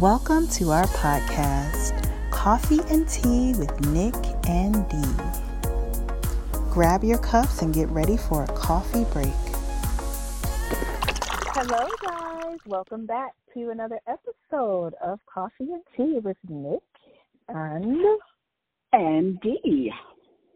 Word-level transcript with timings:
Welcome 0.00 0.48
to 0.52 0.70
our 0.70 0.86
podcast, 0.86 2.08
Coffee 2.30 2.80
and 2.88 3.06
Tea 3.06 3.52
with 3.58 3.78
Nick 3.88 4.14
and 4.48 4.88
Dee. 4.88 5.22
Grab 6.70 7.04
your 7.04 7.18
cups 7.18 7.60
and 7.60 7.74
get 7.74 7.86
ready 7.90 8.16
for 8.16 8.44
a 8.44 8.46
coffee 8.46 9.04
break. 9.12 9.28
Hello, 11.52 11.86
guys. 12.00 12.56
Welcome 12.64 13.04
back 13.04 13.34
to 13.52 13.68
another 13.68 14.00
episode 14.06 14.94
of 15.04 15.20
Coffee 15.26 15.70
and 15.70 15.82
Tea 15.94 16.18
with 16.20 16.38
Nick 16.48 16.80
and 17.48 18.02
and 18.94 19.38
Dee. 19.42 19.92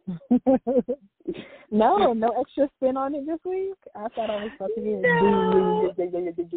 no, 1.75 2.13
no 2.13 2.29
extra 2.41 2.69
spin 2.77 2.97
on 2.97 3.15
it 3.15 3.27
this 3.27 3.41
week. 3.45 3.75
I 3.97 4.09
thought 4.15 4.31
I 4.31 4.45
was 4.45 4.51
supposed 4.53 4.75
to 4.77 4.81
be. 4.81 4.91
No. 4.91 5.93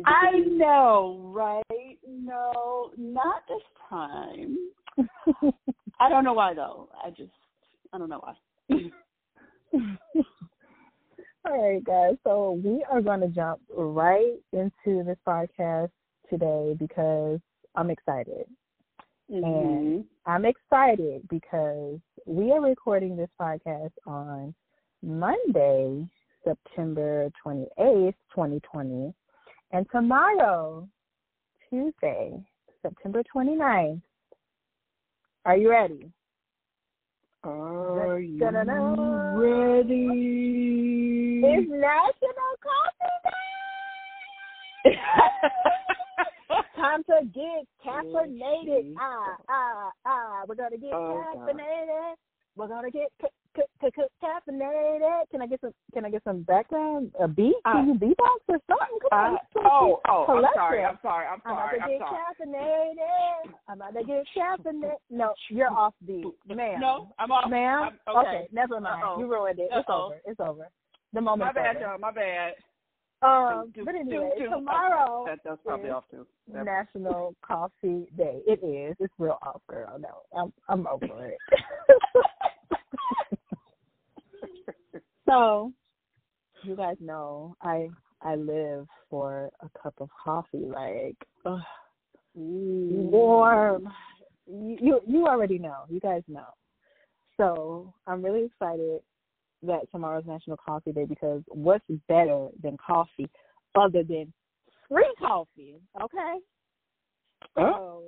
I 0.05 0.39
know, 0.45 1.31
right? 1.33 1.97
No, 2.07 2.91
not 2.97 3.41
this 3.47 3.63
time. 3.89 4.57
I 5.99 6.09
don't 6.09 6.23
know 6.23 6.33
why 6.33 6.53
though. 6.53 6.89
I 7.03 7.09
just, 7.09 7.31
I 7.93 7.97
don't 7.97 8.09
know 8.09 8.21
why. 8.21 8.35
All 11.45 11.73
right, 11.73 11.83
guys. 11.83 12.15
So 12.23 12.59
we 12.63 12.85
are 12.91 13.01
going 13.01 13.21
to 13.21 13.27
jump 13.27 13.61
right 13.75 14.35
into 14.53 15.03
this 15.03 15.17
podcast 15.27 15.89
today 16.29 16.75
because 16.77 17.39
I'm 17.75 17.89
excited. 17.89 18.45
Mm-hmm. 19.31 19.45
And 19.45 20.05
I'm 20.25 20.45
excited 20.45 21.27
because 21.29 21.99
we 22.25 22.51
are 22.51 22.61
recording 22.61 23.17
this 23.17 23.29
podcast 23.39 23.91
on 24.05 24.53
Monday, 25.03 26.07
September 26.43 27.29
28th, 27.45 28.13
2020. 28.33 29.13
And 29.71 29.85
tomorrow, 29.91 30.87
Tuesday, 31.69 32.33
September 32.81 33.21
29th, 33.35 34.01
are 35.45 35.57
you 35.57 35.69
ready? 35.69 36.11
Are 37.43 38.19
you 38.19 38.41
ready? 38.43 39.87
It's 41.43 41.69
National 41.69 42.53
Coffee 42.63 43.17
Day! 43.23 44.91
Time 46.75 47.03
to 47.03 47.25
get 47.33 47.65
caffeinated. 47.85 48.93
Ah, 48.99 49.37
ah, 49.49 49.91
ah. 50.05 50.43
We're 50.47 50.55
gonna 50.55 50.77
get 50.77 50.93
oh, 50.93 51.23
caffeinated. 51.35 51.87
God. 51.87 52.17
We're 52.55 52.67
gonna 52.67 52.91
get 52.91 53.11
c- 53.21 53.27
c- 53.27 53.27
c- 53.27 53.46
caffeinated. 54.23 55.23
Can 55.31 55.41
I 55.41 55.47
get 55.47 55.61
some? 55.61 55.73
Can 55.93 56.05
I 56.05 56.09
get 56.09 56.23
some 56.23 56.43
background? 56.43 57.11
A 57.19 57.27
beat? 57.27 57.55
Uh, 57.65 57.73
can 57.73 57.87
you 57.87 57.93
beatbox 57.95 58.39
or 58.47 58.59
something? 58.67 58.99
Come 59.09 59.19
on. 59.19 59.35
Uh, 59.35 59.37
oh, 59.65 60.01
oh, 60.07 60.25
I'm 60.27 60.45
sorry. 60.55 60.83
I'm 60.83 60.99
sorry. 61.01 61.25
I'm 61.27 61.41
sorry. 61.43 61.79
I'm 61.79 61.83
about 61.83 61.87
to 61.87 61.97
get 61.97 62.47
caffeinated. 62.47 63.53
I'm 63.67 63.81
about 63.81 63.93
to 63.93 64.03
get 64.03 64.25
caffeinated. 64.35 64.95
No, 65.09 65.33
you're 65.49 65.71
off 65.71 65.93
beat, 66.05 66.25
ma'am. 66.47 66.79
No, 66.79 67.13
I'm 67.19 67.31
off. 67.31 67.49
Ma'am. 67.49 67.89
I'm, 68.07 68.17
okay. 68.17 68.29
okay. 68.29 68.47
never 68.51 68.79
mind. 68.79 69.03
Uh-oh. 69.03 69.19
You 69.19 69.31
ruined 69.31 69.59
it. 69.59 69.69
It's 69.71 69.87
Uh-oh. 69.89 70.05
over. 70.05 70.21
It's 70.25 70.39
over. 70.39 70.67
The 71.13 71.21
moment. 71.21 71.55
My 71.55 71.61
bad, 71.61 71.81
y'all. 71.81 71.97
My 71.97 72.11
bad. 72.11 72.53
Um, 73.23 73.73
but 73.83 73.95
anyway, 73.95 74.29
tomorrow 74.37 75.25
that, 75.27 75.39
that's 75.43 75.59
probably 75.65 75.89
off 75.89 76.03
too. 76.11 76.27
National 76.47 77.33
Coffee 77.41 78.05
Day. 78.15 78.41
It 78.45 78.63
is. 78.63 78.95
It's 78.99 79.13
real 79.17 79.39
off, 79.41 79.61
girl. 79.67 79.97
No, 79.99 80.21
I'm 80.39 80.53
I'm 80.69 80.85
over 80.85 81.25
it. 81.25 81.37
so, 85.27 85.71
you 86.63 86.75
guys 86.75 86.97
know 86.99 87.55
I 87.61 87.89
I 88.21 88.35
live 88.35 88.87
for 89.09 89.49
a 89.61 89.69
cup 89.81 89.93
of 89.99 90.09
coffee, 90.23 90.65
like 90.65 91.17
ugh, 91.45 91.59
warm. 92.33 93.89
You 94.47 95.01
you 95.05 95.27
already 95.27 95.59
know. 95.59 95.83
You 95.89 95.99
guys 95.99 96.23
know. 96.27 96.47
So 97.37 97.93
I'm 98.07 98.23
really 98.23 98.45
excited 98.45 99.01
that 99.63 99.91
tomorrow's 99.91 100.25
National 100.25 100.57
Coffee 100.57 100.91
Day 100.91 101.05
because 101.05 101.41
what's 101.47 101.85
better 102.07 102.49
than 102.61 102.77
coffee 102.77 103.29
other 103.75 104.03
than 104.03 104.33
free 104.89 105.13
coffee? 105.19 105.79
Okay. 106.01 106.37
So 107.55 108.03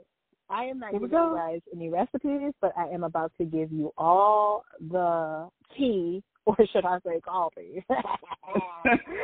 I 0.49 0.65
am 0.65 0.79
not 0.79 0.93
giving 0.93 1.09
you 1.09 1.35
guys 1.35 1.61
any 1.73 1.89
recipes, 1.89 2.53
but 2.61 2.73
I 2.77 2.87
am 2.87 3.03
about 3.03 3.31
to 3.39 3.45
give 3.45 3.71
you 3.71 3.91
all 3.97 4.63
the 4.79 5.47
tea, 5.77 6.23
or 6.45 6.57
should 6.71 6.85
I 6.85 6.99
say 7.05 7.19
coffee? 7.21 7.83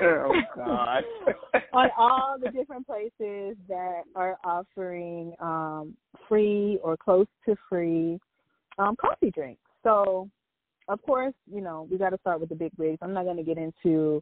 oh 0.02 0.32
God! 0.56 1.04
on 1.74 1.90
all 1.98 2.38
the 2.44 2.52
different 2.52 2.86
places 2.86 3.58
that 3.68 4.04
are 4.16 4.38
offering 4.44 5.34
um, 5.40 5.96
free 6.28 6.80
or 6.84 6.98
close 6.98 7.28
to 7.46 7.56
free 7.70 8.20
um, 8.78 8.96
coffee 8.96 9.32
drinks. 9.32 9.62
So 9.84 10.30
of 10.88 11.02
course, 11.02 11.34
you 11.52 11.62
know, 11.62 11.88
we 11.90 11.98
got 11.98 12.12
to 12.12 12.18
start 12.20 12.40
with 12.40 12.50
the 12.50 12.56
big 12.56 12.72
wigs. 12.78 13.00
I'm 13.02 13.14
not 13.14 13.24
going 13.24 13.38
to 13.38 13.44
get 13.44 13.58
into 13.58 14.22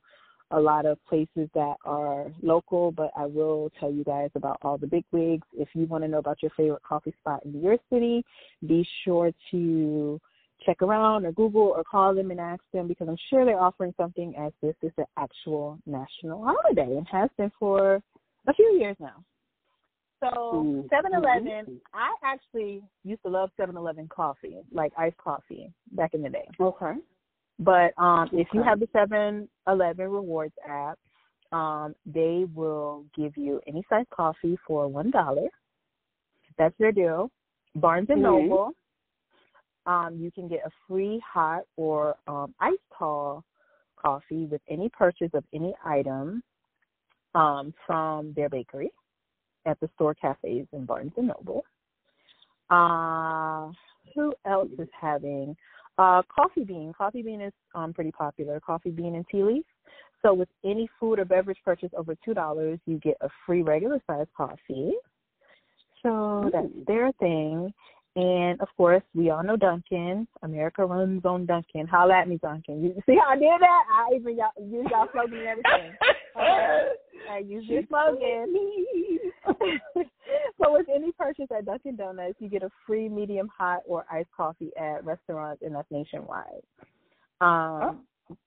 a 0.51 0.59
lot 0.59 0.85
of 0.85 1.03
places 1.05 1.49
that 1.55 1.75
are 1.83 2.31
local, 2.41 2.91
but 2.91 3.11
I 3.17 3.25
will 3.25 3.71
tell 3.79 3.91
you 3.91 4.03
guys 4.03 4.29
about 4.35 4.59
all 4.61 4.77
the 4.77 4.87
big 4.87 5.03
wigs. 5.11 5.47
If 5.53 5.69
you 5.73 5.85
want 5.87 6.03
to 6.03 6.07
know 6.07 6.19
about 6.19 6.41
your 6.41 6.51
favorite 6.55 6.83
coffee 6.83 7.13
spot 7.19 7.43
in 7.43 7.59
your 7.59 7.77
city, 7.91 8.23
be 8.65 8.87
sure 9.03 9.31
to 9.51 10.21
check 10.65 10.81
around 10.81 11.25
or 11.25 11.31
Google 11.31 11.73
or 11.75 11.83
call 11.83 12.13
them 12.15 12.31
and 12.31 12.39
ask 12.39 12.61
them 12.73 12.87
because 12.87 13.07
I'm 13.07 13.17
sure 13.29 13.45
they're 13.45 13.59
offering 13.59 13.93
something 13.97 14.35
as 14.37 14.51
this 14.61 14.75
is 14.81 14.91
an 14.97 15.05
actual 15.17 15.79
national 15.85 16.43
holiday 16.43 16.97
and 16.97 17.07
has 17.11 17.29
been 17.37 17.51
for 17.59 18.01
a 18.47 18.53
few 18.53 18.77
years 18.79 18.95
now. 18.99 19.23
So 20.21 20.85
Seven 20.89 21.11
Eleven, 21.13 21.81
I 21.93 22.13
actually 22.23 22.81
used 23.03 23.21
to 23.23 23.29
love 23.29 23.49
Seven 23.57 23.75
Eleven 23.75 24.07
coffee, 24.07 24.57
like 24.71 24.93
iced 24.97 25.17
coffee, 25.17 25.71
back 25.91 26.13
in 26.13 26.21
the 26.21 26.29
day. 26.29 26.47
Okay. 26.59 26.93
But 27.59 27.93
um, 27.97 28.27
okay. 28.27 28.37
if 28.37 28.47
you 28.53 28.63
have 28.63 28.79
the 28.79 28.87
Seven 28.93 29.49
Eleven 29.67 30.09
Rewards 30.09 30.53
app, 30.67 30.97
um, 31.51 31.93
they 32.05 32.45
will 32.55 33.05
give 33.15 33.35
you 33.35 33.59
any 33.67 33.83
size 33.89 34.05
coffee 34.11 34.57
for 34.65 34.87
one 34.87 35.11
dollar. 35.11 35.47
That's 36.57 36.75
their 36.79 36.91
deal. 36.93 37.29
Barnes 37.75 38.07
and 38.09 38.23
mm-hmm. 38.23 38.47
Noble, 38.47 38.71
um, 39.85 40.17
you 40.19 40.31
can 40.31 40.47
get 40.47 40.59
a 40.65 40.69
free 40.87 41.21
hot 41.25 41.63
or 41.77 42.15
um, 42.27 42.53
iced 42.59 42.79
tall 42.97 43.43
coffee 43.97 44.45
with 44.45 44.61
any 44.69 44.89
purchase 44.89 45.31
of 45.33 45.43
any 45.53 45.73
item 45.85 46.43
um, 47.35 47.73
from 47.85 48.33
their 48.35 48.49
bakery 48.49 48.91
at 49.65 49.79
the 49.79 49.89
store 49.95 50.13
cafes 50.13 50.67
in 50.73 50.85
Barnes 50.85 51.13
and 51.17 51.27
Noble. 51.27 51.63
Uh, 52.69 53.71
who 54.15 54.33
else 54.45 54.69
is 54.79 54.89
having 54.99 55.55
uh, 55.97 56.21
coffee 56.33 56.63
bean? 56.63 56.93
Coffee 56.97 57.21
bean 57.21 57.41
is 57.41 57.53
um, 57.75 57.93
pretty 57.93 58.11
popular. 58.11 58.59
Coffee 58.59 58.91
bean 58.91 59.15
and 59.15 59.25
tea 59.29 59.43
leaf. 59.43 59.65
So 60.21 60.33
with 60.33 60.49
any 60.63 60.89
food 60.99 61.19
or 61.19 61.25
beverage 61.25 61.57
purchase 61.65 61.91
over 61.97 62.15
two 62.23 62.33
dollars, 62.33 62.79
you 62.85 62.97
get 62.99 63.17
a 63.21 63.29
free 63.45 63.61
regular 63.61 64.01
size 64.07 64.27
coffee. 64.35 64.93
So 66.01 66.49
that's 66.51 66.67
their 66.87 67.11
thing. 67.13 67.73
And 68.15 68.61
of 68.61 68.67
course, 68.77 69.01
we 69.15 69.31
all 69.31 69.43
know 69.43 69.57
Dunkin'. 69.57 70.27
America 70.43 70.85
runs 70.85 71.25
on 71.25 71.47
Dunkin'. 71.47 71.87
Holla 71.87 72.19
at 72.19 72.27
me, 72.27 72.37
Dunkin'. 72.37 72.83
You 72.83 72.93
see 73.07 73.17
how 73.19 73.31
I 73.31 73.35
did 73.35 73.59
that? 73.59 73.83
I 73.91 74.15
even 74.15 74.37
y'all 74.37 74.51
use 74.61 74.85
y'all 74.91 75.07
slogan 75.11 75.39
and 75.39 75.47
everything. 75.47 75.93
Okay. 76.35 76.89
I 77.31 77.37
use 77.39 77.65
your 77.67 77.81
slogan. 77.89 78.55
so 80.61 80.73
with 80.73 80.87
any 80.93 81.11
purchase 81.13 81.47
at 81.55 81.65
Dunkin' 81.65 81.95
Donuts, 81.95 82.35
you 82.39 82.49
get 82.49 82.61
a 82.63 82.69
free 82.85 83.09
medium 83.09 83.49
hot 83.55 83.81
or 83.87 84.05
iced 84.11 84.29
coffee 84.35 84.71
at 84.77 85.03
restaurants, 85.03 85.63
and 85.63 85.73
that's 85.73 85.89
nationwide. 85.89 86.61
Um, 87.41 87.99
oh. 88.29 88.37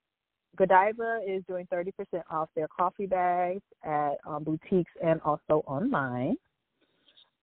Godiva 0.57 1.21
is 1.27 1.43
doing 1.47 1.67
30% 1.73 1.93
off 2.31 2.49
their 2.55 2.69
coffee 2.69 3.07
bags 3.07 3.63
at 3.85 4.15
um, 4.27 4.45
boutiques 4.45 4.93
and 5.05 5.21
also 5.23 5.63
online 5.67 6.37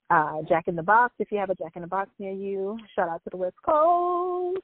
uh, 0.09 0.41
Jack 0.47 0.67
in 0.67 0.75
the 0.75 0.83
Box. 0.83 1.13
If 1.19 1.31
you 1.31 1.37
have 1.37 1.49
a 1.49 1.55
Jack 1.55 1.73
in 1.75 1.81
the 1.81 1.87
Box 1.87 2.09
near 2.19 2.33
you, 2.33 2.77
shout 2.95 3.09
out 3.09 3.23
to 3.23 3.29
the 3.29 3.37
West 3.37 3.55
Coast. 3.65 4.59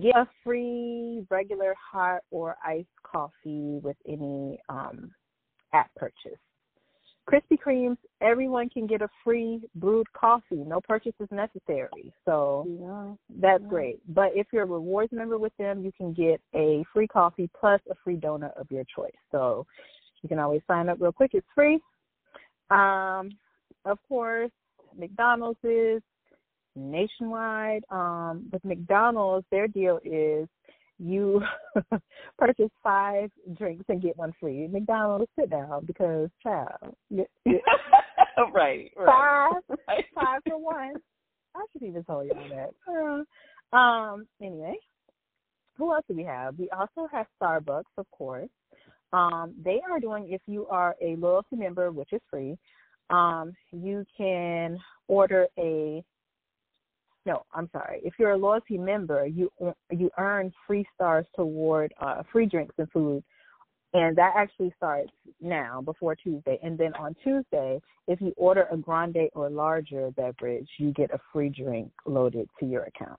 Get 0.00 0.16
a 0.16 0.28
free 0.42 1.24
regular 1.30 1.74
hot 1.92 2.20
or 2.30 2.56
iced 2.66 2.88
coffee 3.04 3.78
with 3.82 3.96
any 4.06 4.58
um, 4.68 5.12
app 5.72 5.90
purchase. 5.94 6.38
Krispy 7.28 7.56
Kremes, 7.64 7.96
everyone 8.20 8.68
can 8.68 8.86
get 8.86 9.00
a 9.00 9.08
free 9.22 9.62
brewed 9.76 10.06
coffee. 10.12 10.56
No 10.56 10.80
purchase 10.80 11.14
is 11.20 11.28
necessary. 11.30 12.12
So 12.24 12.66
yeah. 12.68 13.14
that's 13.40 13.62
yeah. 13.62 13.68
great. 13.68 14.14
But 14.14 14.32
if 14.34 14.48
you're 14.52 14.64
a 14.64 14.66
rewards 14.66 15.12
member 15.12 15.38
with 15.38 15.56
them, 15.58 15.82
you 15.82 15.92
can 15.96 16.12
get 16.12 16.40
a 16.54 16.84
free 16.92 17.06
coffee 17.06 17.48
plus 17.58 17.80
a 17.90 17.94
free 18.04 18.16
donut 18.16 18.54
of 18.60 18.70
your 18.70 18.84
choice. 18.94 19.12
So 19.32 19.66
you 20.22 20.28
can 20.28 20.38
always 20.38 20.60
sign 20.66 20.88
up 20.88 20.98
real 21.00 21.12
quick. 21.12 21.30
It's 21.34 21.46
free. 21.54 21.78
Um, 22.70 23.30
of 23.86 23.98
course, 24.06 24.50
McDonald's 24.98 25.58
is 25.62 26.02
nationwide. 26.76 27.84
Um, 27.90 28.48
with 28.52 28.64
McDonald's, 28.64 29.46
their 29.50 29.68
deal 29.68 30.00
is 30.04 30.48
you 30.98 31.42
purchase 32.38 32.70
five 32.82 33.30
drinks 33.56 33.84
and 33.88 34.02
get 34.02 34.16
one 34.16 34.32
free. 34.40 34.68
McDonald's, 34.68 35.30
sit 35.38 35.50
down 35.50 35.84
because 35.84 36.30
child, 36.42 36.96
right, 37.10 37.30
right. 38.54 38.90
Five, 38.96 39.52
right. 39.88 40.04
five 40.14 40.40
for 40.48 40.58
one. 40.58 40.94
I 41.56 41.64
should 41.72 41.82
even 41.82 42.04
tell 42.04 42.24
y'all 42.24 42.48
that. 42.48 43.24
Uh, 43.72 43.76
um. 43.76 44.26
Anyway, 44.40 44.74
who 45.76 45.92
else 45.92 46.04
do 46.08 46.16
we 46.16 46.24
have? 46.24 46.58
We 46.58 46.68
also 46.70 47.08
have 47.10 47.26
Starbucks, 47.40 47.82
of 47.98 48.06
course. 48.10 48.48
Um, 49.12 49.54
they 49.64 49.80
are 49.88 50.00
doing 50.00 50.32
if 50.32 50.40
you 50.46 50.66
are 50.66 50.96
a 51.00 51.14
loyalty 51.16 51.56
member, 51.56 51.92
which 51.92 52.12
is 52.12 52.20
free. 52.28 52.56
Um, 53.10 53.52
you 53.72 54.04
can 54.16 54.78
order 55.08 55.46
a 55.58 56.04
no, 57.26 57.44
I'm 57.54 57.70
sorry. 57.72 58.00
If 58.04 58.14
you're 58.18 58.32
a 58.32 58.36
loyalty 58.36 58.76
member, 58.76 59.26
you 59.26 59.50
you 59.90 60.10
earn 60.18 60.52
free 60.66 60.86
stars 60.94 61.26
toward 61.34 61.94
uh, 62.00 62.22
free 62.30 62.46
drinks 62.46 62.74
and 62.76 62.90
food, 62.90 63.24
and 63.94 64.16
that 64.16 64.34
actually 64.36 64.74
starts 64.76 65.10
now 65.40 65.80
before 65.80 66.14
Tuesday. 66.16 66.58
And 66.62 66.76
then 66.76 66.92
on 66.94 67.16
Tuesday, 67.24 67.80
if 68.08 68.20
you 68.20 68.34
order 68.36 68.66
a 68.70 68.76
grande 68.76 69.30
or 69.34 69.48
larger 69.48 70.10
beverage, 70.10 70.68
you 70.78 70.92
get 70.92 71.14
a 71.14 71.20
free 71.32 71.48
drink 71.48 71.90
loaded 72.04 72.48
to 72.60 72.66
your 72.66 72.82
account. 72.82 73.18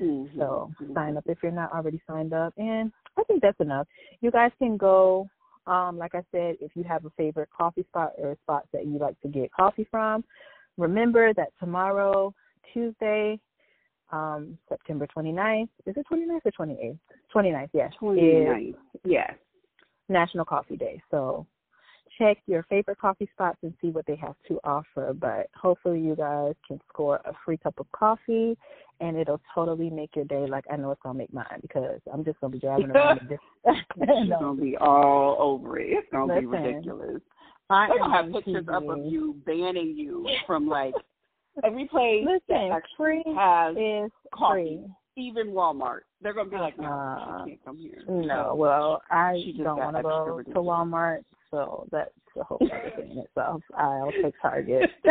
Mm-hmm. 0.00 0.38
So 0.38 0.72
sign 0.94 1.16
up 1.16 1.24
if 1.26 1.38
you're 1.42 1.52
not 1.52 1.72
already 1.72 2.02
signed 2.08 2.32
up, 2.32 2.54
and 2.56 2.90
I 3.16 3.22
think 3.24 3.40
that's 3.40 3.60
enough. 3.60 3.86
You 4.20 4.30
guys 4.30 4.50
can 4.58 4.76
go. 4.76 5.28
Um, 5.66 5.96
like 5.96 6.14
I 6.14 6.22
said, 6.32 6.56
if 6.60 6.72
you 6.74 6.82
have 6.84 7.04
a 7.04 7.10
favorite 7.10 7.48
coffee 7.56 7.84
spot 7.88 8.12
or 8.18 8.36
spots 8.42 8.68
that 8.72 8.86
you 8.86 8.98
like 8.98 9.20
to 9.20 9.28
get 9.28 9.52
coffee 9.52 9.86
from, 9.90 10.24
remember 10.76 11.32
that 11.34 11.52
tomorrow 11.60 12.34
Tuesday, 12.72 13.38
um, 14.10 14.58
September 14.68 15.06
29th. 15.16 15.68
Is 15.86 15.94
it 15.96 16.06
29th 16.10 16.40
or 16.44 16.66
28th? 16.66 16.98
29th, 17.34 17.70
yes. 17.72 17.92
29th, 18.00 18.74
yes. 19.04 19.34
National 20.08 20.44
Coffee 20.44 20.76
Day. 20.76 21.00
So 21.10 21.46
check 22.18 22.38
your 22.46 22.62
favorite 22.64 22.98
coffee 22.98 23.28
spots 23.32 23.58
and 23.62 23.72
see 23.80 23.88
what 23.88 24.06
they 24.06 24.16
have 24.16 24.34
to 24.48 24.58
offer. 24.64 25.12
But 25.14 25.48
hopefully, 25.54 26.00
you 26.00 26.14
guys 26.16 26.54
can 26.66 26.80
score 26.88 27.16
a 27.24 27.32
free 27.44 27.56
cup 27.56 27.78
of 27.78 27.86
coffee, 27.92 28.56
and 29.00 29.16
it'll 29.16 29.40
totally 29.54 29.90
make 29.90 30.14
your 30.16 30.24
day. 30.26 30.46
Like 30.46 30.64
I 30.72 30.76
know 30.76 30.90
it's 30.90 31.00
gonna 31.02 31.18
make 31.18 31.32
mine 31.32 31.60
because 31.60 32.00
I'm 32.12 32.24
just 32.24 32.40
gonna 32.40 32.52
be 32.52 32.58
driving 32.58 32.90
around. 32.90 33.28
this. 33.28 33.38
it's 33.96 34.30
gonna 34.30 34.60
be 34.60 34.76
all 34.76 35.36
over 35.40 35.78
it. 35.78 35.88
It's 35.90 36.08
gonna 36.12 36.34
Listen, 36.34 36.50
be 36.50 36.56
ridiculous. 36.58 37.20
I 37.70 37.88
They're 37.88 37.98
gonna 37.98 38.14
have 38.24 38.32
pictures 38.32 38.66
up 38.72 38.88
of 38.88 39.04
you 39.06 39.36
banning 39.46 39.94
you 39.96 40.28
from 40.46 40.68
like 40.68 40.94
every 41.64 41.86
place 41.86 42.24
Listen, 42.24 42.68
that 42.68 42.82
free 42.96 43.22
has 43.34 43.76
is 43.76 44.10
coffee, 44.34 44.80
free. 44.84 44.84
even 45.16 45.48
Walmart. 45.48 46.00
They're 46.20 46.34
gonna 46.34 46.50
be 46.50 46.56
like, 46.56 46.78
no, 46.78 46.86
Uh, 46.86 47.44
she 47.44 47.50
can't 47.50 47.64
come 47.64 47.78
here. 47.78 48.02
No, 48.08 48.54
well, 48.54 49.02
I 49.10 49.42
don't 49.62 49.78
want 49.78 49.96
to 49.96 50.02
go 50.02 50.42
to. 50.42 50.50
Walmart, 50.60 51.22
so 51.52 51.86
that's 51.92 52.10
a 52.40 52.42
whole 52.42 52.58
other 52.62 52.92
thing 52.96 53.12
in 53.12 53.18
itself. 53.18 53.62
I'll 53.76 54.10
take 54.10 54.34
Target. 54.40 54.90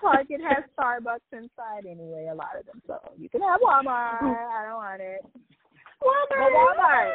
Target 0.00 0.40
has 0.42 0.64
Starbucks 0.78 1.32
inside 1.32 1.86
anyway, 1.88 2.28
a 2.30 2.34
lot 2.34 2.58
of 2.58 2.66
them, 2.66 2.82
so 2.86 2.98
you 3.16 3.28
can 3.28 3.40
have 3.40 3.60
Walmart. 3.60 4.22
I 4.22 4.64
don't 4.68 4.76
want 4.76 5.00
it. 5.00 5.24
But 6.00 6.38
Walmart. 6.38 7.12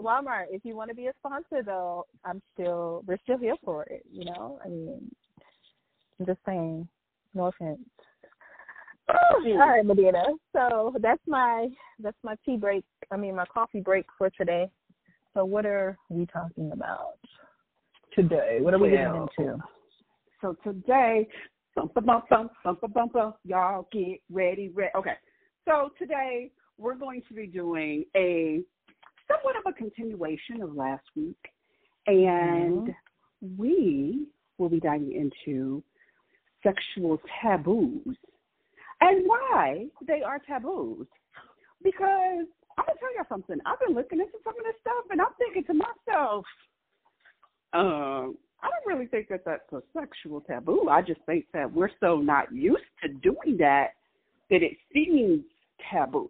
Walmart. 0.00 0.44
If 0.50 0.64
you 0.64 0.76
want 0.76 0.90
to 0.90 0.94
be 0.94 1.08
a 1.08 1.12
sponsor, 1.18 1.62
though, 1.64 2.06
I'm 2.24 2.40
still 2.54 3.02
we're 3.06 3.18
still 3.24 3.38
here 3.38 3.56
for 3.64 3.82
it. 3.84 4.04
You 4.10 4.26
know, 4.26 4.60
I 4.64 4.68
mean, 4.68 5.10
I'm 6.20 6.26
just 6.26 6.40
saying. 6.46 6.88
No 7.34 7.46
offense. 7.46 7.78
Oh, 9.10 9.42
All 9.44 9.58
right, 9.58 9.84
Medina. 9.84 10.22
So 10.52 10.94
that's 11.00 11.22
my 11.26 11.68
that's 11.98 12.16
my 12.22 12.36
tea 12.44 12.56
break. 12.56 12.84
I 13.10 13.16
mean, 13.16 13.36
my 13.36 13.46
coffee 13.46 13.80
break 13.80 14.06
for 14.16 14.30
today. 14.30 14.70
So 15.38 15.44
what 15.44 15.64
are 15.66 15.96
we 16.08 16.26
talking 16.26 16.72
about 16.72 17.14
today? 18.12 18.58
What 18.60 18.74
are 18.74 18.78
we 18.80 18.90
Well, 18.90 19.28
getting 19.36 19.46
into? 19.46 19.62
So 20.40 20.56
today. 20.64 21.28
Y'all 23.44 23.88
get 23.92 24.20
ready, 24.32 24.68
ready. 24.70 24.90
Okay. 24.96 25.14
So 25.64 25.90
today 25.96 26.50
we're 26.76 26.96
going 26.96 27.22
to 27.28 27.34
be 27.34 27.46
doing 27.46 28.04
a 28.16 28.64
somewhat 29.28 29.54
of 29.54 29.62
a 29.66 29.72
continuation 29.72 30.60
of 30.60 30.74
last 30.74 31.04
week, 31.14 31.38
and 32.08 32.88
mm-hmm. 32.88 33.56
we 33.56 34.26
will 34.58 34.68
be 34.68 34.80
diving 34.80 35.12
into 35.12 35.84
sexual 36.64 37.20
taboos 37.40 38.16
and 39.00 39.24
why 39.24 39.86
they 40.04 40.20
are 40.20 40.40
taboos. 40.40 41.06
Because 41.84 42.46
I'm 42.78 42.84
gonna 42.86 42.98
tell 43.00 43.14
y'all 43.16 43.26
something. 43.28 43.58
I've 43.66 43.80
been 43.80 43.94
looking 43.94 44.20
into 44.20 44.38
some 44.44 44.54
of 44.56 44.64
this 44.64 44.80
stuff, 44.80 45.04
and 45.10 45.20
I'm 45.20 45.34
thinking 45.36 45.64
to 45.64 45.74
myself, 45.74 46.44
um, 47.72 48.38
I 48.62 48.70
don't 48.70 48.86
really 48.86 49.06
think 49.06 49.28
that 49.28 49.44
that's 49.44 49.72
a 49.72 49.82
sexual 49.92 50.40
taboo. 50.40 50.88
I 50.88 51.02
just 51.02 51.20
think 51.26 51.46
that 51.52 51.72
we're 51.72 51.90
so 52.00 52.16
not 52.16 52.52
used 52.52 52.82
to 53.02 53.08
doing 53.08 53.56
that 53.58 53.88
that 54.50 54.62
it 54.62 54.76
seems 54.92 55.44
taboo. 55.90 56.28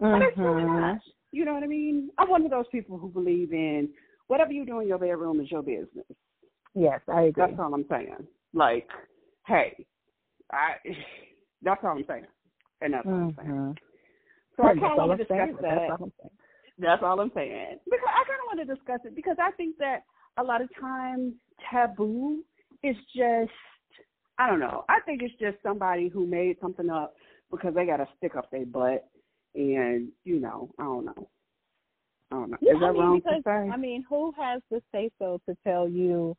But 0.00 0.22
it's 0.22 0.38
really 0.38 0.62
Mhm. 0.62 0.80
not. 0.80 1.02
You 1.32 1.44
know 1.44 1.54
what 1.54 1.62
I 1.62 1.66
mean? 1.66 2.10
I'm 2.18 2.28
one 2.28 2.44
of 2.44 2.50
those 2.50 2.66
people 2.68 2.98
who 2.98 3.08
believe 3.08 3.52
in 3.52 3.94
whatever 4.26 4.52
you 4.52 4.64
do 4.64 4.80
in 4.80 4.88
your 4.88 4.98
bedroom 4.98 5.40
is 5.40 5.50
your 5.50 5.62
business. 5.62 6.06
Yes, 6.74 7.00
I 7.08 7.22
agree. 7.22 7.46
That's 7.46 7.58
all 7.58 7.74
I'm 7.74 7.86
saying. 7.88 8.26
Like, 8.52 8.90
hey, 9.46 9.86
I. 10.50 10.76
That's 11.62 11.84
all 11.84 11.90
I'm 11.90 12.06
saying, 12.06 12.26
and 12.80 12.94
that's 12.94 13.06
all 13.06 13.12
I'm 13.12 13.34
saying. 13.34 13.78
So 14.60 14.66
I 14.66 14.74
That's 14.74 14.80
kind 14.80 14.92
of 14.92 14.98
all 14.98 15.08
want 15.08 15.12
I'm 15.12 15.18
to 15.18 15.24
discuss 15.24 15.38
saying. 15.38 15.56
that. 15.62 15.62
That's 15.62 15.90
all 15.90 16.04
I'm 16.04 16.12
saying. 16.20 16.30
That's 16.78 17.02
all 17.02 17.20
I'm 17.20 17.32
saying. 17.34 17.78
Because 17.86 18.08
I 18.08 18.24
kind 18.28 18.40
of 18.40 18.46
want 18.46 18.68
to 18.68 18.74
discuss 18.74 19.00
it 19.04 19.16
because 19.16 19.36
I 19.40 19.50
think 19.52 19.78
that 19.78 20.04
a 20.36 20.42
lot 20.42 20.60
of 20.60 20.68
times 20.78 21.32
taboo 21.70 22.42
is 22.82 22.96
just 23.16 23.52
I 24.38 24.48
don't 24.48 24.60
know. 24.60 24.84
I 24.88 25.00
think 25.04 25.22
it's 25.22 25.34
just 25.38 25.56
somebody 25.62 26.08
who 26.08 26.26
made 26.26 26.56
something 26.60 26.90
up 26.90 27.14
because 27.50 27.74
they 27.74 27.86
got 27.86 27.98
to 27.98 28.08
stick 28.16 28.36
up 28.36 28.50
their 28.50 28.64
butt, 28.66 29.08
and 29.54 30.08
you 30.24 30.40
know, 30.40 30.70
I 30.78 30.84
don't 30.84 31.04
know. 31.04 31.28
I 32.32 32.36
don't 32.36 32.50
know. 32.50 32.56
Yeah, 32.60 32.74
is 32.74 32.80
that 32.80 32.86
I 32.86 32.92
mean, 32.92 33.00
wrong 33.00 33.16
because, 33.16 33.36
to 33.36 33.42
say? 33.44 33.70
I 33.72 33.76
mean, 33.76 34.04
who 34.08 34.32
has 34.38 34.62
the 34.70 34.82
say 34.92 35.10
so 35.18 35.40
to 35.46 35.56
tell 35.64 35.88
you 35.88 36.36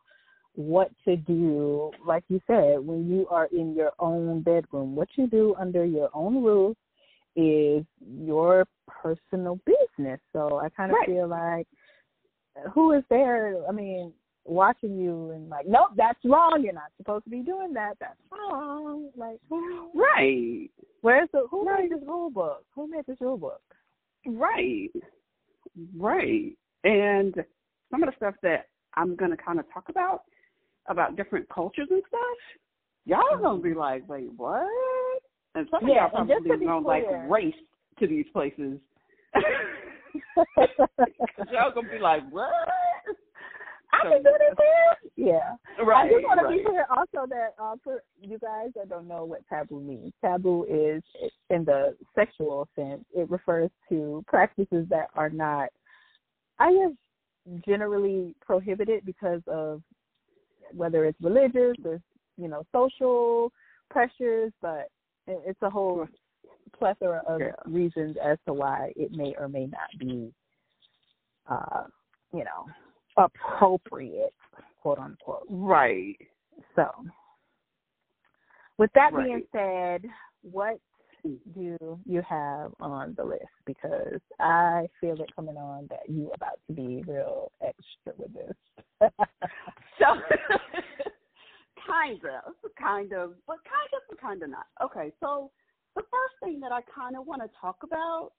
what 0.54 0.92
to 1.06 1.16
do? 1.16 1.92
Like 2.06 2.24
you 2.28 2.40
said, 2.48 2.80
when 2.80 3.10
you 3.10 3.28
are 3.30 3.48
in 3.52 3.76
your 3.76 3.92
own 4.00 4.42
bedroom, 4.42 4.96
what 4.96 5.10
you 5.16 5.28
do 5.28 5.56
under 5.60 5.86
your 5.86 6.10
own 6.14 6.44
roof 6.44 6.76
is 7.36 7.86
your 8.00 8.66
personal 8.88 9.60
business. 9.66 10.20
So 10.34 10.60
I 10.60 10.70
kind 10.70 10.92
of 10.92 10.98
Right. 10.98 11.08
feel 11.08 11.28
like 11.28 11.68
who 12.74 12.92
is 12.94 13.04
there? 13.10 13.56
I 13.68 13.72
mean, 13.72 14.14
watching 14.46 14.98
you 14.98 15.32
and 15.32 15.50
like, 15.50 15.68
nope, 15.68 15.92
that's 15.96 16.20
wrong. 16.26 16.62
You're 16.64 16.74
not 16.74 16.92
supposed 16.98 17.24
to 17.26 17.30
be 17.30 17.42
doing 17.42 17.74
that. 17.74 17.98
That's 18.00 18.20
wrong. 18.32 19.10
Like, 19.16 19.40
right, 19.94 20.70
where's 21.02 21.30
the 21.32 21.48
who 21.50 21.64
Right. 21.64 21.90
made 21.90 21.92
this 21.92 22.08
rule 22.08 22.30
book? 22.30 22.66
Who 22.76 22.88
made 22.88 23.06
this 23.06 23.22
rule 23.22 23.38
book? 23.38 23.62
right, 24.26 24.92
right. 25.98 26.56
And 26.84 27.46
some 27.90 28.04
of 28.04 28.10
the 28.10 28.16
stuff 28.16 28.36
that 28.42 28.68
I'm 28.96 29.16
gonna 29.16 29.38
kind 29.38 29.60
of 29.60 29.72
talk 29.72 29.90
about 29.90 30.24
about 30.88 31.16
different 31.16 31.48
cultures 31.50 31.88
and 31.90 32.04
stuff, 32.08 32.38
y'all 33.06 33.38
gonna 33.38 33.62
be 33.62 33.70
mm-hmm. 33.70 33.80
like, 33.80 34.08
wait, 34.08 34.32
what? 34.34 34.68
And 35.56 35.68
some 35.70 35.84
of 35.84 35.90
Yeah, 35.90 36.08
y'all 36.14 36.26
probably 36.26 36.66
gonna 36.66 36.88
like 36.88 37.06
race 37.30 37.54
to 38.00 38.08
these 38.08 38.26
places. 38.32 38.80
y'all 41.52 41.72
gonna 41.74 41.90
be 41.92 42.00
like, 42.00 42.24
what? 42.30 42.50
I 43.94 44.04
can 44.04 44.24
do 44.24 44.32
this 44.40 44.56
here. 44.58 45.28
Yeah. 45.28 45.84
Right. 45.84 46.06
I 46.06 46.10
just 46.10 46.24
want 46.24 46.40
to 46.42 46.48
be 46.48 46.64
clear 46.64 46.86
also 46.90 47.28
that 47.28 47.54
uh, 47.62 47.76
for 47.84 48.04
you 48.22 48.40
guys 48.40 48.70
that 48.76 48.90
don't 48.90 49.08
know 49.08 49.26
what 49.26 49.42
taboo 49.50 49.82
means, 49.82 50.14
taboo 50.24 50.66
is 50.70 51.04
in 51.50 51.66
the 51.66 51.96
sexual 52.16 52.68
sense. 52.76 53.04
It 53.14 53.30
refers 53.30 53.70
to 53.90 54.24
practices 54.28 54.86
that 54.90 55.10
are 55.16 55.30
not, 55.30 55.70
I 56.60 56.72
guess, 56.72 56.92
generally 57.66 58.36
prohibited 58.42 59.06
because 59.06 59.42
of 59.48 59.82
whether 60.74 61.06
it's 61.06 61.20
religious 61.22 61.76
or 61.84 62.00
you 62.38 62.48
know 62.48 62.64
social 62.72 63.52
pressures, 63.90 64.54
but 64.62 64.88
it's 65.46 65.62
a 65.62 65.70
whole 65.70 66.08
plethora 66.78 67.24
of 67.28 67.42
Yeah. 67.42 67.54
reasons 67.66 68.18
as 68.18 68.38
to 68.46 68.54
why 68.54 68.94
it 68.96 69.12
may 69.12 69.36
or 69.36 69.48
may 69.48 69.68
not 69.68 69.90
be, 69.98 70.34
uh, 71.48 71.88
you 72.34 72.44
know, 72.44 72.68
appropriate, 73.18 74.34
quote 74.82 75.00
unquote. 75.00 75.46
Right. 75.50 76.20
So, 76.76 77.06
with 78.78 78.92
that 78.94 79.14
Right. 79.14 79.26
being 79.26 79.48
said, 79.52 80.10
what 80.42 80.80
do 81.54 82.00
you 82.06 82.22
have 82.22 82.74
on 82.80 83.14
the 83.14 83.24
list? 83.24 83.46
Because 83.66 84.20
I 84.40 84.90
feel 85.00 85.22
it 85.22 85.36
coming 85.36 85.58
on 85.58 85.88
that 85.88 86.10
you 86.10 86.32
about 86.32 86.60
to 86.68 86.74
be 86.74 87.04
real 87.04 87.52
extra 87.62 88.14
with 88.18 88.34
this. 88.34 88.56
So, 90.00 90.20
kind 91.86 92.20
of, 92.26 92.56
kind 92.76 93.14
of, 93.14 93.36
but 93.46 93.61
kind 94.22 94.44
of, 94.44 94.50
but 94.50 94.50
kind 94.50 94.50
of 94.50 94.50
not. 94.50 94.66
Okay, 94.84 95.14
so 95.20 95.52
the 95.96 96.02
first 96.04 96.36
thing 96.44 96.60
that 96.62 96.72
I 96.72 96.82
kind 96.94 97.16
of 97.16 97.26
want 97.28 97.42
to 97.42 97.50
talk 97.60 97.78
about 97.84 98.32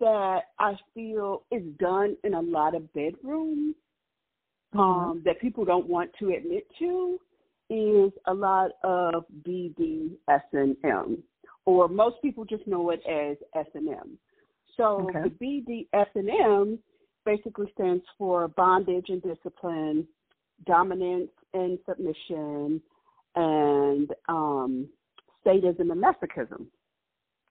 that 0.00 0.40
I 0.58 0.74
feel 0.94 1.42
is 1.50 1.62
done 1.78 2.16
in 2.24 2.34
a 2.34 2.40
lot 2.40 2.74
of 2.74 2.92
bedrooms 2.92 3.74
mm-hmm. 4.74 4.78
um, 4.78 5.22
that 5.24 5.40
people 5.40 5.64
don't 5.64 5.88
want 5.88 6.10
to 6.18 6.30
admit 6.30 6.66
to 6.78 7.18
is 7.70 8.12
a 8.26 8.34
lot 8.34 8.70
of 8.82 9.24
BDSM, 9.46 11.18
or 11.66 11.88
most 11.88 12.16
people 12.22 12.44
just 12.44 12.66
know 12.66 12.90
it 12.90 13.00
as 13.06 13.36
S&M. 13.54 14.18
So 14.76 15.08
okay. 15.10 15.28
the 15.38 15.86
BDSM 15.94 16.78
basically 17.26 17.70
stands 17.74 18.04
for 18.16 18.48
bondage 18.48 19.06
and 19.08 19.22
discipline, 19.22 20.06
dominance 20.66 21.30
and 21.52 21.78
submission, 21.86 22.80
and 23.36 24.10
um, 24.28 24.88
sadism 25.48 25.90
and 25.90 26.02
masochism. 26.02 26.66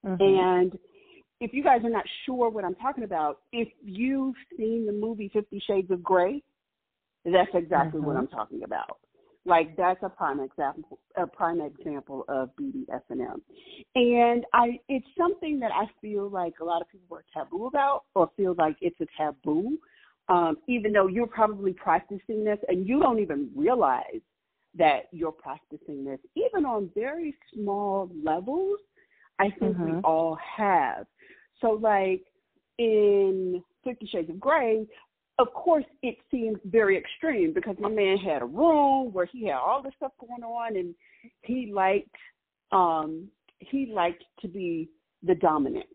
Mm-hmm. 0.05 0.21
And 0.21 0.79
if 1.39 1.53
you 1.53 1.63
guys 1.63 1.81
are 1.83 1.89
not 1.89 2.05
sure 2.25 2.49
what 2.49 2.63
I'm 2.63 2.75
talking 2.75 3.03
about, 3.03 3.39
if 3.51 3.67
you've 3.83 4.35
seen 4.57 4.85
the 4.85 4.91
movie 4.91 5.29
Fifty 5.33 5.61
Shades 5.67 5.91
of 5.91 6.03
Grey, 6.03 6.43
that's 7.25 7.49
exactly 7.53 7.99
mm-hmm. 7.99 8.07
what 8.07 8.17
I'm 8.17 8.27
talking 8.27 8.63
about. 8.63 8.97
Like 9.45 9.77
that's 9.77 9.99
a 10.03 10.09
prime 10.09 10.41
example, 10.41 10.99
a 11.15 11.25
prime 11.25 11.61
example 11.61 12.25
of 12.27 12.49
BDSM, 12.59 13.41
and 13.95 14.45
I 14.53 14.79
it's 14.89 15.07
something 15.17 15.59
that 15.61 15.71
I 15.71 15.85
feel 16.01 16.29
like 16.29 16.55
a 16.59 16.65
lot 16.65 16.81
of 16.81 16.89
people 16.89 17.17
are 17.17 17.25
taboo 17.33 17.67
about, 17.67 18.03
or 18.13 18.29
feel 18.35 18.55
like 18.57 18.75
it's 18.81 18.99
a 18.99 19.07
taboo, 19.17 19.77
um, 20.27 20.57
even 20.67 20.91
though 20.91 21.07
you're 21.07 21.27
probably 21.27 21.71
practicing 21.71 22.43
this 22.43 22.59
and 22.67 22.85
you 22.85 22.99
don't 22.99 23.19
even 23.19 23.49
realize 23.55 24.21
that 24.77 25.07
you're 25.11 25.31
practicing 25.31 26.05
this, 26.05 26.19
even 26.35 26.65
on 26.65 26.89
very 26.95 27.35
small 27.53 28.09
levels. 28.23 28.79
I 29.39 29.49
think 29.59 29.77
mm-hmm. 29.77 29.97
we 29.97 30.01
all 30.03 30.37
have. 30.57 31.05
So, 31.61 31.71
like 31.71 32.23
in 32.77 33.63
Fifty 33.83 34.07
Shades 34.07 34.29
of 34.29 34.39
Grey, 34.39 34.87
of 35.39 35.53
course, 35.53 35.85
it 36.01 36.17
seems 36.31 36.57
very 36.65 36.97
extreme 36.97 37.53
because 37.53 37.75
my 37.79 37.89
man 37.89 38.17
had 38.17 38.41
a 38.41 38.45
room 38.45 39.13
where 39.13 39.25
he 39.25 39.45
had 39.45 39.55
all 39.55 39.83
this 39.83 39.93
stuff 39.97 40.11
going 40.19 40.43
on, 40.43 40.75
and 40.75 40.95
he 41.43 41.71
liked 41.73 42.15
um 42.71 43.27
he 43.59 43.91
liked 43.93 44.23
to 44.41 44.47
be 44.47 44.89
the 45.23 45.35
dominant, 45.35 45.85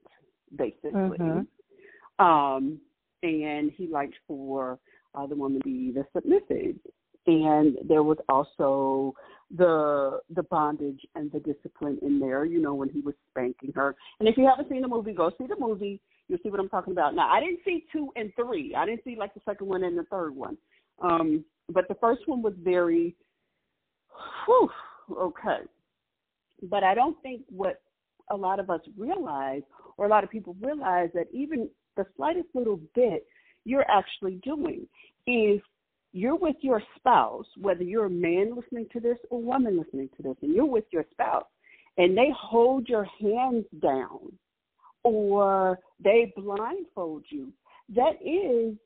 basically. 0.57 0.91
Mm-hmm. 0.93 2.25
Um, 2.25 2.81
and 3.23 3.71
he 3.77 3.87
liked 3.87 4.15
for 4.27 4.79
uh, 5.15 5.27
the 5.27 5.35
woman 5.35 5.61
to 5.61 5.65
be 5.65 5.93
the 5.93 6.05
submissive. 6.15 6.77
And 7.27 7.79
there 7.89 8.03
was 8.03 8.19
also 8.29 9.15
the 9.57 10.21
the 10.35 10.43
bondage 10.45 11.01
and 11.15 11.31
the 11.31 11.41
discipline 11.41 11.99
in 12.03 12.19
there, 12.19 12.45
you 12.45 12.61
know, 12.61 12.75
when 12.75 12.89
he 12.89 13.01
was 13.01 13.15
spanking 13.31 13.73
her. 13.75 13.95
And 14.19 14.29
if 14.29 14.37
you 14.37 14.47
haven't 14.47 14.69
seen 14.69 14.83
the 14.83 14.89
movie, 14.89 15.13
go 15.13 15.31
see 15.39 15.47
the 15.47 15.57
movie. 15.59 16.01
You'll 16.29 16.39
see 16.43 16.49
what 16.49 16.61
I'm 16.61 16.69
talking 16.69 16.93
about. 16.93 17.15
Now, 17.15 17.31
I 17.31 17.41
didn't 17.41 17.61
see 17.65 17.85
two 17.93 18.11
and 18.17 18.33
three. 18.35 18.75
I 18.75 18.87
didn't 18.87 19.05
see 19.05 19.17
like 19.19 19.35
the 19.35 19.41
second 19.45 19.67
one 19.67 19.85
and 19.85 19.99
the 19.99 20.05
third 20.05 20.35
one. 20.35 20.57
Um, 21.01 21.45
but 21.69 21.87
the 21.89 21.97
first 22.01 22.23
one 22.27 22.43
was 22.43 22.55
very, 22.63 23.15
whew, 24.47 24.71
okay. 25.17 25.59
But 26.63 26.85
I 26.85 26.95
don't 26.95 27.21
think 27.23 27.43
what 27.49 27.83
a 28.31 28.37
lot 28.37 28.61
of 28.61 28.71
us 28.71 28.81
realize, 28.97 29.63
or 29.97 30.07
a 30.07 30.09
lot 30.09 30.25
of 30.25 30.31
people 30.31 30.57
realize, 30.61 31.11
that 31.15 31.27
even 31.33 31.69
the 31.97 32.07
slightest 32.17 32.49
little 32.55 32.81
bit 32.95 33.27
you're 33.65 33.89
actually 33.91 34.41
doing 34.43 34.87
is 35.27 35.61
you're 36.13 36.37
with 36.37 36.57
your 36.61 36.83
spouse, 36.97 37.47
whether 37.61 37.83
you're 37.83 38.07
a 38.07 38.11
man 38.11 38.55
listening 38.55 38.87
to 38.93 39.01
this 39.01 39.19
or 39.31 39.39
a 39.39 39.43
woman 39.43 39.79
listening 39.79 40.11
to 40.17 40.23
this, 40.23 40.37
and 40.43 40.55
you're 40.55 40.67
with 40.67 40.85
your 40.93 41.05
spouse, 41.11 41.47
and 41.97 42.17
they 42.17 42.29
hold 42.37 42.89
your 42.89 43.07
hands 43.21 43.65
down 43.81 44.33
or 45.05 45.79
they 46.03 46.33
blindfold 46.37 47.25
you, 47.29 47.53
that 47.95 48.15
is 48.25 48.77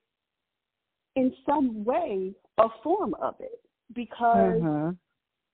in 1.16 1.32
some 1.44 1.84
way 1.84 2.32
a 2.58 2.68
form 2.82 3.14
of 3.20 3.34
it 3.40 3.60
because 3.94 4.60
mm-hmm. 4.60 4.90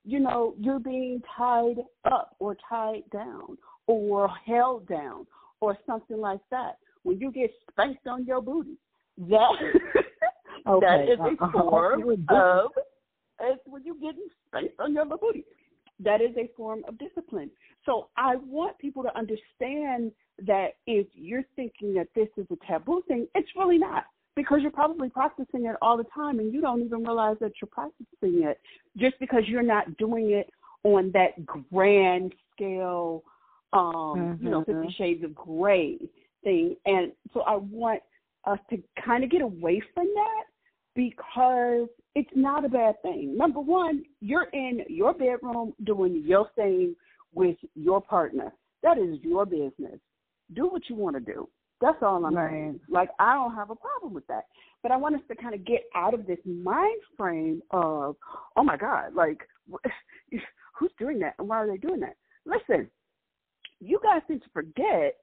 you 0.05 0.19
know 0.19 0.55
you're 0.59 0.79
being 0.79 1.21
tied 1.35 1.77
up 2.05 2.35
or 2.39 2.55
tied 2.69 3.03
down 3.11 3.57
or 3.87 4.29
held 4.45 4.87
down 4.87 5.25
or 5.61 5.77
something 5.85 6.17
like 6.17 6.39
that 6.49 6.77
when 7.03 7.19
you 7.19 7.31
get 7.31 7.51
spanked 7.69 8.07
on 8.07 8.25
your 8.25 8.41
booty 8.41 8.77
that 9.17 9.51
okay. 10.67 10.85
that 10.85 11.03
is 11.03 11.19
a 11.19 11.43
uh-huh. 11.43 11.61
form 11.69 12.09
of 12.29 12.71
it's 13.41 13.61
when 13.65 13.83
you're 13.83 13.95
getting 13.95 14.27
spanked 14.47 14.79
on 14.79 14.93
your 14.93 15.05
booty 15.05 15.45
that 15.99 16.21
is 16.21 16.35
a 16.37 16.49
form 16.55 16.83
of 16.87 16.97
discipline 16.97 17.49
so 17.85 18.07
i 18.17 18.35
want 18.35 18.77
people 18.79 19.03
to 19.03 19.17
understand 19.17 20.11
that 20.41 20.69
if 20.87 21.07
you're 21.13 21.43
thinking 21.55 21.93
that 21.93 22.07
this 22.15 22.27
is 22.37 22.45
a 22.51 22.65
taboo 22.67 23.01
thing, 23.07 23.27
it's 23.35 23.49
really 23.55 23.77
not 23.77 24.05
because 24.35 24.59
you're 24.61 24.71
probably 24.71 25.09
practicing 25.09 25.65
it 25.65 25.75
all 25.81 25.97
the 25.97 26.05
time 26.13 26.39
and 26.39 26.53
you 26.53 26.61
don't 26.61 26.81
even 26.81 27.03
realize 27.03 27.37
that 27.39 27.51
you're 27.61 27.69
practicing 27.71 28.43
it 28.43 28.59
just 28.97 29.19
because 29.19 29.43
you're 29.47 29.61
not 29.61 29.95
doing 29.97 30.31
it 30.31 30.49
on 30.83 31.11
that 31.13 31.45
grand 31.45 32.33
scale, 32.53 33.23
um, 33.73 33.93
mm-hmm. 33.93 34.43
you 34.43 34.51
know, 34.51 34.63
Fifty 34.63 34.73
mm-hmm. 34.73 34.89
Shades 34.97 35.23
of 35.23 35.35
Grey 35.35 35.97
thing. 36.43 36.75
And 36.85 37.11
so 37.33 37.41
I 37.41 37.55
want 37.55 38.01
us 38.45 38.59
to 38.71 38.81
kind 39.05 39.23
of 39.23 39.29
get 39.29 39.41
away 39.41 39.81
from 39.93 40.07
that 40.13 40.43
because 40.95 41.87
it's 42.15 42.29
not 42.35 42.65
a 42.65 42.69
bad 42.69 43.01
thing. 43.01 43.35
Number 43.37 43.59
one, 43.59 44.03
you're 44.21 44.49
in 44.53 44.81
your 44.87 45.13
bedroom 45.13 45.73
doing 45.83 46.23
your 46.25 46.49
thing 46.55 46.95
with 47.33 47.57
your 47.75 48.01
partner. 48.01 48.53
That 48.83 48.97
is 48.97 49.17
your 49.23 49.45
business 49.45 49.99
do 50.53 50.67
what 50.67 50.89
you 50.89 50.95
want 50.95 51.15
to 51.15 51.19
do. 51.19 51.49
That's 51.81 52.01
all 52.01 52.25
I'm 52.25 52.35
right. 52.35 52.49
saying. 52.49 52.79
Like 52.89 53.09
I 53.19 53.33
don't 53.33 53.55
have 53.55 53.69
a 53.69 53.75
problem 53.75 54.13
with 54.13 54.25
that. 54.27 54.45
But 54.81 54.91
I 54.91 54.97
want 54.97 55.15
us 55.15 55.21
to 55.29 55.35
kind 55.35 55.53
of 55.53 55.65
get 55.65 55.83
out 55.95 56.13
of 56.13 56.25
this 56.27 56.39
mind 56.45 56.99
frame 57.17 57.61
of, 57.71 58.15
oh 58.55 58.63
my 58.63 58.77
God, 58.77 59.13
like 59.15 59.47
who's 60.79 60.91
doing 60.97 61.19
that 61.19 61.35
and 61.39 61.47
why 61.47 61.57
are 61.57 61.67
they 61.67 61.77
doing 61.77 61.99
that? 62.01 62.15
Listen, 62.45 62.89
you 63.79 63.99
guys 64.03 64.21
seem 64.27 64.39
to 64.39 64.49
forget 64.53 65.15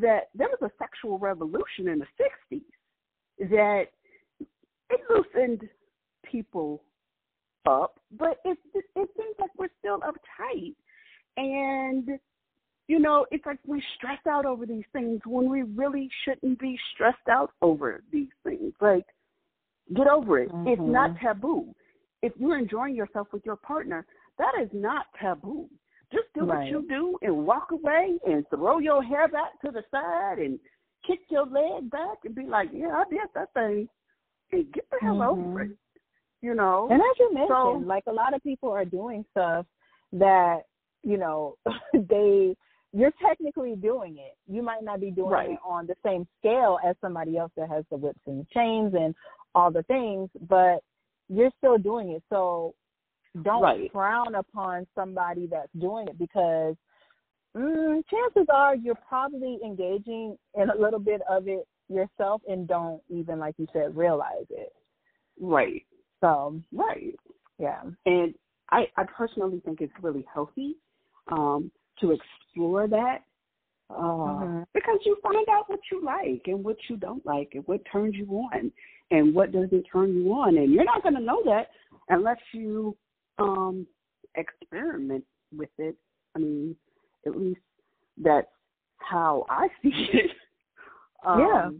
that 0.00 0.28
there 0.34 0.48
was 0.48 0.58
a 0.62 0.70
sexual 0.78 1.18
revolution 1.18 1.88
in 1.88 1.98
the 1.98 2.06
'60s 2.52 3.48
that 3.50 3.84
it 4.90 5.00
loosened 5.10 5.68
people 6.24 6.82
up, 7.66 8.00
but 8.18 8.38
it 8.44 8.58
it, 8.74 8.84
seems 8.94 9.36
like 9.38 9.50
we're 9.58 9.68
still 9.80 10.00
uptight 10.00 10.74
and 11.36 12.18
you 12.88 12.98
know, 12.98 13.26
it's 13.30 13.44
like 13.44 13.58
we 13.66 13.82
stress 13.96 14.18
out 14.26 14.46
over 14.46 14.64
these 14.64 14.84
things 14.94 15.20
when 15.26 15.48
we 15.50 15.62
really 15.62 16.10
shouldn't 16.24 16.58
be 16.58 16.78
stressed 16.94 17.28
out 17.30 17.50
over 17.60 18.02
these 18.10 18.30
things. 18.44 18.72
Like, 18.80 19.04
get 19.94 20.08
over 20.08 20.38
it. 20.38 20.50
Mm-hmm. 20.50 20.68
It's 20.68 20.82
not 20.82 21.18
taboo. 21.20 21.74
If 22.22 22.32
you're 22.36 22.58
enjoying 22.58 22.96
yourself 22.96 23.28
with 23.30 23.44
your 23.44 23.56
partner, 23.56 24.06
that 24.38 24.52
is 24.60 24.70
not 24.72 25.04
taboo. 25.20 25.68
Just 26.10 26.24
do 26.34 26.46
right. 26.46 26.60
what 26.60 26.66
you 26.68 26.86
do 26.88 27.18
and 27.20 27.46
walk 27.46 27.70
away 27.72 28.18
and 28.26 28.44
throw 28.48 28.78
your 28.78 29.02
hair 29.02 29.28
back 29.28 29.60
to 29.64 29.70
the 29.70 29.82
side 29.90 30.38
and 30.38 30.58
kick 31.06 31.20
your 31.28 31.44
leg 31.44 31.90
back 31.90 32.18
and 32.24 32.34
be 32.34 32.44
like, 32.44 32.70
yeah, 32.72 32.88
I 32.88 33.04
did 33.10 33.20
that 33.34 33.52
thing. 33.52 33.86
And 34.52 34.72
get 34.72 34.84
the 34.90 34.98
hell 35.00 35.16
mm-hmm. 35.16 35.48
over 35.48 35.62
it. 35.62 35.70
You 36.40 36.54
know? 36.54 36.88
And 36.90 37.00
as 37.00 37.18
you 37.18 37.34
mentioned, 37.34 37.50
so, 37.50 37.82
like 37.84 38.04
a 38.06 38.12
lot 38.12 38.34
of 38.34 38.42
people 38.42 38.70
are 38.70 38.84
doing 38.84 39.24
stuff 39.32 39.66
that, 40.12 40.60
you 41.02 41.18
know, 41.18 41.56
they 41.92 42.54
you're 42.92 43.12
technically 43.22 43.76
doing 43.76 44.16
it. 44.18 44.36
You 44.46 44.62
might 44.62 44.82
not 44.82 45.00
be 45.00 45.10
doing 45.10 45.30
right. 45.30 45.50
it 45.50 45.58
on 45.64 45.86
the 45.86 45.94
same 46.04 46.26
scale 46.38 46.78
as 46.86 46.96
somebody 47.00 47.36
else 47.36 47.52
that 47.56 47.68
has 47.68 47.84
the 47.90 47.96
whips 47.96 48.20
and 48.26 48.48
chains 48.48 48.94
and 48.94 49.14
all 49.54 49.70
the 49.70 49.82
things, 49.84 50.30
but 50.48 50.78
you're 51.28 51.50
still 51.58 51.76
doing 51.76 52.12
it. 52.12 52.22
So 52.30 52.74
don't 53.42 53.62
right. 53.62 53.92
frown 53.92 54.34
upon 54.34 54.86
somebody 54.94 55.46
that's 55.46 55.68
doing 55.78 56.08
it 56.08 56.18
because 56.18 56.74
mm, 57.56 58.02
chances 58.10 58.46
are 58.52 58.74
you're 58.74 58.98
probably 59.06 59.58
engaging 59.64 60.36
in 60.54 60.70
a 60.70 60.76
little 60.76 61.00
bit 61.00 61.20
of 61.28 61.46
it 61.46 61.66
yourself 61.88 62.42
and 62.48 62.68
don't 62.68 63.00
even, 63.08 63.38
like 63.38 63.54
you 63.58 63.66
said, 63.72 63.96
realize 63.96 64.46
it. 64.50 64.72
Right. 65.40 65.84
So 66.20 66.60
right. 66.72 67.14
Yeah. 67.58 67.82
And 68.06 68.34
I, 68.70 68.86
I 68.96 69.04
personally 69.04 69.60
think 69.64 69.80
it's 69.80 69.92
really 70.02 70.26
healthy 70.32 70.76
um, 71.30 71.70
to 72.00 72.12
explore 72.12 72.86
that 72.88 73.18
uh, 73.90 73.94
mm-hmm. 73.94 74.62
because 74.74 74.98
you 75.04 75.16
find 75.22 75.46
out 75.50 75.68
what 75.68 75.80
you 75.90 76.04
like 76.04 76.42
and 76.46 76.62
what 76.62 76.76
you 76.88 76.96
don't 76.96 77.24
like 77.24 77.50
and 77.54 77.66
what 77.66 77.80
turns 77.90 78.14
you 78.14 78.26
on 78.26 78.70
and 79.10 79.34
what 79.34 79.52
doesn't 79.52 79.84
turn 79.90 80.14
you 80.14 80.30
on 80.32 80.58
and 80.58 80.72
you're 80.72 80.84
not 80.84 81.02
going 81.02 81.14
to 81.14 81.20
know 81.20 81.42
that 81.44 81.68
unless 82.10 82.38
you 82.52 82.94
um 83.38 83.86
experiment 84.34 85.24
with 85.56 85.70
it 85.78 85.96
i 86.36 86.38
mean 86.38 86.76
at 87.26 87.34
least 87.34 87.60
that's 88.18 88.48
how 88.98 89.46
i 89.48 89.68
see 89.82 90.08
it 90.12 90.30
um, 91.26 91.40
yeah 91.40 91.70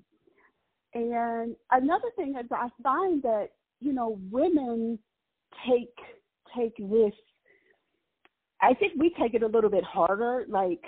and 0.95 1.57
another 1.73 2.09
thing 2.17 2.35
is 2.39 2.47
i 2.51 2.69
find 2.83 3.23
that 3.23 3.49
you 3.81 3.93
know 3.93 4.19
women 4.31 4.99
take 5.67 5.95
take 6.57 6.77
this 6.77 7.13
I 8.61 8.75
think 8.75 8.95
we 8.99 9.15
take 9.21 9.35
it 9.35 9.43
a 9.43 9.47
little 9.47 9.71
bit 9.71 9.85
harder. 9.85 10.45
Like 10.49 10.83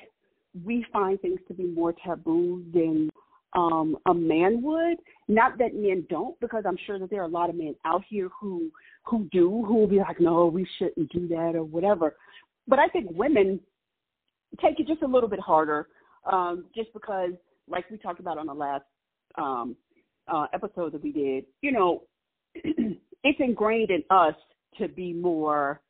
we 0.64 0.84
find 0.92 1.20
things 1.20 1.40
to 1.48 1.54
be 1.54 1.64
more 1.64 1.94
taboo 2.04 2.64
than 2.72 3.10
um 3.54 3.96
a 4.06 4.14
man 4.14 4.62
would. 4.62 4.98
Not 5.28 5.58
that 5.58 5.74
men 5.74 6.06
don't, 6.08 6.38
because 6.40 6.64
I'm 6.66 6.78
sure 6.86 6.98
that 6.98 7.10
there 7.10 7.20
are 7.20 7.26
a 7.26 7.28
lot 7.28 7.50
of 7.50 7.56
men 7.56 7.74
out 7.84 8.02
here 8.08 8.28
who 8.40 8.70
who 9.04 9.28
do, 9.32 9.64
who 9.66 9.74
will 9.74 9.86
be 9.86 9.98
like, 9.98 10.20
no, 10.20 10.46
we 10.46 10.66
shouldn't 10.78 11.10
do 11.10 11.26
that 11.28 11.52
or 11.54 11.64
whatever. 11.64 12.16
But 12.68 12.78
I 12.78 12.88
think 12.88 13.06
women 13.10 13.60
take 14.60 14.78
it 14.78 14.86
just 14.86 15.02
a 15.02 15.06
little 15.06 15.28
bit 15.28 15.40
harder, 15.40 15.88
um, 16.30 16.66
just 16.74 16.92
because, 16.92 17.32
like 17.70 17.90
we 17.90 17.96
talked 17.96 18.20
about 18.20 18.38
on 18.38 18.46
the 18.46 18.54
last 18.54 18.84
um, 19.36 19.76
uh, 20.28 20.46
episode 20.52 20.92
that 20.92 21.02
we 21.02 21.12
did, 21.12 21.44
you 21.62 21.72
know, 21.72 22.02
it's 22.54 23.40
ingrained 23.40 23.90
in 23.90 24.02
us 24.10 24.34
to 24.78 24.88
be 24.88 25.12
more, 25.12 25.80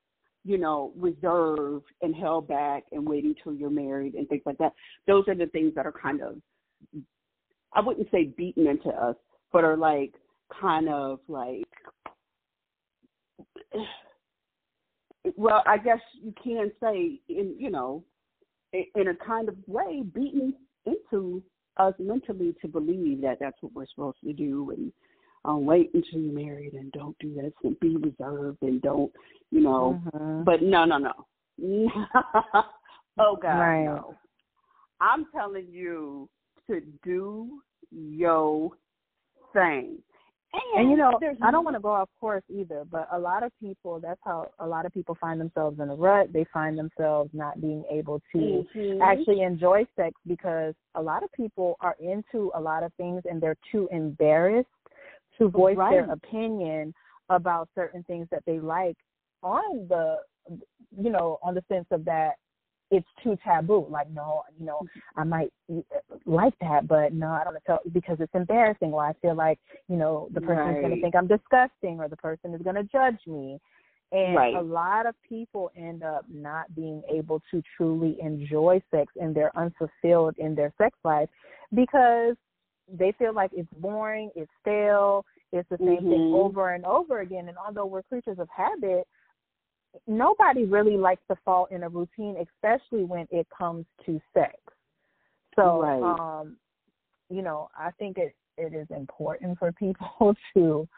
you 0.44 0.58
know, 0.58 0.92
reserved 0.96 1.86
and 2.02 2.14
held 2.14 2.48
back 2.48 2.84
and 2.92 3.06
waiting 3.06 3.34
till 3.42 3.54
you're 3.54 3.70
married 3.70 4.14
and 4.14 4.28
things 4.28 4.42
like 4.46 4.58
that. 4.58 4.72
Those 5.06 5.24
are 5.28 5.34
the 5.34 5.46
things 5.46 5.74
that 5.74 5.86
are 5.86 5.92
kind 5.92 6.20
of, 6.22 6.36
I 7.72 7.80
wouldn't 7.80 8.10
say 8.10 8.32
beaten 8.36 8.66
into 8.66 8.88
us, 8.90 9.16
but 9.52 9.64
are 9.64 9.76
like 9.76 10.14
kind 10.60 10.88
of 10.88 11.20
like 11.28 11.64
well, 15.36 15.62
I 15.66 15.78
guess 15.78 16.00
you 16.14 16.34
can 16.42 16.72
say 16.82 17.20
in 17.28 17.54
you 17.58 17.70
know, 17.70 18.04
in 18.72 19.08
a 19.08 19.14
kind 19.24 19.48
of 19.48 19.56
way, 19.66 20.02
beaten 20.02 20.54
into 20.86 21.42
us 21.80 21.94
mentally 21.98 22.54
to 22.60 22.68
believe 22.68 23.20
that 23.22 23.38
that's 23.40 23.56
what 23.60 23.72
we're 23.74 23.86
supposed 23.86 24.18
to 24.24 24.32
do 24.32 24.70
and 24.70 24.92
um, 25.44 25.64
wait 25.64 25.90
until 25.94 26.20
you're 26.20 26.34
married 26.34 26.74
and 26.74 26.92
don't 26.92 27.16
do 27.18 27.34
this 27.34 27.52
and 27.64 27.78
be 27.80 27.96
reserved 27.96 28.58
and 28.62 28.82
don't, 28.82 29.10
you 29.50 29.60
know. 29.60 30.00
Mm-hmm. 30.14 30.44
But 30.44 30.62
no, 30.62 30.84
no, 30.84 30.98
no. 30.98 31.12
oh 33.18 33.36
God, 33.40 33.48
right. 33.48 33.84
no. 33.84 34.14
I'm 35.00 35.26
telling 35.34 35.66
you 35.70 36.28
to 36.68 36.82
do 37.02 37.62
your 37.90 38.70
thing. 39.54 39.98
And, 40.52 40.80
and 40.80 40.90
you 40.90 40.96
know, 40.96 41.18
I 41.42 41.50
don't 41.50 41.64
want 41.64 41.76
to 41.76 41.80
go 41.80 41.90
off 41.90 42.08
course 42.20 42.42
either, 42.48 42.84
but 42.90 43.08
a 43.12 43.18
lot 43.18 43.44
of 43.44 43.52
people, 43.60 44.00
that's 44.00 44.20
how 44.24 44.48
a 44.58 44.66
lot 44.66 44.84
of 44.84 44.92
people 44.92 45.16
find 45.20 45.40
themselves 45.40 45.78
in 45.78 45.88
a 45.88 45.94
rut. 45.94 46.32
They 46.32 46.44
find 46.52 46.76
themselves 46.76 47.30
not 47.32 47.60
being 47.60 47.84
able 47.90 48.20
to 48.32 48.66
mm-hmm. 48.76 49.00
actually 49.00 49.42
enjoy 49.42 49.86
sex 49.94 50.12
because 50.26 50.74
a 50.96 51.02
lot 51.02 51.22
of 51.22 51.30
people 51.32 51.76
are 51.80 51.94
into 52.00 52.50
a 52.54 52.60
lot 52.60 52.82
of 52.82 52.92
things 52.94 53.22
and 53.30 53.40
they're 53.40 53.56
too 53.70 53.88
embarrassed 53.92 54.66
to 55.38 55.48
voice 55.48 55.76
right. 55.76 55.92
their 55.92 56.10
opinion 56.10 56.92
about 57.28 57.68
certain 57.76 58.02
things 58.04 58.26
that 58.32 58.42
they 58.44 58.58
like 58.58 58.96
on 59.42 59.86
the, 59.88 60.16
you 61.00 61.10
know, 61.10 61.38
on 61.42 61.54
the 61.54 61.62
sense 61.68 61.86
of 61.92 62.04
that 62.04 62.32
it's 62.90 63.06
too 63.22 63.36
taboo. 63.44 63.86
Like, 63.88 64.10
no, 64.10 64.42
you 64.58 64.66
know, 64.66 64.80
I 65.16 65.24
might 65.24 65.52
like 66.26 66.54
that, 66.60 66.88
but 66.88 67.12
no, 67.12 67.28
I 67.28 67.44
don't 67.44 67.56
tell 67.66 67.80
because 67.92 68.16
it's 68.20 68.34
embarrassing. 68.34 68.92
Or 68.92 69.04
I 69.04 69.12
feel 69.22 69.34
like, 69.34 69.58
you 69.88 69.96
know, 69.96 70.28
the 70.34 70.40
person's 70.40 70.74
right. 70.74 70.82
going 70.82 70.94
to 70.94 71.00
think 71.00 71.14
I'm 71.14 71.28
disgusting, 71.28 72.00
or 72.00 72.08
the 72.08 72.16
person 72.16 72.54
is 72.54 72.62
going 72.62 72.76
to 72.76 72.84
judge 72.84 73.20
me. 73.26 73.60
And 74.12 74.34
right. 74.34 74.56
a 74.56 74.60
lot 74.60 75.06
of 75.06 75.14
people 75.28 75.70
end 75.76 76.02
up 76.02 76.24
not 76.28 76.74
being 76.74 77.00
able 77.08 77.40
to 77.52 77.62
truly 77.76 78.16
enjoy 78.20 78.82
sex 78.90 79.12
and 79.20 79.32
they're 79.32 79.56
unfulfilled 79.56 80.34
in 80.38 80.56
their 80.56 80.72
sex 80.78 80.98
life 81.04 81.28
because 81.72 82.34
they 82.92 83.12
feel 83.20 83.32
like 83.32 83.52
it's 83.54 83.68
boring, 83.78 84.30
it's 84.34 84.50
stale, 84.60 85.24
it's 85.52 85.68
the 85.68 85.78
same 85.78 85.98
mm-hmm. 85.98 86.10
thing 86.10 86.32
over 86.34 86.70
and 86.70 86.84
over 86.84 87.20
again. 87.20 87.46
And 87.48 87.56
although 87.56 87.86
we're 87.86 88.02
creatures 88.02 88.38
of 88.40 88.48
habit, 88.54 89.06
nobody 90.06 90.64
really 90.64 90.96
likes 90.96 91.22
to 91.28 91.36
fall 91.44 91.66
in 91.70 91.82
a 91.82 91.88
routine, 91.88 92.36
especially 92.36 93.04
when 93.04 93.26
it 93.30 93.46
comes 93.56 93.86
to 94.06 94.20
sex. 94.34 94.54
So, 95.56 95.82
right. 95.82 96.40
um, 96.40 96.56
you 97.28 97.42
know, 97.42 97.68
I 97.76 97.90
think 97.98 98.18
it 98.18 98.34
it 98.56 98.74
is 98.74 98.86
important 98.94 99.58
for 99.58 99.72
people 99.72 100.34
to, 100.54 100.88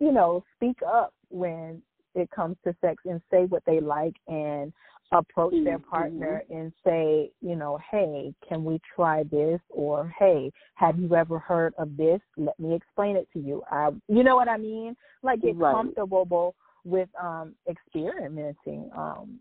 you 0.00 0.12
know, 0.12 0.42
speak 0.56 0.78
up 0.86 1.12
when 1.28 1.82
it 2.14 2.30
comes 2.30 2.56
to 2.64 2.74
sex 2.80 3.02
and 3.04 3.20
say 3.30 3.44
what 3.44 3.62
they 3.66 3.80
like 3.80 4.14
and 4.28 4.72
approach 5.12 5.52
mm-hmm. 5.52 5.64
their 5.64 5.78
partner 5.78 6.42
and 6.50 6.72
say, 6.84 7.30
you 7.40 7.54
know, 7.54 7.78
hey, 7.90 8.34
can 8.48 8.64
we 8.64 8.80
try 8.94 9.22
this? 9.24 9.60
Or 9.68 10.12
hey, 10.18 10.50
have 10.74 10.98
you 10.98 11.14
ever 11.14 11.38
heard 11.38 11.74
of 11.78 11.96
this? 11.96 12.20
Let 12.36 12.58
me 12.58 12.74
explain 12.74 13.16
it 13.16 13.28
to 13.34 13.40
you. 13.40 13.62
I, 13.70 13.90
you 14.08 14.22
know 14.22 14.36
what 14.36 14.48
I 14.48 14.56
mean? 14.56 14.96
Like 15.22 15.42
get 15.42 15.56
right. 15.56 15.74
comfortable 15.74 16.54
with 16.84 17.08
um 17.20 17.54
experimenting 17.68 18.90
um 18.96 19.40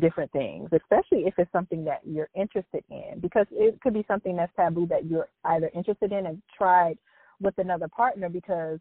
different 0.00 0.30
things, 0.32 0.68
especially 0.72 1.26
if 1.26 1.34
it's 1.38 1.50
something 1.52 1.84
that 1.84 2.00
you're 2.04 2.28
interested 2.34 2.84
in, 2.90 3.18
because 3.20 3.46
it 3.50 3.80
could 3.80 3.94
be 3.94 4.04
something 4.08 4.36
that's 4.36 4.52
taboo 4.56 4.86
that 4.86 5.06
you're 5.06 5.28
either 5.44 5.70
interested 5.74 6.12
in 6.12 6.26
and 6.26 6.42
tried 6.56 6.98
with 7.40 7.56
another 7.58 7.88
partner 7.88 8.28
because 8.28 8.78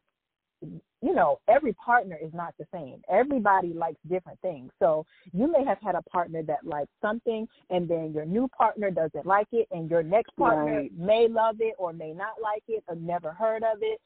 you 0.61 1.13
know 1.13 1.39
every 1.49 1.73
partner 1.73 2.17
is 2.23 2.31
not 2.33 2.53
the 2.57 2.65
same 2.73 3.01
everybody 3.11 3.73
likes 3.73 3.99
different 4.09 4.39
things 4.41 4.71
so 4.79 5.05
you 5.33 5.51
may 5.51 5.63
have 5.65 5.77
had 5.81 5.95
a 5.95 6.01
partner 6.03 6.41
that 6.41 6.65
likes 6.65 6.89
something 7.01 7.45
and 7.69 7.87
then 7.87 8.13
your 8.13 8.25
new 8.25 8.47
partner 8.57 8.89
doesn't 8.89 9.25
like 9.25 9.47
it 9.51 9.67
and 9.71 9.89
your 9.89 10.01
next 10.01 10.35
partner 10.37 10.77
right. 10.77 10.97
may 10.97 11.27
love 11.27 11.57
it 11.59 11.75
or 11.77 11.91
may 11.91 12.13
not 12.13 12.41
like 12.41 12.63
it 12.69 12.83
or 12.87 12.95
never 12.95 13.33
heard 13.33 13.63
of 13.63 13.79
it 13.81 13.99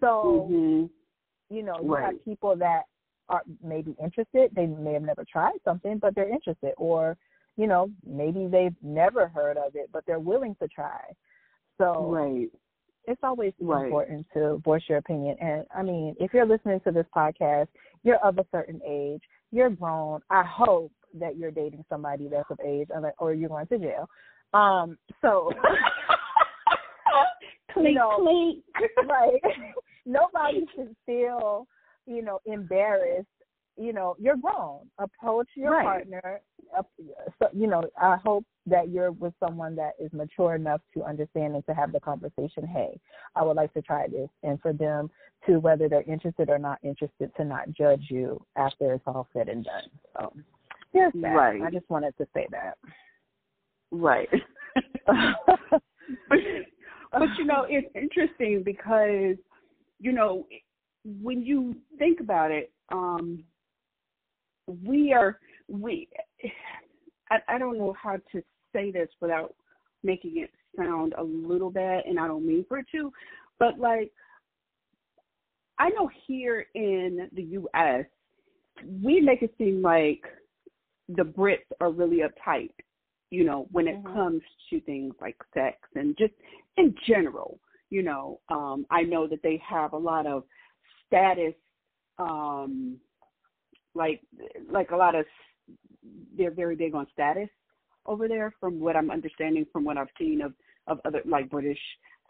so 0.00 0.48
mm-hmm. 0.50 1.54
you 1.54 1.62
know 1.62 1.78
you 1.82 1.94
right. 1.94 2.04
have 2.04 2.24
people 2.24 2.54
that 2.56 2.82
are 3.28 3.42
maybe 3.62 3.94
interested. 4.02 4.50
They 4.54 4.66
may 4.66 4.94
have 4.94 5.02
never 5.02 5.24
tried 5.30 5.58
something, 5.64 5.98
but 5.98 6.14
they're 6.14 6.32
interested. 6.32 6.72
Or, 6.76 7.16
you 7.56 7.66
know, 7.66 7.90
maybe 8.06 8.46
they've 8.46 8.74
never 8.82 9.28
heard 9.28 9.56
of 9.56 9.74
it, 9.74 9.90
but 9.92 10.04
they're 10.06 10.20
willing 10.20 10.56
to 10.60 10.68
try. 10.68 11.00
So 11.78 12.10
right. 12.10 12.48
it's 13.06 13.20
always 13.22 13.52
right. 13.60 13.84
important 13.84 14.26
to 14.34 14.58
voice 14.64 14.82
your 14.88 14.98
opinion. 14.98 15.36
And 15.40 15.64
I 15.74 15.82
mean, 15.82 16.14
if 16.18 16.32
you're 16.32 16.46
listening 16.46 16.80
to 16.84 16.92
this 16.92 17.06
podcast, 17.14 17.68
you're 18.02 18.18
of 18.24 18.38
a 18.38 18.46
certain 18.52 18.80
age, 18.86 19.22
you're 19.52 19.70
grown. 19.70 20.20
I 20.30 20.42
hope 20.44 20.92
that 21.14 21.36
you're 21.36 21.50
dating 21.50 21.84
somebody 21.88 22.28
that's 22.28 22.50
of 22.50 22.58
age, 22.64 22.88
or 23.18 23.34
you're 23.34 23.48
going 23.48 23.66
to 23.68 23.78
jail. 23.78 24.08
Um, 24.54 24.96
so 25.22 25.50
clink, 27.72 27.88
you 27.88 27.94
know, 27.94 28.16
clink. 28.18 28.64
right. 29.08 29.40
Nobody 30.04 30.64
should 30.74 30.94
feel 31.04 31.66
you 32.06 32.22
know, 32.22 32.40
embarrassed, 32.46 33.26
you 33.76 33.92
know, 33.92 34.16
you're 34.18 34.36
grown. 34.36 34.88
Approach 34.98 35.48
your 35.54 35.72
right. 35.72 35.84
partner. 35.84 36.40
Uh, 36.76 36.82
so, 37.38 37.48
you 37.52 37.66
know, 37.66 37.82
I 38.00 38.16
hope 38.16 38.44
that 38.66 38.88
you're 38.88 39.12
with 39.12 39.34
someone 39.38 39.76
that 39.76 39.92
is 40.00 40.12
mature 40.12 40.54
enough 40.54 40.80
to 40.94 41.04
understand 41.04 41.54
and 41.54 41.66
to 41.66 41.74
have 41.74 41.92
the 41.92 42.00
conversation. 42.00 42.66
Hey, 42.66 42.98
I 43.34 43.42
would 43.42 43.56
like 43.56 43.72
to 43.74 43.82
try 43.82 44.08
this, 44.08 44.28
and 44.42 44.60
for 44.60 44.72
them 44.72 45.10
to 45.46 45.58
whether 45.58 45.88
they're 45.88 46.02
interested 46.02 46.48
or 46.48 46.58
not 46.58 46.78
interested 46.82 47.30
to 47.36 47.44
not 47.44 47.70
judge 47.72 48.06
you 48.08 48.42
after 48.56 48.94
it's 48.94 49.04
all 49.06 49.28
said 49.32 49.48
and 49.48 49.64
done. 49.64 49.90
So, 50.16 50.32
yes. 50.92 51.12
Right. 51.14 51.62
I 51.62 51.70
just 51.70 51.88
wanted 51.88 52.16
to 52.18 52.26
say 52.34 52.46
that. 52.50 52.78
Right. 53.90 54.28
but 57.12 57.28
you 57.38 57.44
know, 57.44 57.66
it's 57.68 57.88
interesting 57.94 58.62
because 58.64 59.36
you 59.98 60.12
know 60.12 60.46
when 61.22 61.42
you 61.42 61.76
think 61.98 62.20
about 62.20 62.50
it, 62.50 62.72
um, 62.92 63.44
we 64.84 65.12
are 65.12 65.38
we. 65.68 66.08
I, 67.30 67.38
I 67.48 67.58
don't 67.58 67.78
know 67.78 67.94
how 68.00 68.16
to 68.32 68.42
say 68.72 68.90
this 68.90 69.08
without 69.20 69.54
making 70.02 70.38
it 70.38 70.50
sound 70.76 71.14
a 71.18 71.22
little 71.22 71.70
bad, 71.70 72.04
and 72.06 72.18
I 72.18 72.26
don't 72.26 72.46
mean 72.46 72.64
for 72.68 72.78
it 72.78 72.86
to, 72.92 73.12
but 73.58 73.78
like 73.78 74.12
I 75.78 75.90
know 75.90 76.08
here 76.26 76.66
in 76.74 77.28
the 77.32 77.42
U.S. 77.42 78.04
we 79.02 79.20
make 79.20 79.42
it 79.42 79.54
seem 79.58 79.82
like 79.82 80.22
the 81.08 81.22
Brits 81.22 81.58
are 81.80 81.90
really 81.90 82.20
uptight, 82.20 82.70
you 83.30 83.44
know, 83.44 83.66
when 83.70 83.86
it 83.86 83.96
mm-hmm. 83.96 84.14
comes 84.14 84.42
to 84.70 84.80
things 84.80 85.14
like 85.20 85.36
sex 85.54 85.76
and 85.94 86.16
just 86.18 86.34
in 86.76 86.94
general. 87.06 87.58
You 87.88 88.02
know, 88.02 88.40
um, 88.48 88.84
I 88.90 89.02
know 89.02 89.28
that 89.28 89.42
they 89.44 89.62
have 89.68 89.92
a 89.92 89.98
lot 89.98 90.26
of 90.26 90.42
status 91.06 91.54
um 92.18 92.96
like 93.94 94.20
like 94.70 94.90
a 94.90 94.96
lot 94.96 95.14
of 95.14 95.24
they're 96.36 96.50
very 96.50 96.76
big 96.76 96.94
on 96.94 97.06
status 97.12 97.48
over 98.06 98.28
there 98.28 98.52
from 98.60 98.80
what 98.80 98.96
i'm 98.96 99.10
understanding 99.10 99.66
from 99.72 99.84
what 99.84 99.96
i've 99.96 100.08
seen 100.18 100.40
of 100.40 100.52
of 100.86 100.98
other 101.04 101.22
like 101.26 101.50
british 101.50 101.78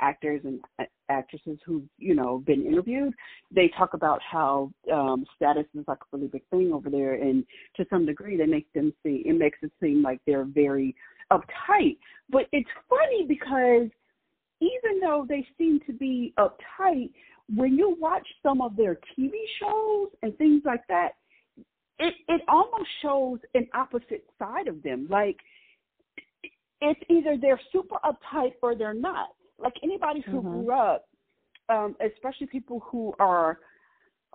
actors 0.01 0.41
and 0.45 0.61
actresses 1.09 1.59
who've 1.65 1.85
you 1.99 2.15
know 2.15 2.43
been 2.47 2.65
interviewed. 2.67 3.13
They 3.55 3.71
talk 3.77 3.95
about 3.95 4.21
how 4.23 4.73
um 4.93 5.25
status 5.37 5.67
is 5.75 5.85
like 5.87 5.99
a 5.99 6.17
really 6.17 6.29
big 6.29 6.43
thing 6.51 6.73
over 6.73 6.91
there 6.91 7.15
and 7.15 7.45
to 7.77 7.87
some 7.91 8.07
degree 8.07 8.37
they 8.37 8.47
make 8.47 8.73
them 8.73 8.93
see 9.03 9.23
it 9.25 9.39
makes 9.39 9.59
it 9.63 9.73
seem 9.81 10.03
like 10.03 10.21
they're 10.27 10.45
very 10.45 10.95
uptight. 11.33 11.99
But 12.31 12.47
it's 12.53 12.69
funny 12.89 13.25
because 13.27 13.89
even 14.61 15.01
though 15.01 15.27
they 15.29 15.47
seem 15.59 15.81
to 15.87 15.93
be 15.93 16.33
uptight 16.39 17.11
when 17.55 17.77
you 17.77 17.97
watch 18.01 18.27
some 18.43 18.61
of 18.61 18.77
their 18.77 18.99
TV 19.17 19.31
shows 19.61 20.09
and 20.23 20.37
things 20.39 20.63
like 20.65 20.87
that, 20.89 21.11
it 21.99 22.15
it 22.29 22.43
almost 22.49 22.89
shows 23.03 23.39
an 23.55 23.69
opposite 23.75 24.25
side 24.39 24.69
of 24.69 24.83
them. 24.83 25.07
Like 25.09 25.37
it's 26.81 27.01
either 27.09 27.37
they're 27.41 27.61
super 27.73 27.97
uptight 28.05 28.55
or 28.63 28.75
they're 28.75 28.95
not. 28.95 29.29
like 29.59 29.73
anybody 29.83 30.21
who 30.21 30.43
Mhm. 30.43 30.51
grew 30.51 30.71
up, 30.71 31.09
um, 31.71 31.97
especially 32.01 32.47
people 32.47 32.81
who 32.81 33.15
are 33.19 33.59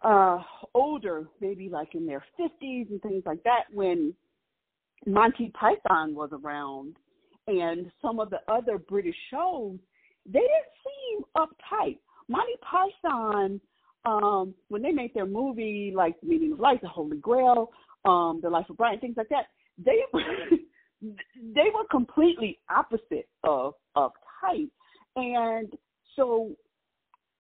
uh 0.04 0.42
older, 0.74 1.28
maybe 1.40 1.70
like 1.70 1.94
in 1.94 2.08
their 2.08 2.26
fifties 2.36 2.88
and 2.90 3.00
things 3.04 3.24
like 3.28 3.44
that, 3.44 3.66
when 3.72 4.16
Monty 5.06 5.50
Python 5.50 6.16
was 6.16 6.32
around 6.34 6.96
and 7.46 7.92
some 8.02 8.20
of 8.20 8.32
the 8.32 8.42
other 8.52 8.80
British 8.80 9.16
shows, 9.30 9.78
they 10.26 10.40
didn't 10.40 10.74
seem 10.84 11.24
uptight. 11.38 12.00
Monty 12.32 12.54
Python, 12.62 13.62
um, 14.06 14.54
when 14.70 14.82
they 14.82 14.92
made 14.92 15.14
their 15.14 15.26
movie 15.26 15.94
like 15.96 16.16
Meaning 16.24 16.54
of 16.54 16.60
Life, 16.60 16.80
The 16.82 16.88
Holy 16.88 17.18
Grail, 17.18 17.70
um, 18.06 18.40
The 18.42 18.50
Life 18.50 18.70
of 18.70 18.78
Brian, 18.78 19.00
things 19.00 19.18
like 19.18 19.30
that, 19.30 19.48
they 19.78 20.00
they 21.02 21.70
were 21.74 21.86
completely 21.90 22.60
opposite 22.70 23.28
of 23.44 23.74
uptight. 23.98 24.70
And 25.16 25.74
so 26.16 26.52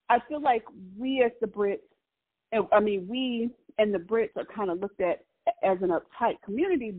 I 0.10 0.20
feel 0.28 0.42
like 0.42 0.64
we 0.98 1.24
as 1.26 1.32
the 1.40 1.48
Brits 1.48 1.80
and 2.52 2.66
I 2.74 2.80
mean 2.80 3.08
we 3.08 3.50
and 3.78 3.94
the 3.94 4.00
Brits 4.00 4.36
are 4.36 4.46
kind 4.54 4.70
of 4.70 4.80
looked 4.80 5.02
at 5.02 5.24
as 5.64 5.78
an 5.82 5.90
uptight 5.90 6.36
community 6.44 6.94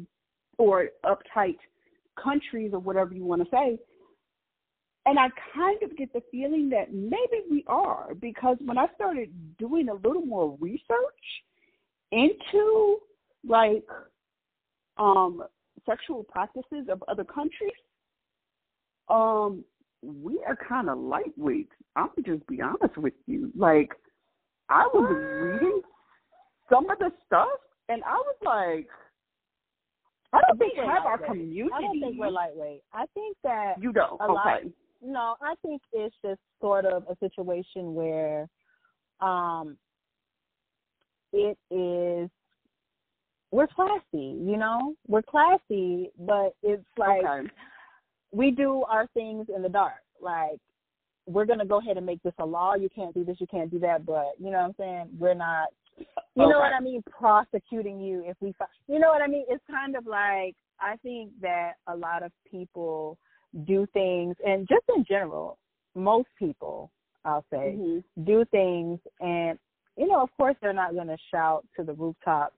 or 0.58 0.88
uptight 1.04 1.58
countries 2.22 2.70
or 2.72 2.78
whatever 2.78 3.14
you 3.14 3.24
want 3.24 3.42
to 3.42 3.48
say. 3.50 3.78
And 5.04 5.18
I 5.18 5.28
kind 5.54 5.82
of 5.82 5.96
get 5.96 6.12
the 6.12 6.22
feeling 6.30 6.68
that 6.70 6.92
maybe 6.94 7.42
we 7.50 7.64
are 7.66 8.14
because 8.20 8.56
when 8.64 8.78
I 8.78 8.86
started 8.94 9.30
doing 9.58 9.88
a 9.88 9.94
little 9.94 10.22
more 10.24 10.56
research 10.60 10.84
into 12.12 12.98
like 13.46 13.84
um 14.98 15.42
sexual 15.86 16.22
practices 16.22 16.86
of 16.88 17.02
other 17.08 17.24
countries, 17.24 17.72
um, 19.08 19.64
we 20.02 20.38
are 20.46 20.56
kind 20.56 20.88
of 20.88 20.98
lightweight. 20.98 21.68
I'm 21.96 22.08
gonna 22.16 22.36
just 22.38 22.46
be 22.46 22.60
honest 22.60 22.96
with 22.96 23.14
you. 23.26 23.50
Like, 23.56 23.92
I 24.68 24.86
was 24.94 25.10
reading 25.60 25.80
some 26.70 26.88
of 26.88 26.98
the 27.00 27.10
stuff, 27.26 27.48
and 27.88 28.02
I 28.04 28.14
was 28.14 28.36
like, 28.44 28.88
I 30.32 30.40
don't 30.46 30.58
think 30.58 30.74
we're 30.76 30.90
have 30.90 31.04
our 31.04 31.18
community. 31.18 31.70
I 31.74 31.80
don't 31.80 32.00
think 32.00 32.18
we're 32.18 32.30
lightweight. 32.30 32.82
I 32.92 33.04
think 33.14 33.36
that 33.42 33.74
You 33.80 33.92
don't. 33.92 34.20
a 34.20 34.32
lot- 34.32 34.58
okay. 34.60 34.68
No, 35.02 35.36
I 35.42 35.54
think 35.62 35.82
it's 35.92 36.14
just 36.24 36.40
sort 36.60 36.84
of 36.84 37.04
a 37.08 37.16
situation 37.18 37.94
where 37.94 38.48
um 39.20 39.76
it 41.32 41.58
is 41.70 42.30
we're 43.50 43.66
classy, 43.66 44.02
you 44.12 44.56
know? 44.56 44.94
We're 45.08 45.22
classy, 45.22 46.10
but 46.18 46.54
it's 46.62 46.84
like 46.96 47.24
okay. 47.24 47.48
we 48.30 48.50
do 48.50 48.82
our 48.88 49.06
things 49.08 49.46
in 49.54 49.62
the 49.62 49.68
dark. 49.68 50.00
Like 50.20 50.58
we're 51.26 51.44
gonna 51.44 51.66
go 51.66 51.78
ahead 51.78 51.96
and 51.96 52.06
make 52.06 52.22
this 52.22 52.34
a 52.38 52.46
law. 52.46 52.74
You 52.74 52.88
can't 52.94 53.14
do 53.14 53.24
this, 53.24 53.36
you 53.40 53.46
can't 53.46 53.70
do 53.70 53.78
that, 53.80 54.06
but 54.06 54.32
you 54.38 54.50
know 54.50 54.58
what 54.58 54.66
I'm 54.66 54.74
saying? 54.78 55.08
We're 55.18 55.34
not 55.34 55.68
you 56.34 56.48
know 56.48 56.56
Okay. 56.56 56.58
what 56.58 56.72
I 56.72 56.80
mean, 56.80 57.02
prosecuting 57.10 58.00
you 58.00 58.22
if 58.26 58.36
we 58.40 58.52
fi- 58.52 58.64
you 58.88 58.98
know 58.98 59.08
what 59.08 59.22
I 59.22 59.26
mean? 59.26 59.44
It's 59.48 59.62
kind 59.70 59.96
of 59.96 60.06
like 60.06 60.56
I 60.80 60.96
think 61.02 61.30
that 61.40 61.74
a 61.86 61.96
lot 61.96 62.22
of 62.22 62.32
people 62.50 63.18
do 63.64 63.86
things 63.92 64.36
and 64.46 64.66
just 64.68 64.84
in 64.96 65.04
general, 65.08 65.58
most 65.94 66.28
people, 66.38 66.90
I'll 67.24 67.44
say, 67.50 67.76
Mhm. 67.78 68.04
do 68.24 68.44
things 68.46 69.00
and 69.20 69.58
you 69.96 70.08
know, 70.08 70.22
of 70.22 70.34
course 70.38 70.56
they're 70.60 70.72
not 70.72 70.94
gonna 70.94 71.18
shout 71.30 71.66
to 71.76 71.84
the 71.84 71.92
rooftops, 71.92 72.56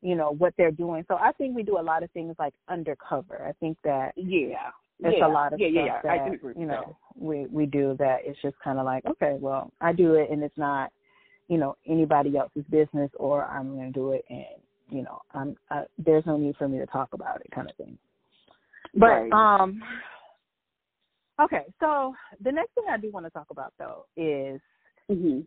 you 0.00 0.16
know, 0.16 0.32
what 0.32 0.52
they're 0.56 0.72
doing. 0.72 1.04
So 1.06 1.14
I 1.14 1.30
think 1.32 1.54
we 1.54 1.62
do 1.62 1.78
a 1.78 1.80
lot 1.80 2.02
of 2.02 2.10
things 2.10 2.34
like 2.38 2.54
undercover. 2.68 3.46
I 3.46 3.52
think 3.52 3.78
that 3.84 4.12
Yeah. 4.16 4.72
it's 4.98 5.18
yeah. 5.18 5.26
a 5.26 5.28
lot 5.28 5.52
of 5.52 5.60
yeah, 5.60 5.68
yeah, 5.68 5.82
stuff 5.84 6.02
yeah. 6.04 6.16
that 6.16 6.20
I 6.22 6.28
do 6.28 6.34
agree 6.34 6.54
you 6.56 6.66
know 6.66 6.84
that. 6.86 7.22
we 7.22 7.46
we 7.46 7.66
do 7.66 7.96
that 7.98 8.18
it's 8.24 8.40
just 8.40 8.58
kind 8.60 8.78
of 8.78 8.84
like 8.84 9.04
okay 9.04 9.36
well 9.40 9.72
i 9.80 9.92
do 9.92 10.14
it 10.14 10.30
and 10.30 10.42
it's 10.42 10.56
not 10.56 10.92
you 11.48 11.58
know 11.58 11.76
anybody 11.86 12.36
else's 12.36 12.64
business 12.70 13.10
or 13.16 13.44
i'm 13.46 13.74
going 13.74 13.92
to 13.92 13.98
do 13.98 14.12
it 14.12 14.24
and 14.30 14.60
you 14.90 15.02
know 15.02 15.20
i'm 15.34 15.56
uh, 15.70 15.82
there's 15.98 16.24
no 16.26 16.36
need 16.36 16.56
for 16.56 16.68
me 16.68 16.78
to 16.78 16.86
talk 16.86 17.08
about 17.12 17.40
it 17.40 17.50
kind 17.52 17.68
of 17.68 17.76
thing 17.76 17.98
but 18.94 19.06
Right. 19.06 19.32
um 19.32 19.82
okay 21.42 21.64
so 21.80 22.14
the 22.42 22.52
next 22.52 22.72
thing 22.74 22.84
i 22.90 22.96
do 22.96 23.10
want 23.10 23.26
to 23.26 23.30
talk 23.30 23.46
about 23.50 23.72
though 23.78 24.06
is 24.16 24.60
Mhm. 25.10 25.44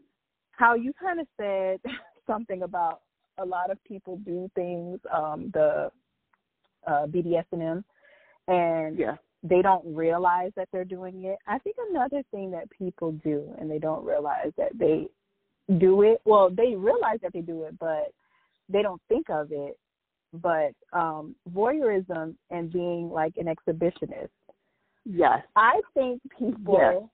how 0.51 0.73
you 0.75 0.91
kind 0.93 1.19
of 1.19 1.27
said 1.37 1.79
something 2.27 2.63
about 2.63 3.01
a 3.37 3.45
lot 3.45 3.71
of 3.71 3.83
people 3.83 4.17
do 4.17 4.49
things 4.55 4.99
um 5.11 5.49
the 5.53 5.91
uh 6.87 7.05
bdsm 7.07 7.83
and 8.47 8.97
Yeah. 8.99 9.15
they 9.43 9.61
don't 9.61 9.85
realize 9.95 10.51
that 10.55 10.69
they're 10.71 10.85
doing 10.85 11.23
it. 11.25 11.37
I 11.47 11.57
think 11.59 11.75
another 11.91 12.21
thing 12.31 12.51
that 12.51 12.69
people 12.69 13.11
do 13.23 13.53
and 13.57 13.69
they 13.69 13.79
don't 13.79 14.03
realize 14.05 14.51
that 14.57 14.77
they 14.77 15.07
do 15.79 16.03
it. 16.03 16.21
Well, 16.25 16.49
they 16.49 16.75
realize 16.75 17.19
that 17.21 17.33
they 17.33 17.41
do 17.41 17.63
it, 17.63 17.77
but 17.79 18.11
they 18.69 18.81
don't 18.83 19.01
think 19.07 19.29
of 19.29 19.51
it. 19.51 19.77
But 20.33 20.73
um 20.93 21.35
voyeurism 21.51 22.35
and 22.51 22.71
being 22.71 23.09
like 23.09 23.33
an 23.37 23.47
exhibitionist. 23.55 24.29
Yes. 25.05 25.43
I 25.55 25.81
think 25.93 26.21
people 26.37 27.09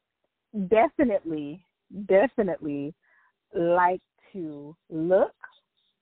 definitely, 0.68 1.64
definitely 2.06 2.94
like 3.54 4.02
to 4.34 4.76
look 4.90 5.36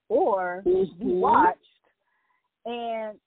or 0.07 0.61
be 0.63 0.69
Mhm. 0.99 1.19
watched 1.19 1.59
and 2.65 3.19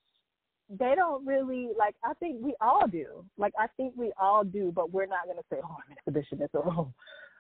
they 0.69 0.95
don't 0.95 1.27
really 1.27 1.73
like 1.75 1.97
I 2.05 2.15
think 2.15 2.41
we 2.41 2.55
all 2.61 2.87
do. 2.87 3.25
Like 3.37 3.53
I 3.59 3.67
think 3.77 3.95
we 3.97 4.13
all 4.19 4.45
do, 4.45 4.73
but 4.73 4.91
we're 4.91 5.07
not 5.07 5.27
gonna 5.27 5.43
say, 5.51 5.61
Oh, 5.63 5.77
I'm 5.85 5.91
an 5.91 5.99
exhibitionist 6.07 6.51
or 6.55 6.67
oh 6.67 6.93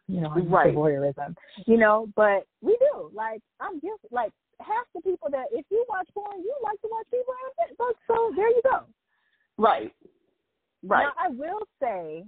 you 0.09 0.21
know, 0.21 0.31
I'm 0.31 0.49
Right. 0.49 0.75
voyeurism. 0.75 1.37
You 1.67 1.77
know, 1.77 2.09
but 2.17 2.47
we 2.61 2.77
do. 2.79 3.11
Like 3.15 3.41
I'm 3.61 3.79
guilty 3.79 4.09
like 4.11 4.33
half 4.61 4.87
the 4.95 5.01
people 5.01 5.29
that 5.31 5.47
if 5.53 5.65
you 5.71 5.85
watch 5.89 6.09
porn, 6.13 6.41
you 6.41 6.55
like 6.63 6.81
to 6.83 6.89
watch 6.91 7.07
people. 7.11 7.35
So, 7.79 7.93
so 8.09 8.33
there 8.37 8.49
you 8.49 8.61
go. 8.65 8.83
Right. 9.57 9.95
Right. 10.85 11.05
Now 11.05 11.13
I 11.19 11.29
will 11.29 11.63
say, 11.81 12.25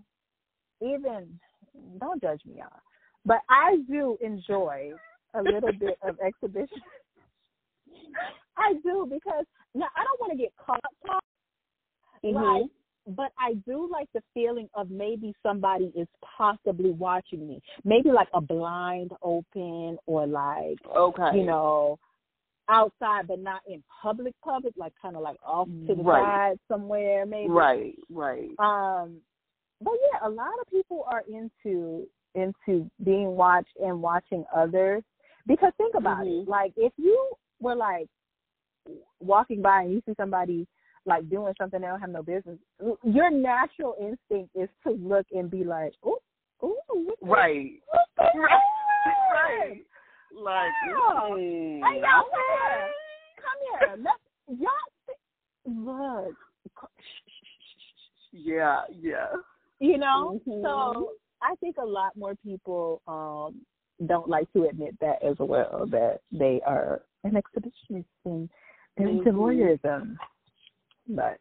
even 0.80 1.38
don't 1.98 2.20
judge 2.20 2.40
me, 2.46 2.56
y'all, 2.58 2.80
but 3.24 3.38
I 3.48 3.78
do 3.90 4.16
enjoy 4.20 4.92
a 5.34 5.42
little 5.42 5.72
bit 5.78 5.98
of 6.02 6.16
exhibition. 6.24 6.82
I 8.56 8.74
do 8.84 9.06
because 9.10 9.44
now 9.74 9.86
I 9.96 10.04
don't 10.04 10.20
want 10.20 10.32
to 10.32 10.38
get 10.38 10.52
caught 10.56 10.80
up, 11.10 11.22
Mhm. 12.22 12.34
like, 12.34 12.70
but 13.08 13.32
I 13.38 13.54
do 13.66 13.88
like 13.90 14.08
the 14.14 14.22
feeling 14.32 14.68
of 14.74 14.90
maybe 14.90 15.34
somebody 15.42 15.92
is 15.94 16.08
possibly 16.22 16.92
watching 16.92 17.46
me, 17.46 17.60
maybe 17.84 18.10
like 18.10 18.28
a 18.32 18.40
blind 18.40 19.12
open 19.22 19.98
or 20.06 20.26
like 20.26 20.78
okay. 20.86 21.36
you 21.36 21.44
know 21.44 21.98
outside 22.68 23.26
but 23.28 23.38
not 23.38 23.60
in 23.68 23.82
public 24.02 24.34
public 24.42 24.72
like 24.76 24.92
kind 25.00 25.16
of 25.16 25.22
like 25.22 25.38
off 25.44 25.68
to 25.86 25.94
the 25.94 26.02
Right. 26.02 26.24
side 26.24 26.58
somewhere 26.68 27.26
maybe 27.26 27.48
Right. 27.50 27.98
Right. 28.10 28.54
um, 28.58 29.20
but 29.80 29.94
yeah, 30.12 30.26
a 30.26 30.30
lot 30.30 30.58
of 30.60 30.66
people 30.70 31.04
are 31.06 31.22
into 31.28 32.06
into 32.34 32.90
being 33.04 33.36
watched 33.36 33.76
and 33.82 34.00
watching 34.00 34.44
others 34.54 35.02
because 35.46 35.72
think 35.76 35.94
about 35.94 36.26
it. 36.26 36.30
Mhm. 36.30 36.48
Like 36.48 36.72
if 36.76 36.92
you 36.96 37.30
were 37.60 37.76
like 37.76 38.08
walking 39.20 39.62
by 39.62 39.82
and 39.82 39.92
you 39.92 40.02
see 40.06 40.14
somebody 40.16 40.66
like 41.06 41.28
doing 41.28 41.54
something 41.58 41.80
they 41.80 41.86
don't 41.86 42.00
have 42.00 42.10
no 42.10 42.22
business, 42.22 42.58
your 43.02 43.30
natural 43.30 43.94
instinct 44.00 44.50
is 44.56 44.68
to 44.84 44.92
look 44.92 45.26
and 45.32 45.50
be 45.50 45.62
like, 45.64 45.92
"Oh, 46.02 46.18
oh, 46.62 47.14
Right. 47.20 47.82
right, 48.34 48.60
Right. 49.32 49.86
Like, 50.34 50.72
Yeah. 50.86 51.20
mm, 51.30 51.80
Hey, 51.84 52.00
y'all, 52.00 52.26
okay. 52.26 52.90
come 53.40 53.58
here, 53.78 53.96
Let's, 53.98 54.60
y'all 54.60 56.26
look." 56.26 56.36
Yeah, 58.32 58.82
yeah. 58.90 59.28
you 59.80 59.98
know 59.98 60.40
Mhm. 60.46 60.62
so 60.62 61.12
i 61.42 61.54
think 61.56 61.76
a 61.78 61.84
lot 61.84 62.16
more 62.16 62.34
people 62.36 63.02
um 63.06 63.64
don't 64.06 64.28
like 64.28 64.50
to 64.52 64.64
admit 64.64 64.98
that 65.00 65.22
as 65.22 65.36
well 65.38 65.86
that 65.86 66.20
they 66.32 66.60
are 66.62 67.02
an 67.24 67.32
exhibitionist 67.32 68.04
and 68.24 68.48
they're 68.96 69.08
into 69.08 69.30
voyeurism 69.32 70.16
but 71.08 71.38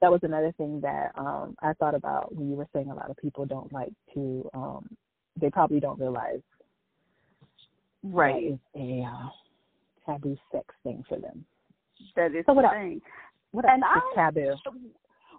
that 0.00 0.10
was 0.10 0.20
another 0.22 0.52
thing 0.52 0.80
that 0.80 1.10
um 1.16 1.54
i 1.62 1.72
thought 1.74 1.94
about 1.94 2.34
when 2.34 2.48
you 2.50 2.54
were 2.56 2.68
saying 2.72 2.90
a 2.90 2.94
lot 2.94 3.10
of 3.10 3.16
people 3.16 3.44
don't 3.46 3.72
like 3.72 3.92
to 4.12 4.48
um 4.54 4.86
they 5.36 5.50
probably 5.50 5.80
don't 5.80 5.98
realize 5.98 6.40
Right. 8.04 8.58
that 8.74 8.76
it's 8.76 9.02
a 9.02 9.04
uh, 9.04 9.28
taboo 10.06 10.36
sex 10.52 10.66
thing 10.82 11.02
for 11.08 11.18
them 11.18 11.44
That 12.16 12.34
is 12.34 12.44
So 12.46 12.52
what 12.52 12.62
the 12.62 12.68
else? 12.68 12.74
thing. 12.76 13.00
what 13.52 13.64
And 13.64 13.82
else 13.82 14.02
I- 14.12 14.14
taboo 14.14 14.54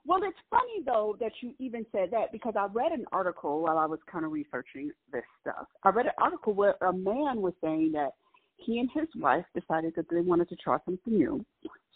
Well, 0.08 0.19
it's 0.23 0.38
funny 0.49 0.84
though 0.86 1.15
that 1.19 1.32
you 1.41 1.54
even 1.60 1.86
said 1.91 2.10
that 2.12 2.32
because 2.32 2.54
I 2.58 2.67
read 2.71 2.91
an 2.91 3.06
article 3.12 3.62
while 3.62 3.78
I 3.78 3.86
was 3.86 3.99
kind 4.12 4.23
of 4.25 4.32
researching 4.32 4.91
this 5.12 5.23
stuff. 5.41 5.67
I 5.84 5.89
read 5.89 6.06
an 6.06 6.12
article 6.19 6.54
where 6.54 6.75
a 6.82 6.93
man 6.93 7.41
was 7.41 7.54
saying 7.62 7.91
that 7.93 8.12
he 8.58 8.80
and 8.80 8.89
his 8.93 9.08
wife 9.15 9.45
decided 9.54 9.93
that 9.95 10.06
they 10.10 10.21
wanted 10.21 10.47
to 10.49 10.56
try 10.56 10.78
something 10.86 11.13
new, 11.17 11.43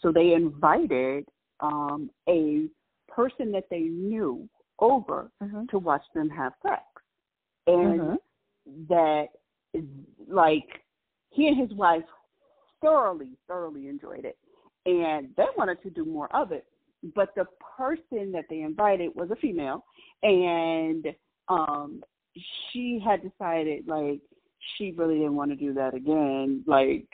so 0.02 0.12
they 0.12 0.34
invited 0.34 1.26
um, 1.62 2.10
a 2.28 2.66
person 3.08 3.52
that 3.52 3.66
they 3.70 3.80
knew 3.82 4.48
over 4.80 5.30
mm-hmm. 5.42 5.66
to 5.70 5.78
watch 5.80 6.04
them 6.16 6.30
have 6.30 6.54
sex. 6.64 6.82
And 7.68 8.00
Mhm. 8.02 8.18
that 8.88 9.26
is 9.26 9.30
like 10.28 10.82
he 11.30 11.48
and 11.48 11.58
his 11.58 11.78
wife 11.78 12.04
thoroughly, 12.82 13.38
thoroughly 13.48 13.88
enjoyed 13.88 14.26
it. 14.26 14.38
And 14.86 15.30
they 15.38 15.46
wanted 15.58 15.82
to 15.84 15.90
do 15.90 16.06
more 16.06 16.34
of 16.36 16.52
it. 16.52 16.66
But 17.16 17.30
the 17.36 17.46
person 17.78 18.32
that 18.32 18.46
they 18.50 18.62
invited 18.62 19.12
was 19.16 19.32
a 19.32 19.36
female 19.38 19.86
and 20.24 21.08
um 21.48 22.04
she 22.72 23.02
had 23.04 23.22
decided 23.22 23.88
like 23.88 24.20
she 24.78 24.92
really 24.92 25.16
didn't 25.16 25.36
want 25.36 25.52
to 25.52 25.56
do 25.58 25.74
that 25.74 25.94
again. 25.94 26.64
Like 26.68 27.08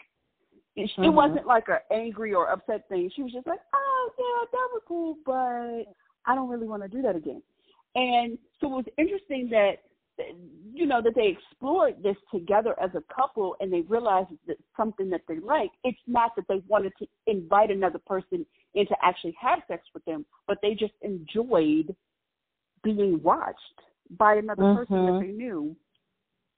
it, 0.75 0.89
it 0.97 0.97
Mhm. 0.97 1.13
wasn't 1.13 1.47
like 1.47 1.69
a 1.69 1.81
angry 1.91 2.33
or 2.33 2.49
upset 2.49 2.87
thing. 2.89 3.09
She 3.15 3.23
was 3.23 3.31
just 3.31 3.47
like, 3.47 3.61
"Oh 3.73 4.11
yeah, 4.17 4.45
that 4.51 4.69
was 4.73 4.81
cool, 4.87 5.17
but 5.25 5.93
I 6.25 6.35
don't 6.35 6.49
really 6.49 6.67
want 6.67 6.83
to 6.83 6.89
do 6.89 7.01
that 7.01 7.15
again." 7.15 7.41
And 7.95 8.37
so 8.59 8.67
it 8.67 8.75
was 8.75 8.85
interesting 8.97 9.49
that 9.49 9.83
you 10.75 10.85
know 10.85 11.01
that 11.01 11.15
they 11.15 11.27
explored 11.27 11.95
this 12.03 12.17
together 12.33 12.75
as 12.81 12.91
a 12.95 13.03
couple 13.13 13.55
and 13.59 13.71
they 13.71 13.81
realized 13.81 14.29
that 14.47 14.57
something 14.75 15.09
that 15.09 15.21
they 15.27 15.39
like. 15.39 15.71
It's 15.83 15.97
not 16.07 16.35
that 16.35 16.45
they 16.47 16.61
wanted 16.67 16.93
to 16.99 17.07
invite 17.27 17.71
another 17.71 17.99
person 17.99 18.45
in 18.73 18.85
to 18.87 18.95
actually 19.01 19.35
have 19.39 19.59
sex 19.67 19.83
with 19.93 20.03
them, 20.05 20.25
but 20.47 20.57
they 20.61 20.73
just 20.73 20.93
enjoyed 21.01 21.95
being 22.83 23.21
watched 23.23 23.59
by 24.17 24.35
another 24.35 24.73
person 24.73 24.97
Mhm. 24.97 25.05
that 25.19 25.19
they 25.25 25.31
knew. 25.31 25.75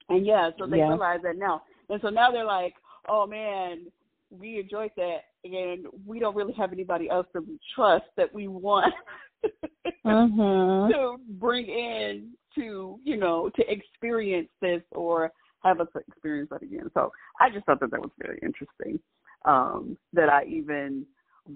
And 0.08 0.26
yeah, 0.26 0.50
so 0.58 0.66
they 0.66 0.78
Yeah. 0.78 0.88
realize 0.88 1.22
that 1.22 1.36
now. 1.36 1.62
And 1.88 2.00
so 2.02 2.10
now 2.10 2.30
they're 2.30 2.44
like, 2.44 2.74
oh 3.08 3.26
man, 3.26 3.90
we 4.30 4.58
enjoyed 4.58 4.92
that 4.96 5.24
and 5.44 5.86
we 6.06 6.18
don't 6.18 6.34
really 6.34 6.52
have 6.52 6.72
anybody 6.72 7.08
else 7.08 7.26
that 7.32 7.46
we 7.46 7.58
trust 7.74 8.04
that 8.16 8.32
we 8.32 8.48
want 8.48 8.94
Mhm. 10.04 10.90
to 10.90 11.18
bring 11.28 11.66
in 11.66 12.36
to, 12.58 12.98
you 13.04 13.16
know, 13.16 13.50
to 13.56 13.72
experience 13.72 14.48
this 14.60 14.82
or 14.92 15.32
have 15.64 15.80
us 15.80 15.88
experience 16.08 16.50
that 16.50 16.62
again. 16.62 16.90
So 16.94 17.12
I 17.40 17.50
just 17.50 17.66
thought 17.66 17.80
that 17.80 17.90
that 17.90 18.00
was 18.00 18.10
very 18.20 18.38
interesting. 18.42 18.98
Um, 19.44 19.96
that 20.12 20.28
I 20.28 20.44
even 20.44 21.06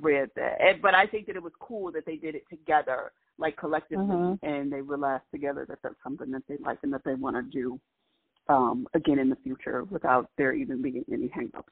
read 0.01 0.31
that. 0.37 0.57
And, 0.61 0.81
but 0.81 0.95
I 0.95 1.07
think 1.07 1.27
that 1.27 1.37
it 1.37 1.43
was 1.43 1.53
cool 1.61 1.91
that 1.93 2.07
they 2.07 2.17
did 2.17 2.35
it 2.35 2.45
together, 2.49 3.13
like 3.39 3.57
collectively, 3.57 4.07
Mhm. 4.07 4.39
and 4.43 4.73
they 4.73 4.81
realized 4.81 5.25
together 5.33 5.67
that 5.67 5.79
that's 5.83 6.01
something 6.03 6.31
that 6.31 6.47
they 6.49 6.57
like 6.59 6.79
and 6.83 6.93
that 6.93 7.03
they 7.05 7.15
want 7.15 7.37
to 7.37 7.43
do 7.43 7.79
um, 8.49 8.87
again 8.95 9.19
in 9.19 9.29
the 9.29 9.37
future 9.37 9.85
without 9.85 10.31
there 10.37 10.53
even 10.53 10.81
being 10.81 11.05
any 11.13 11.29
hangups. 11.29 11.65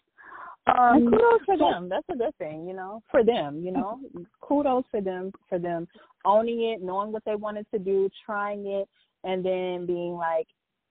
and 0.67 1.07
Um, 1.07 1.11
kudos 1.11 1.45
for 1.45 1.57
them. 1.57 1.89
That's 1.89 2.09
a 2.11 2.17
good 2.17 2.37
thing, 2.37 2.69
you 2.69 2.75
know, 2.75 3.03
for 3.11 3.25
them, 3.25 3.63
you 3.65 3.73
know. 3.73 4.01
kudos 4.41 4.85
for 4.91 5.01
them 5.01 5.33
for 5.49 5.59
them 5.59 5.89
owning 6.25 6.63
it, 6.63 6.83
knowing 6.83 7.13
what 7.13 7.25
they 7.25 7.35
wanted 7.35 7.67
to 7.71 7.79
do, 7.79 8.09
trying 8.27 8.67
it, 8.67 8.89
and 9.25 9.45
then 9.45 9.87
being 9.87 10.15
like, 10.15 10.47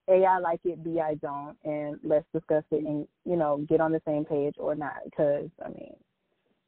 A, 0.09 0.25
I 0.25 0.39
like 0.39 0.61
it, 0.63 0.83
B, 0.83 0.99
I 0.99 1.15
don't, 1.15 1.57
and 1.63 1.99
let's 2.03 2.25
discuss 2.33 2.63
it 2.71 2.85
and, 2.85 3.07
you 3.25 3.35
know, 3.35 3.65
get 3.69 3.81
on 3.81 3.91
the 3.91 4.01
same 4.05 4.25
page 4.25 4.55
or 4.57 4.75
not. 4.75 4.97
Because, 5.05 5.49
I 5.63 5.69
mean, 5.69 5.93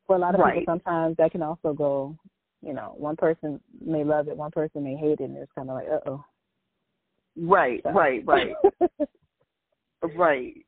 for 0.08 0.15
a 0.15 0.19
lot 0.19 0.36
of 0.36 0.41
Right. 0.41 0.60
people, 0.60 0.74
sometimes 0.74 1.17
that 1.17 1.32
can 1.32 1.41
also 1.41 1.74
go, 1.74 2.17
you 2.62 2.74
know, 2.74 2.93
one 2.97 3.15
person 3.15 3.60
may 3.84 4.04
love 4.04 4.28
it, 4.28 4.38
one 4.38 4.52
person 4.52 4.84
may 4.84 4.95
hate 4.95 5.19
it, 5.19 5.30
and 5.30 5.38
it's 5.38 5.52
kind 5.54 5.69
of 5.69 5.76
like, 5.76 5.88
uh 5.89 6.10
oh. 6.10 6.24
right, 7.38 7.82
right, 7.86 8.24
right. 8.26 8.54
Right. 10.15 10.65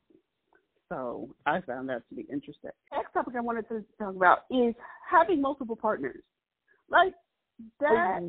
So 0.90 1.30
I 1.46 1.62
found 1.62 1.90
that 1.90 2.08
to 2.10 2.16
be 2.16 2.22
interesting. 2.32 2.70
Next 2.92 3.14
topic 3.14 3.34
I 3.36 3.42
wanted 3.42 3.68
to 3.70 3.84
talk 3.98 4.16
about 4.16 4.40
is 4.52 4.76
having 5.10 5.42
multiple 5.42 5.76
partners. 5.76 6.22
Like 6.90 7.14
that 7.80 8.20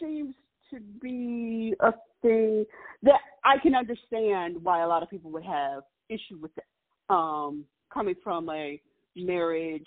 seems 0.00 0.34
to 0.70 0.80
be 1.00 1.74
a 1.80 1.92
thing 2.22 2.64
that 3.02 3.20
I 3.44 3.58
can 3.58 3.74
understand 3.74 4.62
why 4.62 4.82
a 4.82 4.88
lot 4.88 5.02
of 5.02 5.10
people 5.10 5.30
would 5.32 5.44
have 5.44 5.82
issue 6.08 6.38
with 6.40 6.56
it. 6.56 6.64
Um, 7.10 7.64
coming 7.92 8.14
from 8.22 8.48
a 8.50 8.80
marriage, 9.16 9.86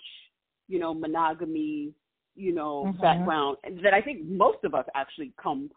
you 0.68 0.78
know, 0.78 0.94
monogamy, 0.94 1.92
you 2.36 2.54
know, 2.54 2.86
Mhm. 2.86 3.00
background 3.00 3.58
that 3.82 3.92
I 3.92 4.00
think 4.00 4.24
most 4.24 4.64
of 4.64 4.74
us 4.74 4.86
actually 4.94 5.32
come 5.36 5.70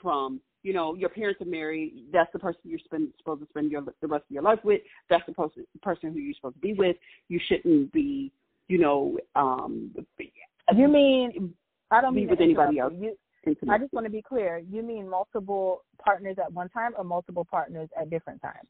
from 0.00 0.40
you 0.62 0.72
know, 0.72 0.94
your 0.94 1.08
parents 1.08 1.40
are 1.40 1.46
married. 1.46 2.06
That's 2.12 2.32
the 2.32 2.38
person 2.38 2.60
you're 2.64 2.78
spend, 2.78 3.12
supposed 3.18 3.40
to 3.42 3.48
spend 3.48 3.70
your 3.70 3.82
the 3.82 4.06
rest 4.06 4.24
of 4.24 4.30
your 4.30 4.42
life 4.42 4.60
with. 4.62 4.80
That's 5.10 5.26
the 5.26 5.32
person 5.32 5.66
person 5.82 6.12
who 6.12 6.20
you're 6.20 6.34
supposed 6.34 6.54
to 6.54 6.60
be 6.60 6.72
with. 6.72 6.96
You 7.28 7.40
shouldn't 7.48 7.92
be, 7.92 8.30
you 8.68 8.78
know, 8.78 9.18
um, 9.34 9.92
You 10.76 10.88
mean 10.88 11.52
I 11.90 12.00
don't 12.00 12.14
be 12.14 12.20
mean 12.20 12.30
with 12.30 12.40
anybody 12.40 12.78
else. 12.78 12.92
you. 12.96 13.16
Intimate. 13.44 13.74
I 13.74 13.78
just 13.78 13.92
want 13.92 14.06
to 14.06 14.10
be 14.10 14.22
clear. 14.22 14.58
You 14.58 14.82
mean 14.82 15.08
multiple 15.08 15.82
partners 16.02 16.36
at 16.42 16.52
one 16.52 16.68
time 16.68 16.92
or 16.96 17.04
multiple 17.04 17.44
partners 17.44 17.88
at 18.00 18.10
different 18.10 18.40
times? 18.40 18.68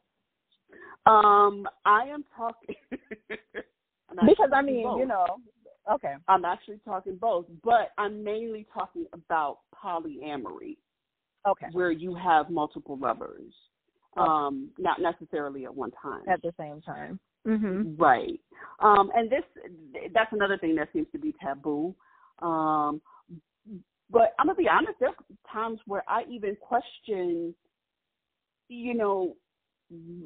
Um, 1.05 1.67
I 1.85 2.05
am 2.05 2.25
talking 2.37 2.77
Because 4.27 4.51
I 4.53 4.63
mean, 4.63 4.85
both. 4.85 4.99
you 4.99 5.07
know, 5.07 5.27
okay. 5.91 6.15
I'm 6.29 6.45
actually 6.45 6.81
talking 6.85 7.17
both, 7.17 7.47
but 7.65 7.91
I'm 7.99 8.23
mainly 8.23 8.67
talking 8.73 9.07
about 9.13 9.61
polyamory, 9.75 10.77
Okay. 11.49 11.67
where 11.73 11.91
you 11.91 12.15
have 12.15 12.51
multiple 12.51 12.99
lovers, 12.99 13.53
um, 14.17 14.71
not 14.79 15.01
necessarily 15.01 15.65
at 15.65 15.75
one 15.75 15.91
time. 16.03 16.29
At 16.29 16.43
the 16.43 16.53
same 16.59 16.83
time. 16.83 17.19
Mhm. 17.47 17.97
Right. 17.99 18.41
Um, 18.81 19.11
and 19.15 19.31
this 19.31 19.43
that's 20.13 20.33
another 20.33 20.59
thing 20.59 20.77
that 20.77 20.93
seems 20.93 21.11
to 21.13 21.19
be 21.19 21.33
taboo. 21.41 21.95
Um, 22.41 23.01
but 24.13 24.35
I'm 24.39 24.47
gonna 24.47 24.57
be 24.57 24.69
honest, 24.69 24.95
there's 25.01 25.15
times 25.51 25.81
where 25.87 26.05
I 26.09 26.25
even 26.31 26.57
question, 26.57 27.55
you 28.69 28.95
know, 28.95 29.37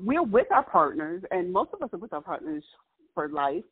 we're 0.05 0.23
with 0.23 0.51
our 0.51 0.65
partners, 0.65 1.23
and 1.31 1.53
most 1.53 1.71
of 1.73 1.83
us 1.83 1.91
are 1.93 1.99
with 1.99 2.13
our 2.13 2.21
partners 2.21 2.65
for 3.15 3.29
life, 3.29 3.65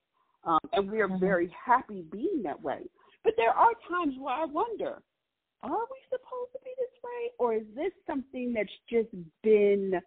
um, 0.44 0.58
and 0.72 0.90
we 0.90 1.00
are 1.00 1.08
Mhm. 1.08 1.20
very 1.20 1.48
happy 1.48 2.02
being 2.02 2.42
that 2.42 2.60
way. 2.60 2.88
But 3.22 3.34
there 3.36 3.52
are 3.52 3.74
times 3.88 4.16
where 4.18 4.34
I 4.34 4.44
wonder, 4.44 5.02
are 5.62 5.86
we 5.90 6.00
supposed 6.10 6.52
to 6.52 6.58
be 6.64 6.74
this 6.78 7.02
way, 7.02 7.32
or 7.38 7.54
is 7.54 7.66
this 7.74 7.92
something 8.06 8.52
that's 8.52 8.78
just 8.88 9.10
been 9.42 10.00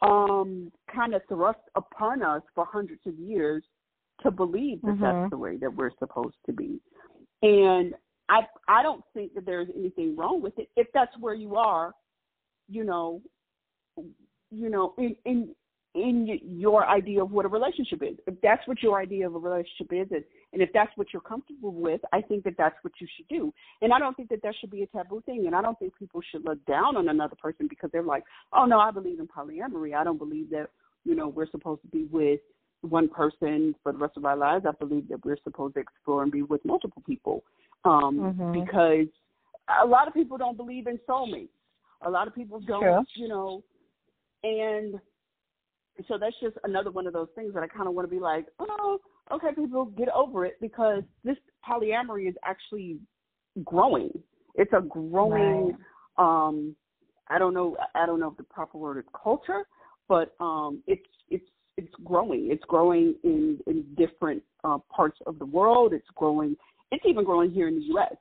um, 0.00 0.72
kind 0.86 1.12
of 1.14 1.24
thrust 1.26 1.58
upon 1.74 2.22
us 2.22 2.42
for 2.54 2.64
hundreds 2.64 3.04
of 3.06 3.18
years 3.18 3.64
to 4.20 4.30
believe 4.30 4.80
that 4.82 4.94
Mhm. 4.94 5.00
that's 5.00 5.30
the 5.30 5.36
way 5.36 5.56
that 5.56 5.74
we're 5.74 5.90
supposed 5.98 6.36
to 6.46 6.52
be. 6.52 6.80
And 7.42 7.96
I 8.28 8.40
I 8.68 8.82
don't 8.82 9.04
think 9.14 9.34
that 9.34 9.46
there's 9.46 9.68
anything 9.76 10.16
wrong 10.16 10.42
with 10.42 10.58
it 10.58 10.68
if 10.76 10.86
that's 10.92 11.12
where 11.18 11.34
you 11.34 11.56
are, 11.56 11.94
you 12.68 12.84
know, 12.84 13.22
you 14.50 14.68
know, 14.68 14.94
in 14.98 15.16
in 15.24 15.54
in 15.94 16.38
your 16.44 16.86
idea 16.86 17.22
of 17.22 17.30
what 17.30 17.44
a 17.44 17.48
relationship 17.48 18.02
is. 18.02 18.16
If 18.26 18.34
that's 18.42 18.66
what 18.68 18.82
your 18.82 19.00
idea 19.00 19.26
of 19.26 19.34
a 19.34 19.38
relationship 19.38 19.90
is, 19.90 20.06
and, 20.10 20.22
and 20.52 20.62
if 20.62 20.70
that's 20.72 20.90
what 20.96 21.08
you're 21.12 21.22
comfortable 21.22 21.72
with, 21.72 22.00
I 22.12 22.20
think 22.20 22.44
that 22.44 22.54
that's 22.58 22.76
what 22.82 22.92
you 23.00 23.06
should 23.16 23.26
do. 23.28 23.52
And 23.80 23.92
I 23.92 23.98
don't 23.98 24.16
think 24.16 24.28
that 24.28 24.42
that 24.42 24.54
should 24.60 24.70
be 24.70 24.82
a 24.82 24.86
taboo 24.86 25.22
thing. 25.24 25.46
And 25.46 25.56
I 25.56 25.62
don't 25.62 25.78
think 25.78 25.96
people 25.98 26.20
should 26.30 26.44
look 26.44 26.64
down 26.66 26.96
on 26.96 27.08
another 27.08 27.36
person 27.36 27.66
because 27.68 27.90
they're 27.92 28.02
like, 28.02 28.24
oh 28.52 28.66
no, 28.66 28.78
I 28.78 28.90
believe 28.90 29.18
in 29.18 29.26
polyamory. 29.26 29.94
I 29.94 30.04
don't 30.04 30.18
believe 30.18 30.50
that 30.50 30.68
you 31.04 31.14
know 31.14 31.28
we're 31.28 31.50
supposed 31.50 31.82
to 31.82 31.88
be 31.88 32.04
with 32.04 32.40
one 32.82 33.08
person 33.08 33.74
for 33.82 33.92
the 33.92 33.98
rest 33.98 34.16
of 34.16 34.24
our 34.24 34.36
lives. 34.36 34.66
I 34.68 34.72
believe 34.72 35.08
that 35.08 35.24
we're 35.24 35.38
supposed 35.42 35.74
to 35.74 35.80
explore 35.80 36.22
and 36.22 36.30
be 36.30 36.42
with 36.42 36.64
multiple 36.64 37.02
people 37.06 37.42
um, 37.88 38.18
Mhm. 38.20 38.52
because 38.52 39.08
a 39.82 39.86
lot 39.86 40.08
of 40.08 40.14
people 40.14 40.38
don't 40.38 40.56
believe 40.56 40.86
in 40.86 40.98
soulmates. 41.08 41.48
A 42.02 42.10
lot 42.10 42.28
of 42.28 42.34
people 42.34 42.60
don't, 42.60 42.82
True. 42.82 43.04
you 43.14 43.28
know, 43.28 43.62
and 44.44 45.00
so 46.06 46.16
that's 46.16 46.38
just 46.40 46.56
another 46.64 46.90
one 46.90 47.06
of 47.06 47.12
those 47.12 47.28
things 47.34 47.52
that 47.54 47.62
I 47.62 47.66
kind 47.66 47.88
of 47.88 47.94
want 47.94 48.08
to 48.08 48.10
be 48.10 48.20
like, 48.20 48.46
oh, 48.60 49.00
okay, 49.32 49.48
people 49.54 49.86
get 49.86 50.08
over 50.10 50.44
it 50.44 50.56
because 50.60 51.02
this 51.24 51.36
polyamory 51.68 52.28
is 52.28 52.36
actually 52.44 53.00
growing. 53.64 54.10
It's 54.54 54.72
a 54.72 54.80
growing. 54.80 55.76
um 56.16 56.76
I 57.30 57.38
don't 57.38 57.52
know. 57.52 57.76
I 57.94 58.06
don't 58.06 58.20
know 58.20 58.28
if 58.30 58.36
the 58.36 58.42
proper 58.44 58.78
word 58.78 58.98
is 58.98 59.04
culture, 59.12 59.64
but 60.08 60.34
um 60.40 60.82
it's 60.86 61.06
it's 61.30 61.48
it's 61.76 61.94
growing. 62.04 62.50
It's 62.50 62.64
growing 62.64 63.14
in 63.24 63.60
in 63.66 63.84
different 63.96 64.42
uh, 64.64 64.78
parts 64.88 65.18
of 65.26 65.38
the 65.38 65.46
world. 65.46 65.92
It's 65.92 66.08
growing. 66.14 66.56
It's 66.90 67.04
even 67.06 67.24
growing 67.24 67.50
here 67.50 67.68
in 67.68 67.76
the 67.76 67.86
U.S. 67.86 68.14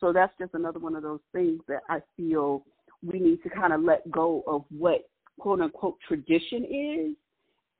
So 0.00 0.12
that's 0.12 0.32
just 0.38 0.54
another 0.54 0.78
one 0.78 0.96
of 0.96 1.02
those 1.02 1.20
things 1.32 1.60
that 1.68 1.82
I 1.88 2.00
feel 2.16 2.64
we 3.02 3.18
need 3.20 3.42
to 3.42 3.50
kind 3.50 3.72
of 3.72 3.82
let 3.82 4.08
go 4.10 4.42
of 4.46 4.64
what 4.70 5.08
quote 5.38 5.60
unquote 5.60 5.98
tradition 6.06 6.64
is, 6.64 7.16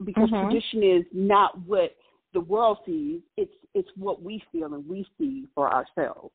because 0.05 0.29
Mhm. 0.31 0.51
tradition 0.51 0.83
is 0.83 1.05
not 1.13 1.59
what 1.67 1.97
the 2.33 2.41
world 2.41 2.79
sees. 2.85 3.23
It's 3.37 3.55
it's 3.75 3.91
what 3.97 4.23
we 4.23 4.43
feel 4.53 4.75
and 4.75 4.87
we 4.89 5.07
see 5.19 5.49
for 5.55 5.73
ourselves. 5.73 6.35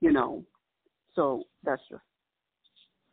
You 0.00 0.12
know. 0.12 0.44
So 1.14 1.44
that's 1.62 1.82
just. 1.88 2.02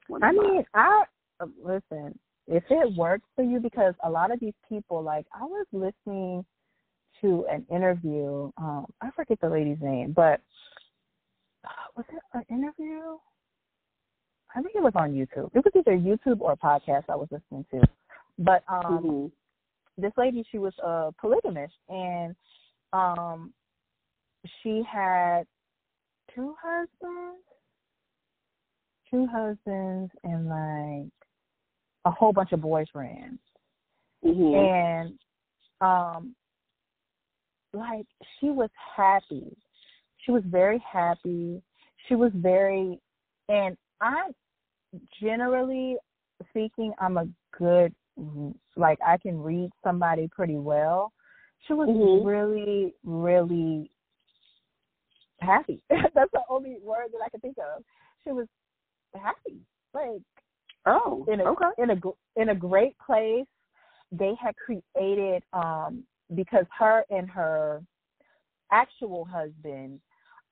one 0.07 0.23
I 0.23 0.31
mean, 0.31 0.65
I 0.73 1.05
uh, 1.39 1.45
listen. 1.61 2.17
If 2.47 2.63
it 2.69 2.95
works 2.95 3.27
for 3.35 3.43
you, 3.43 3.59
because 3.59 3.93
a 4.03 4.09
lot 4.09 4.31
of 4.31 4.39
these 4.39 4.55
people, 4.67 5.01
like 5.01 5.27
I 5.33 5.43
was 5.43 5.65
listening 5.71 6.45
to 7.21 7.45
an 7.51 7.65
interview. 7.69 8.51
Um, 8.57 8.85
I 9.01 9.09
forget 9.15 9.39
the 9.41 9.49
lady's 9.49 9.81
name, 9.81 10.13
but 10.15 10.41
was 11.95 12.05
it 12.09 12.21
an 12.33 12.43
interview? 12.49 13.17
I 14.55 14.61
think 14.61 14.75
it 14.75 14.83
was 14.83 14.93
on 14.95 15.13
YouTube. 15.13 15.49
It 15.53 15.63
was 15.63 15.73
either 15.75 15.97
YouTube 15.97 16.41
or 16.41 16.53
a 16.53 16.57
podcast 16.57 17.03
I 17.09 17.15
was 17.15 17.27
listening 17.31 17.65
to. 17.71 17.81
But 18.39 18.63
um 18.67 18.99
hmm 19.01 19.25
this 19.97 20.13
lady 20.17 20.43
she 20.49 20.57
was 20.57 20.73
a 20.83 21.11
polygamist 21.19 21.73
and 21.89 22.35
um 22.93 23.53
she 24.61 24.81
had 24.89 25.43
two 26.33 26.55
husbands 26.61 27.43
two 29.09 29.27
husbands 29.27 30.11
and 30.23 30.47
like 30.47 31.11
a 32.05 32.11
whole 32.11 32.31
bunch 32.31 32.51
of 32.53 32.61
boyfriends 32.61 33.37
hmm 34.23 34.55
and 34.55 35.19
um 35.81 36.35
like 37.73 38.05
she 38.39 38.49
was 38.49 38.69
happy 38.95 39.55
she 40.25 40.31
was 40.31 40.43
very 40.45 40.83
happy 40.91 41.61
she 42.07 42.15
was 42.15 42.31
very 42.35 42.99
and 43.49 43.77
i 44.01 44.29
generally 45.21 45.95
speaking 46.49 46.93
i'm 46.99 47.17
a 47.17 47.27
good 47.57 47.93
like 48.75 48.99
i 49.05 49.17
can 49.17 49.39
read 49.39 49.69
somebody 49.83 50.27
pretty 50.33 50.57
well 50.57 51.11
she 51.67 51.73
was 51.73 51.87
Mhm. 51.87 52.25
really 52.25 52.93
really 53.03 53.89
happy 55.39 55.81
that's 55.89 56.31
the 56.33 56.41
only 56.49 56.77
word 56.83 57.07
that 57.11 57.21
i 57.25 57.29
can 57.29 57.39
think 57.39 57.57
of 57.57 57.83
she 58.23 58.31
was 58.31 58.47
happy 59.15 59.59
like 59.93 60.21
Oh, 60.85 61.25
in 61.31 61.39
a 61.39 61.43
okay. 61.43 61.65
in 61.77 61.91
a 61.91 61.95
in 62.35 62.49
a 62.49 62.55
great 62.55 62.95
place. 63.05 63.45
They 64.11 64.33
had 64.41 64.55
created 64.55 65.43
um 65.53 66.03
because 66.35 66.65
her 66.77 67.03
and 67.09 67.29
her 67.29 67.83
actual 68.71 69.25
husband, 69.25 69.99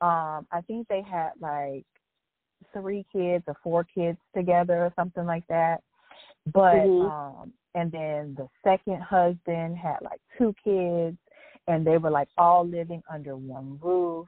um, 0.01 0.47
I 0.51 0.61
think 0.67 0.87
they 0.87 1.01
had 1.01 1.31
like 1.39 1.85
three 2.73 3.05
kids 3.11 3.43
or 3.47 3.55
four 3.63 3.83
kids 3.83 4.17
together 4.35 4.83
or 4.83 4.93
something 4.95 5.25
like 5.25 5.45
that. 5.47 5.81
But 6.53 6.75
Mhm. 6.75 7.11
um 7.11 7.53
and 7.75 7.91
then 7.91 8.33
the 8.35 8.49
second 8.63 9.01
husband 9.01 9.77
had 9.77 10.01
like 10.01 10.19
two 10.37 10.53
kids 10.63 11.17
and 11.67 11.85
they 11.85 11.97
were 11.97 12.09
like 12.09 12.29
all 12.37 12.65
living 12.65 13.03
under 13.09 13.37
one 13.37 13.77
roof 13.81 14.27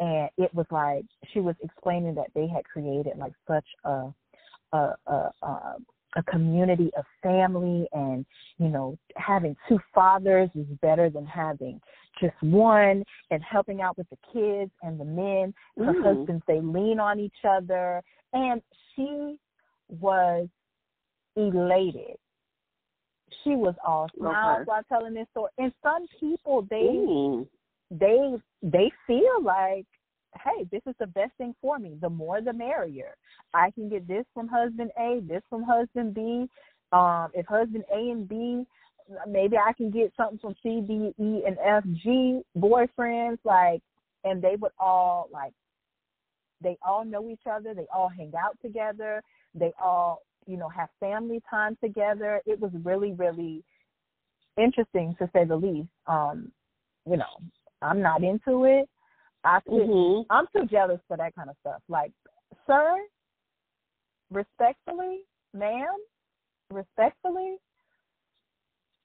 and 0.00 0.28
it 0.36 0.52
was 0.52 0.66
like 0.70 1.04
she 1.32 1.40
was 1.40 1.54
explaining 1.60 2.14
that 2.14 2.32
they 2.34 2.46
had 2.48 2.64
created 2.64 3.16
like 3.18 3.34
such 3.46 3.66
a 3.84 4.12
a 4.72 4.94
a 5.06 5.30
a, 5.42 5.76
a 6.16 6.22
community 6.24 6.90
of 6.96 7.04
family 7.22 7.88
and 7.92 8.26
you 8.58 8.68
know 8.68 8.98
having 9.16 9.56
two 9.68 9.78
fathers 9.94 10.50
is 10.54 10.66
better 10.80 11.08
than 11.08 11.24
having 11.26 11.80
just 12.20 12.34
one 12.42 13.02
and 13.30 13.42
helping 13.42 13.80
out 13.80 13.96
with 13.96 14.06
the 14.10 14.18
kids 14.32 14.70
and 14.82 14.98
the 14.98 15.04
men. 15.04 15.54
Her 15.78 15.92
Mm. 15.92 16.02
husbands 16.02 16.44
they 16.46 16.60
lean 16.60 17.00
on 17.00 17.18
each 17.18 17.44
other. 17.44 18.02
And 18.32 18.62
she 18.94 19.38
was 20.00 20.48
elated. 21.36 22.16
She 23.42 23.56
was 23.56 23.74
all 23.84 24.08
smiles 24.10 24.66
while 24.66 24.82
telling 24.84 25.14
this 25.14 25.28
story. 25.30 25.50
And 25.58 25.72
some 25.82 26.06
people 26.20 26.62
they 26.62 26.88
Mm. 26.88 27.48
they 27.90 28.40
they 28.62 28.90
feel 29.06 29.42
like 29.42 29.86
hey 30.44 30.66
this 30.70 30.82
is 30.86 30.94
the 30.98 31.06
best 31.06 31.32
thing 31.38 31.54
for 31.60 31.78
me. 31.78 31.96
The 32.00 32.08
more 32.08 32.40
the 32.40 32.52
merrier. 32.52 33.14
I 33.54 33.70
can 33.70 33.88
get 33.88 34.06
this 34.08 34.24
from 34.34 34.48
husband 34.48 34.90
a 34.98 35.20
this 35.26 35.42
from 35.48 35.62
husband 35.62 36.14
b. 36.14 36.48
Um 36.92 37.28
if 37.34 37.46
husband 37.46 37.84
a 37.92 38.10
and 38.10 38.28
b 38.28 38.64
maybe 39.28 39.56
i 39.56 39.72
can 39.72 39.90
get 39.90 40.12
something 40.16 40.38
from 40.38 40.54
c 40.62 40.80
d 40.80 41.12
e 41.18 41.42
and 41.46 41.56
f 41.64 41.84
g 42.02 42.40
boyfriends 42.56 43.38
like 43.44 43.82
and 44.24 44.40
they 44.40 44.56
would 44.56 44.72
all 44.78 45.28
like 45.32 45.52
they 46.62 46.78
all 46.86 47.04
know 47.04 47.28
each 47.28 47.46
other. 47.50 47.74
They 47.74 47.86
all 47.92 48.08
hang 48.08 48.32
out 48.38 48.56
together. 48.62 49.22
They 49.54 49.72
all 49.82 50.22
you 50.46 50.56
know 50.56 50.68
have 50.68 50.88
family 51.00 51.42
time 51.48 51.76
together. 51.82 52.40
It 52.46 52.60
was 52.60 52.70
really 52.84 53.12
really 53.12 53.62
interesting 54.56 55.14
to 55.18 55.28
say 55.32 55.44
the 55.44 55.56
least. 55.56 55.88
Um 56.06 56.52
you 57.08 57.16
know 57.16 57.38
i'm 57.80 58.00
not 58.00 58.22
into 58.22 58.64
it 58.64 58.88
i 59.44 59.60
could 59.60 59.72
Mhm. 59.88 60.26
I'm 60.30 60.46
too 60.54 60.66
jealous 60.66 61.00
for 61.08 61.16
that 61.16 61.34
kind 61.34 61.50
of 61.50 61.56
stuff. 61.60 61.82
Like, 61.88 62.12
sir, 62.66 63.06
respectfully, 64.30 65.22
ma'am, 65.52 65.98
respectfully, 66.70 67.58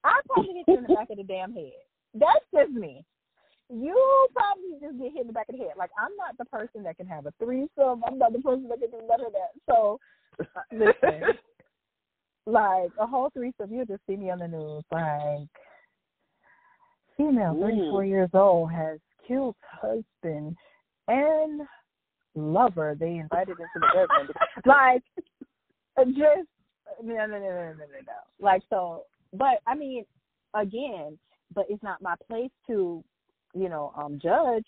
I 0.04 0.22
probably 0.28 0.54
hit 0.54 0.68
you 0.68 0.78
in 0.78 0.84
the 0.84 0.94
back 0.94 1.10
of 1.10 1.18
the 1.18 1.24
damn 1.24 1.54
head. 1.54 1.74
That's 2.14 2.46
just 2.54 2.72
me. 2.72 3.04
You 3.70 4.28
probably 4.34 4.80
just 4.80 4.98
get 4.98 5.12
hit 5.12 5.22
in 5.22 5.28
the 5.28 5.34
back 5.34 5.50
of 5.50 5.58
the 5.58 5.64
head. 5.64 5.74
Like, 5.76 5.92
I'm 6.00 6.16
not 6.16 6.38
the 6.38 6.46
person 6.46 6.84
that 6.84 6.96
can 6.96 7.08
have 7.08 7.26
a 7.26 7.32
threesome. 7.40 8.04
I'm 8.06 8.18
not 8.18 8.32
the 8.32 8.40
person 8.40 8.70
that 8.70 8.80
can 8.80 8.92
do 8.92 9.06
none 9.08 9.22
of 9.26 9.34
that. 9.34 9.52
So, 9.70 10.00
uh, 10.40 10.62
listen, 10.72 11.24
like 12.46 12.92
a 12.98 13.06
whole 13.06 13.30
threesome, 13.32 13.74
you'll 13.74 13.86
just 13.86 14.06
see 14.08 14.16
me 14.16 14.30
on 14.30 14.40
the 14.40 14.48
news. 14.48 14.84
Like, 14.92 15.50
female, 17.18 17.54
Mm. 17.56 17.62
34 17.62 18.06
years 18.06 18.30
old, 18.34 18.72
has 18.72 19.00
killed 19.28 19.56
husband 19.62 20.56
and 21.08 21.62
lover. 22.36 22.96
They 23.00 23.16
invited 23.16 23.58
into 23.60 23.68
the 23.76 23.88
bedroom. 23.94 24.30
like, 24.66 25.04
uh, 25.98 26.06
just 26.06 26.48
no, 27.04 27.16
no, 27.16 27.28
no, 27.28 27.40
no, 27.40 27.40
no, 27.40 27.74
no, 27.74 28.00
no. 28.06 28.14
Like 28.40 28.64
so, 28.70 29.04
but 29.34 29.60
I 29.66 29.76
mean, 29.76 30.06
again, 30.54 31.18
but 31.54 31.66
it's 31.70 31.84
not 31.84 32.02
my 32.02 32.16
place 32.28 32.52
to, 32.68 33.04
you 33.54 33.70
know, 33.70 33.94
um, 33.98 34.20
judge 34.22 34.66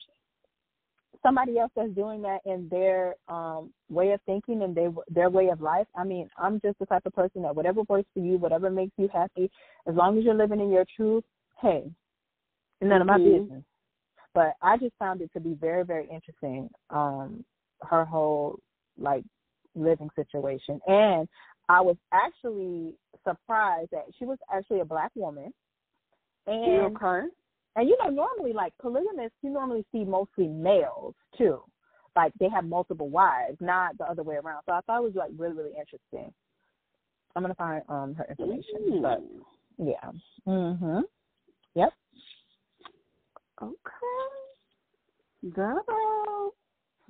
somebody 1.22 1.58
else 1.60 1.72
that's 1.76 1.92
doing 1.92 2.22
that 2.22 2.40
in 2.46 2.68
their 2.70 3.16
um 3.28 3.72
way 3.90 4.12
of 4.12 4.22
thinking 4.26 4.62
and 4.62 4.76
their 4.76 4.92
their 5.10 5.30
way 5.30 5.50
of 5.50 5.62
life. 5.62 5.88
I 5.96 6.04
mean, 6.04 6.30
I'm 6.38 6.60
just 6.62 6.80
the 6.80 6.86
type 6.86 7.06
of 7.06 7.14
person 7.14 7.42
that 7.44 7.56
whatever 7.56 7.82
works 7.90 8.08
for 8.14 8.20
you, 8.20 8.38
whatever 8.38 8.70
makes 8.70 8.94
you 8.98 9.10
happy, 9.14 9.50
as 9.88 9.96
long 9.96 10.18
as 10.18 10.24
you're 10.24 10.34
living 10.34 10.60
in 10.60 10.72
your 10.72 10.86
truth, 10.96 11.24
hey, 11.62 11.92
none 12.82 13.02
of 13.02 13.08
my 13.08 13.18
Mhm. 13.18 13.42
business. 13.42 13.64
But 14.34 14.54
I 14.62 14.78
just 14.78 14.94
found 15.00 15.22
it 15.22 15.32
to 15.34 15.40
be 15.40 15.54
very, 15.54 15.84
very 15.84 16.08
interesting. 16.10 16.70
Um, 16.90 17.44
her 17.82 18.06
whole 18.06 18.60
like 18.98 19.24
living 19.76 20.10
situation, 20.16 20.80
and 20.88 21.28
I 21.70 21.82
was 21.82 21.96
actually 22.12 22.94
surprised 23.28 23.92
that 23.92 24.06
she 24.18 24.26
was 24.26 24.38
actually 24.54 24.82
a 24.82 24.86
black 24.86 25.12
woman, 25.16 25.54
and 26.48 26.98
okay. 26.98 27.28
and 27.76 27.88
you 27.90 27.98
know, 28.04 28.10
normally 28.10 28.54
like 28.54 28.74
polygamists, 28.82 29.38
you 29.42 29.50
normally 29.50 29.86
see 29.92 30.04
mostly 30.04 30.48
males 30.48 31.16
too. 31.38 31.62
Like 32.16 32.34
they 32.40 32.50
have 32.50 32.66
multiple 32.66 33.10
wives, 33.10 33.58
not 33.62 33.98
the 33.98 34.04
other 34.04 34.24
way 34.24 34.36
around. 34.36 34.64
So 34.66 34.74
I 34.74 34.82
thought 34.82 35.00
it 35.00 35.06
was 35.06 35.16
like 35.16 35.32
really, 35.38 35.56
really 35.56 35.74
interesting. 35.80 36.34
I'm 37.36 37.44
gonna 37.44 37.56
find 37.56 37.84
um 37.88 38.16
her 38.16 38.26
information. 38.30 38.64
Mm. 38.90 39.02
But 39.02 39.24
yeah. 39.78 40.12
Mhm. 40.48 41.04
Yep. 41.76 41.94
Okay. 43.62 45.52
Girl. 45.54 45.84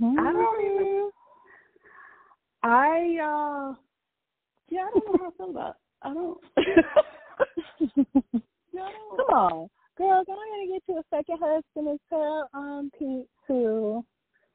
Mm-hmm. 0.02 0.20
I 0.20 0.32
don't 0.34 0.66
even. 0.66 1.10
I 2.64 3.18
uh. 3.22 3.76
Yeah, 4.70 4.82
I 4.82 4.92
don't 4.92 5.06
know 5.06 5.18
how 5.20 5.28
I 5.28 5.32
feel 5.38 5.50
about. 5.50 5.76
I 6.02 6.14
don't. 6.14 6.38
yeah, 8.74 8.82
I 8.84 8.92
don't. 8.92 9.18
Come 9.18 9.36
on. 9.36 9.70
Girl, 9.98 10.24
go 10.26 10.34
ahead 10.34 10.60
and 10.62 10.72
get 10.72 10.84
you 10.88 10.98
a 11.00 11.04
second 11.16 11.38
husband 11.42 11.88
and 11.90 12.00
tell 12.10 12.50
um 12.54 12.92
Pete 12.98 13.28
to 13.48 14.06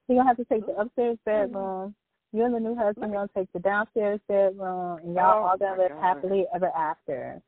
you're 0.09 0.18
gonna 0.18 0.28
have 0.28 0.37
to 0.37 0.44
take 0.44 0.66
the 0.66 0.72
upstairs 0.76 1.18
bedroom. 1.24 1.94
You 2.33 2.44
and 2.44 2.54
the 2.54 2.61
new 2.61 2.74
husband 2.76 3.12
gonna 3.12 3.28
take 3.37 3.52
the 3.52 3.61
downstairs 3.61 4.20
bedroom 4.28 4.98
and 4.98 5.14
y'all 5.14 5.42
Oh, 5.44 5.48
all 5.48 5.59
gonna 5.59 5.83
live 5.83 5.90
God. 5.90 6.00
happily 6.02 6.46
ever 6.54 6.70
after. 6.76 7.40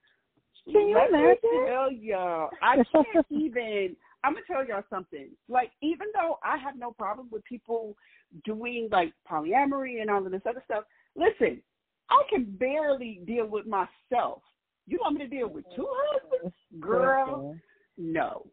Can 0.71 0.89
you 0.89 0.97
Let 0.97 1.13
me 1.13 1.19
imagine? 1.19 1.67
tell 1.67 1.93
y'all, 1.93 2.51
I 2.63 2.77
can't 2.93 3.27
even. 3.31 3.97
I'm 4.25 4.35
gonna 4.35 4.47
tell 4.47 4.67
y'all 4.67 4.83
something. 4.91 5.29
Like, 5.49 5.71
even 5.83 6.09
though 6.15 6.39
I 6.43 6.57
have 6.57 6.77
no 6.77 6.93
problem 6.93 7.29
with 7.31 7.45
people 7.45 7.97
doing 8.45 8.89
like 8.91 9.13
polyamory 9.31 10.01
and 10.01 10.11
all 10.11 10.25
of 10.25 10.33
this 10.33 10.43
other 10.49 10.63
stuff, 10.65 10.85
listen, 11.15 11.63
I 12.11 12.23
can 12.31 12.45
barely 12.45 13.21
deal 13.27 13.47
with 13.47 13.67
myself. 13.67 14.43
You 14.87 14.99
want 15.01 15.17
me 15.17 15.25
to 15.25 15.29
deal 15.29 15.49
with 15.49 15.65
two 15.75 15.89
husbands, 15.91 16.55
girl? 16.81 17.57
No, 17.99 18.47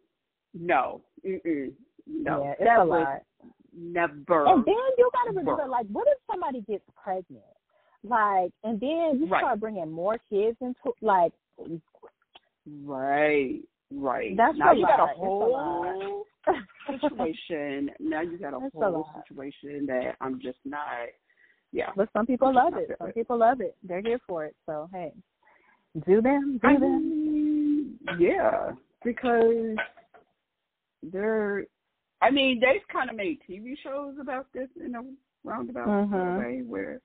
no, 0.54 1.02
mm-mm, 1.26 1.72
no. 2.08 2.44
Yeah, 2.44 2.52
it's 2.52 2.64
that 2.64 2.80
a 2.80 2.84
lot. 2.84 3.22
never. 3.76 4.48
And 4.48 4.66
then 4.66 4.76
you 4.98 5.10
gotta 5.14 5.30
remember, 5.30 5.68
like, 5.68 5.88
what 5.88 6.08
if 6.08 6.18
somebody 6.30 6.62
gets 6.62 6.84
pregnant? 7.02 7.44
Like, 8.04 8.52
and 8.64 8.80
then 8.80 9.20
you 9.20 9.28
Right. 9.28 9.42
start 9.42 9.60
bringing 9.60 9.92
more 9.92 10.18
kids 10.30 10.58
into, 10.62 10.94
like, 11.02 11.34
Right, 12.66 13.62
right. 13.96 14.36
That's 14.38 14.58
now 14.58 14.72
a 14.72 14.76
you 14.76 14.86
got 14.86 15.00
lot. 15.00 15.10
a 15.10 15.14
a 15.14 15.16
whole 15.16 15.52
lot. 15.52 16.26
situation. 17.02 17.90
now 18.00 18.22
you 18.22 18.38
got 18.38 18.54
a 18.54 18.60
That's 18.62 18.74
whole 18.74 18.92
lot. 18.92 19.24
situation 19.28 19.86
that 19.88 20.16
I'm 20.22 20.40
just 20.42 20.60
not. 20.66 21.08
Yeah. 21.72 21.90
But 21.96 22.10
some 22.14 22.26
people 22.26 22.54
love 22.54 22.74
it. 22.76 22.96
Some 23.00 23.10
it. 23.10 23.16
people 23.16 23.38
love 23.38 23.62
it. 23.62 23.76
They're 23.84 24.02
here 24.02 24.20
for 24.28 24.46
it. 24.46 24.56
So 24.66 24.90
hey, 24.94 25.12
do 26.06 26.22
them, 26.22 26.60
do 26.62 26.68
I 26.68 26.74
them. 26.80 27.10
mean, 27.10 28.00
yeah, 28.20 28.72
because 29.04 29.76
they're. 31.02 31.66
I 32.22 32.32
mean, 32.32 32.60
they've 32.62 32.88
kind 32.92 33.10
of 33.10 33.16
made 33.18 33.40
TV 33.50 33.74
shows 33.84 34.16
about 34.22 34.48
this 34.54 34.70
in 34.84 34.96
a 34.96 35.02
roundabout 35.44 35.88
Mhm. 35.88 36.38
way, 36.40 36.62
where 36.66 37.02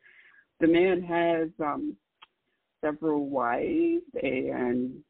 the 0.61 0.67
man 0.69 1.03
has 1.03 1.49
um 1.61 1.97
several 2.81 3.29
wives 3.29 4.05
and 4.23 5.03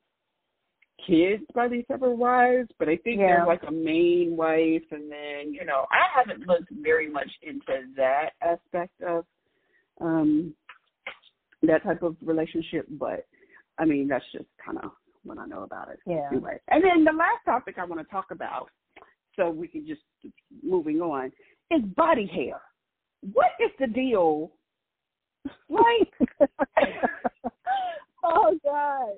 kids 1.07 1.45
by 1.55 1.69
these 1.69 1.85
several 1.89 2.17
wives, 2.17 2.69
but 2.79 2.89
I 2.89 2.97
think 2.97 3.21
Yeah. 3.21 3.29
there's 3.29 3.47
like 3.47 3.63
a 3.67 3.73
main 3.73 4.37
wife, 4.37 4.85
and 4.91 5.11
then 5.11 5.53
you 5.53 5.65
know 5.65 5.87
I 5.91 6.07
haven't 6.15 6.47
looked 6.47 6.71
very 6.71 7.09
much 7.09 7.31
into 7.43 7.87
that 7.97 8.31
aspect 8.43 9.01
of 9.03 9.25
um 10.01 10.55
that 11.63 11.83
type 11.83 12.03
of 12.03 12.17
relationship, 12.23 12.87
but 12.91 13.27
I 13.79 13.85
mean 13.85 14.09
that's 14.09 14.25
just 14.33 14.49
kind 14.65 14.79
of 14.79 14.93
what 15.25 15.39
I 15.39 15.47
know 15.47 15.63
about 15.63 15.91
it. 15.91 16.01
Yeah. 16.07 16.29
Anyway, 16.31 16.59
and 16.69 16.83
then 16.83 17.05
the 17.05 17.13
last 17.13 17.45
topic 17.45 17.77
I 17.79 17.85
want 17.85 18.01
to 18.01 18.11
talk 18.11 18.31
about, 18.31 18.71
so 19.37 19.51
we 19.51 19.69
can 19.69 19.87
just 19.87 20.03
moving 20.63 21.01
on, 21.01 21.33
is 21.71 21.83
body 21.97 22.27
hair. 22.27 22.61
What 23.33 23.51
is 23.61 23.71
the 23.79 23.87
deal? 23.89 24.53
Like, 25.69 26.13
oh 28.25 28.59
God. 28.65 29.11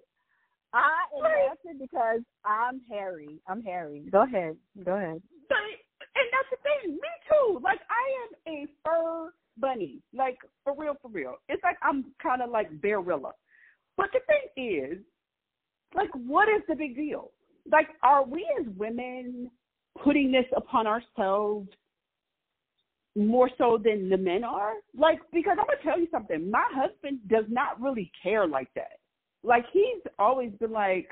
I 0.72 1.02
am 1.16 1.22
laughing 1.22 1.78
because 1.80 2.20
I'm 2.44 2.80
hairy. 2.90 3.40
I'm 3.48 3.62
hairy. 3.62 4.04
Go 4.10 4.22
ahead. 4.22 4.56
Go 4.84 4.96
ahead. 4.96 5.20
but, 5.48 5.56
and 5.58 6.26
that's 6.32 6.50
the 6.50 6.56
thing. 6.62 6.94
Me 6.94 7.08
too. 7.28 7.60
Like 7.62 7.80
I 7.90 8.04
am 8.22 8.54
a 8.54 8.66
fur 8.84 9.32
bunny. 9.58 10.00
Like 10.14 10.38
for 10.64 10.74
real, 10.76 10.94
for 11.02 11.10
real. 11.10 11.36
It's 11.48 11.62
like 11.62 11.76
I'm 11.82 12.06
kind 12.22 12.42
of 12.42 12.50
like 12.50 12.70
Bearilla. 12.80 13.32
But 13.96 14.10
the 14.12 14.20
thing 14.26 14.74
is, 14.92 14.98
like, 15.94 16.10
what 16.14 16.48
is 16.48 16.62
the 16.68 16.74
big 16.74 16.96
deal? 16.96 17.32
Like, 17.70 17.88
are 18.02 18.24
we 18.24 18.46
as 18.60 18.66
women 18.76 19.50
putting 20.02 20.32
this 20.32 20.46
upon 20.56 20.86
ourselves 20.86 21.68
more 23.16 23.50
so 23.58 23.78
than 23.82 24.08
the 24.08 24.16
men 24.16 24.44
are? 24.44 24.74
Like, 24.96 25.18
because 25.32 25.56
I'm 25.60 25.66
gonna 25.66 25.78
tell 25.82 26.00
you 26.00 26.08
something. 26.10 26.50
My 26.50 26.64
husband 26.72 27.18
does 27.28 27.44
not 27.48 27.80
really 27.80 28.10
care 28.22 28.46
like 28.46 28.68
that. 28.74 28.99
Like, 29.42 29.64
he's 29.72 30.02
always 30.18 30.52
been 30.60 30.72
like, 30.72 31.08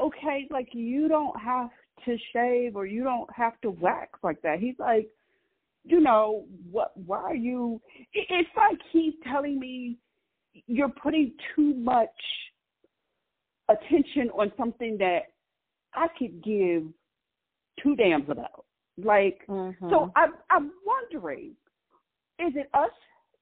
okay, 0.00 0.46
like 0.50 0.68
you 0.72 1.08
don't 1.08 1.38
have 1.40 1.70
to 2.04 2.16
shave 2.32 2.76
or 2.76 2.86
you 2.86 3.02
don't 3.02 3.28
have 3.34 3.60
to 3.62 3.70
wax 3.70 4.18
like 4.22 4.40
that. 4.42 4.60
He's 4.60 4.78
like, 4.78 5.08
you 5.84 6.00
know, 6.00 6.44
what? 6.70 6.92
Why 7.06 7.18
are 7.18 7.34
you? 7.34 7.80
It's 8.12 8.48
like 8.56 8.78
he's 8.92 9.14
telling 9.24 9.58
me 9.58 9.96
you're 10.66 10.88
putting 10.88 11.32
too 11.54 11.74
much 11.74 12.08
attention 13.68 14.30
on 14.30 14.52
something 14.56 14.96
that 14.98 15.32
I 15.94 16.08
could 16.18 16.42
give 16.42 16.84
two 17.82 17.96
damns 17.96 18.28
about. 18.28 18.64
Like, 18.96 19.46
Mhm. 19.48 19.90
so 19.90 20.12
I'm 20.14 20.34
I'm 20.50 20.72
wondering, 20.84 21.56
is 22.38 22.54
it 22.56 22.68
us 22.74 22.92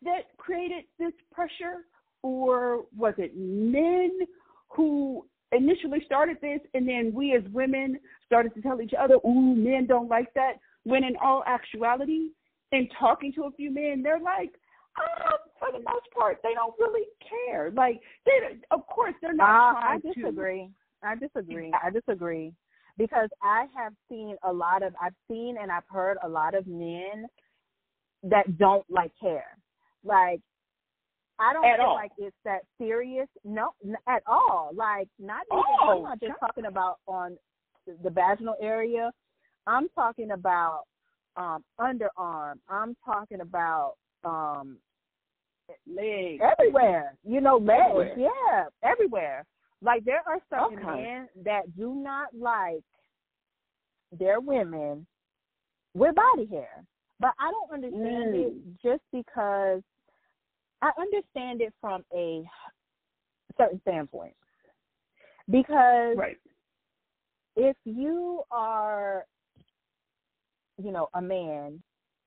that 0.03 0.37
created 0.37 0.85
this 0.99 1.15
pressure, 1.33 1.87
or 2.27 2.85
was 2.97 3.15
it 3.19 3.33
men 3.37 4.11
who 4.69 5.27
initially 5.53 6.01
started 6.05 6.37
this, 6.41 6.61
and 6.75 6.89
then 6.89 7.13
we 7.15 7.35
as 7.35 7.43
women 7.53 7.99
started 8.25 8.53
to 8.55 8.61
tell 8.63 8.81
each 8.81 8.95
other, 8.99 9.15
"Ooh, 9.27 9.55
men 9.55 9.87
don't 9.87 10.09
like 10.09 10.33
that." 10.35 10.55
When 10.85 11.05
in 11.05 11.17
all 11.17 11.43
actuality, 11.47 12.31
in 12.73 12.89
talking 12.99 13.33
to 13.35 13.45
a 13.45 13.51
few 13.53 13.71
men, 13.71 14.03
they're 14.03 14.21
like, 14.21 14.53
um, 14.99 15.39
for 15.59 15.71
the 15.73 15.79
most 15.81 16.11
part, 16.17 16.39
they 16.43 16.55
don't 16.55 16.75
really 16.79 17.07
care. 17.29 17.71
Like, 17.71 18.01
they, 18.25 18.59
of 18.71 18.87
course, 18.87 19.15
they're 19.21 19.35
not 19.35 19.77
Uh, 19.77 19.79
I 19.79 19.83
trying 19.83 20.01
to. 20.03 20.15
disagree. 20.15 20.71
I 21.03 21.15
disagree. 21.15 21.73
I 21.83 21.91
disagree 21.91 22.55
because 22.97 23.31
I 23.43 23.67
have 23.77 23.95
seen 24.09 24.37
a 24.43 24.53
lot 24.53 24.83
of 24.83 24.95
I've 25.01 25.15
seen 25.29 25.59
and 25.59 25.71
I've 25.71 25.87
heard 25.89 26.17
a 26.23 26.29
lot 26.29 26.55
of 26.55 26.67
men 26.67 27.27
that 28.23 28.57
don't 28.59 28.89
like 28.91 29.13
hair. 29.21 29.59
Like 30.03 30.41
I 31.39 31.53
don't 31.53 31.65
At 31.65 31.79
feel 31.79 31.87
all. 31.87 31.95
like 31.95 32.13
it's 32.19 32.37
that 32.45 32.61
serious. 32.79 33.29
No, 33.45 33.71
n- 33.85 33.97
at 34.09 34.23
all. 34.27 34.71
Like 34.75 35.09
not 35.19 35.43
even. 35.53 35.63
Oh, 35.83 35.97
I'm 35.99 36.03
not 36.03 36.21
just 36.21 36.33
God. 36.41 36.47
talking 36.47 36.67
about 36.67 36.97
on 37.07 37.37
the 38.03 38.11
vaginal 38.11 38.57
area. 38.61 39.13
I'm 39.67 39.89
talking 39.91 40.31
about 40.33 40.83
um 41.37 41.63
underarm. 41.81 42.55
I'm 42.69 42.97
talking 43.05 43.41
about 43.43 43.95
um 44.25 44.79
legs. 45.87 46.43
everywhere. 46.59 47.15
You 47.25 47.41
know, 47.41 47.57
legs. 47.59 47.83
Everywhere. 47.91 48.15
Yeah, 48.19 48.65
everywhere. 48.83 49.45
Like 49.83 50.05
there 50.05 50.23
are 50.27 50.41
certain 50.49 50.79
Okay. 50.79 51.03
men 51.03 51.29
that 51.45 51.77
do 51.77 51.95
not 51.95 52.29
like 52.35 52.83
their 54.19 54.41
women 54.41 55.07
with 55.95 56.15
body 56.15 56.47
hair. 56.51 56.85
But 57.21 57.33
I 57.39 57.51
don't 57.51 57.73
understand 57.73 58.35
Mm. 58.35 58.47
it 58.47 58.55
just 58.83 59.03
because 59.13 59.83
I 60.83 60.91
understand 60.99 61.61
it 61.63 61.73
from 61.81 62.05
a 62.15 62.49
certain 63.57 63.81
standpoint. 63.83 64.35
Because 65.49 66.17
Right. 66.17 66.39
if 67.57 67.77
you 67.85 68.43
are, 68.51 69.27
you 70.83 70.91
know, 70.91 71.09
a 71.15 71.23
man 71.23 71.83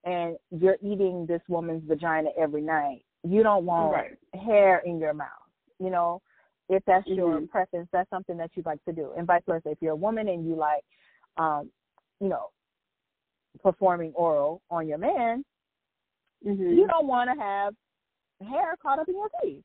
and 0.06 0.38
you're 0.52 0.78
eating 0.82 1.26
this 1.26 1.42
woman's 1.48 1.84
vagina 1.84 2.30
every 2.38 2.62
night, 2.62 3.06
you 3.24 3.44
don't 3.44 3.66
want 3.66 3.94
Right. 3.94 4.18
hair 4.34 4.80
in 4.80 4.98
your 5.00 5.14
mouth. 5.14 5.28
You 5.80 5.90
know, 5.90 6.22
if 6.70 6.84
that's 6.86 7.06
your 7.08 7.42
Mhm. 7.42 7.50
preference, 7.50 7.90
that's 7.92 8.10
something 8.10 8.38
that 8.38 8.56
you'd 8.56 8.66
like 8.66 8.84
to 8.86 8.94
do. 8.94 9.12
And 9.14 9.28
vice 9.28 9.44
versa, 9.46 9.70
if 9.72 9.82
you're 9.82 9.94
a 9.94 9.96
woman 9.96 10.30
and 10.30 10.48
you 10.48 10.56
like, 10.56 10.86
um, 11.38 11.72
you 12.20 12.30
know, 12.30 12.52
performing 13.62 14.14
oral 14.14 14.62
on 14.70 14.88
your 14.88 14.98
man, 14.98 15.44
Mm-hmm. 16.46 16.74
you 16.74 16.88
don't 16.88 17.08
want 17.08 17.30
to 17.30 17.36
have 17.42 17.76
hair 18.46 18.76
caught 18.82 19.00
up 19.00 19.08
in 19.10 19.16
your 19.16 19.30
teeth. 19.42 19.64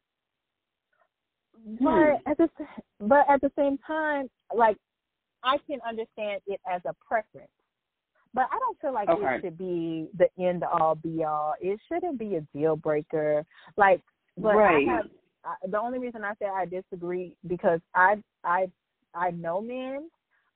Hmm. 1.79 1.85
But 1.85 2.31
at 2.31 2.37
the 2.39 2.49
but 3.01 3.29
at 3.29 3.41
the 3.41 3.51
same 3.57 3.79
time, 3.87 4.29
like 4.55 4.77
I 5.43 5.59
can 5.67 5.79
understand 5.87 6.41
it 6.47 6.61
as 6.71 6.81
a 6.87 6.95
preference, 7.07 7.51
but 8.33 8.47
I 8.51 8.59
don't 8.59 8.81
feel 8.81 8.93
like 8.93 9.09
Okay. 9.09 9.37
it 9.37 9.41
should 9.43 9.59
be 9.59 10.09
the 10.19 10.29
end 10.43 10.65
all 10.65 10.95
be 10.95 11.25
all. 11.25 11.55
It 11.61 11.79
shouldn't 11.89 12.19
be 12.19 12.37
a 12.37 12.41
deal 12.57 12.77
breaker. 12.77 13.45
Like, 13.77 14.01
but 14.37 14.57
Right. 14.57 14.89
I 14.89 14.93
have 14.95 15.11
I, 15.45 15.55
the 15.67 15.79
only 15.79 15.99
reason 15.99 16.25
I 16.25 16.35
say 16.41 16.47
I 16.47 16.65
disagree 16.65 17.37
because 17.47 17.81
I 17.95 18.23
I 18.43 18.71
I 19.15 19.31
know 19.31 19.61
men, 19.61 20.11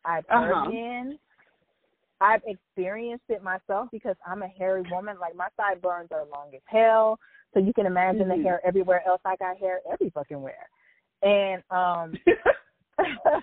I've 0.04 0.26
heard 0.28 0.52
Uh-huh. 0.52 0.70
men, 0.70 1.18
I've 2.20 2.42
experienced 2.46 3.26
it 3.28 3.42
myself 3.42 3.88
because 3.92 4.16
I'm 4.26 4.42
a 4.42 4.48
hairy 4.48 4.82
woman. 4.90 5.18
Like 5.20 5.36
my 5.36 5.48
sideburns 5.56 6.10
are 6.10 6.24
long 6.24 6.52
as 6.54 6.62
hell, 6.64 7.18
so 7.54 7.60
you 7.60 7.72
can 7.72 7.86
imagine 7.86 8.28
Mhm. 8.28 8.36
the 8.36 8.42
hair 8.42 8.60
everywhere 8.64 9.02
else. 9.06 9.20
I 9.24 9.36
got 9.36 9.56
hair 9.56 9.80
every 9.90 10.10
fucking 10.10 10.40
where, 10.40 10.68
and 11.22 11.62
um, 11.70 12.14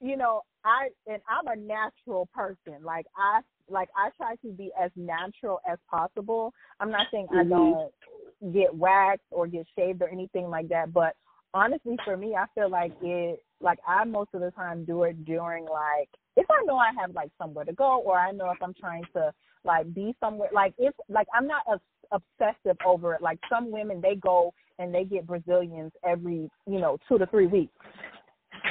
you 0.00 0.16
know, 0.16 0.42
I 0.64 0.90
and 1.06 1.22
I'm 1.28 1.46
a 1.46 1.56
natural 1.56 2.26
person. 2.34 2.82
Like 2.82 3.06
I 3.16 3.40
like 3.68 3.88
I 3.96 4.10
try 4.16 4.36
to 4.36 4.52
be 4.52 4.70
as 4.78 4.90
natural 4.96 5.60
as 5.70 5.78
possible. 5.90 6.52
I'm 6.80 6.90
not 6.90 7.06
saying 7.10 7.28
I 7.30 7.42
Mhm. 7.44 7.48
don't 7.50 8.52
get 8.52 8.74
waxed 8.74 9.24
or 9.30 9.46
get 9.46 9.66
shaved 9.74 10.02
or 10.02 10.08
anything 10.08 10.50
like 10.50 10.68
that, 10.68 10.92
but 10.92 11.16
honestly 11.54 11.96
for 12.04 12.16
me 12.16 12.34
I 12.34 12.44
feel 12.54 12.68
like 12.68 12.92
it 13.00 13.42
like 13.60 13.78
I 13.86 14.04
most 14.04 14.34
of 14.34 14.40
the 14.42 14.50
time 14.50 14.84
do 14.84 15.04
it 15.04 15.24
during 15.24 15.64
like 15.64 16.10
if 16.36 16.46
I 16.50 16.62
know 16.64 16.76
I 16.76 16.92
have 17.00 17.12
like 17.14 17.30
somewhere 17.38 17.64
to 17.64 17.72
go 17.72 18.00
or 18.00 18.18
I 18.18 18.30
know 18.32 18.50
if 18.50 18.62
I'm 18.62 18.74
trying 18.74 19.04
to 19.14 19.32
like 19.64 19.92
be 19.94 20.14
somewhere 20.20 20.50
like 20.52 20.74
if 20.76 20.94
like 21.08 21.26
I'm 21.32 21.46
not 21.46 21.62
as 21.72 21.80
obsessive 22.12 22.76
over 22.84 23.14
it. 23.14 23.22
Like 23.22 23.38
some 23.48 23.70
women 23.70 24.00
they 24.00 24.16
go 24.16 24.52
and 24.78 24.94
they 24.94 25.04
get 25.04 25.26
Brazilians 25.26 25.92
every, 26.04 26.50
you 26.66 26.80
know, 26.80 26.98
two 27.08 27.18
to 27.18 27.26
three 27.26 27.46
weeks. 27.46 27.72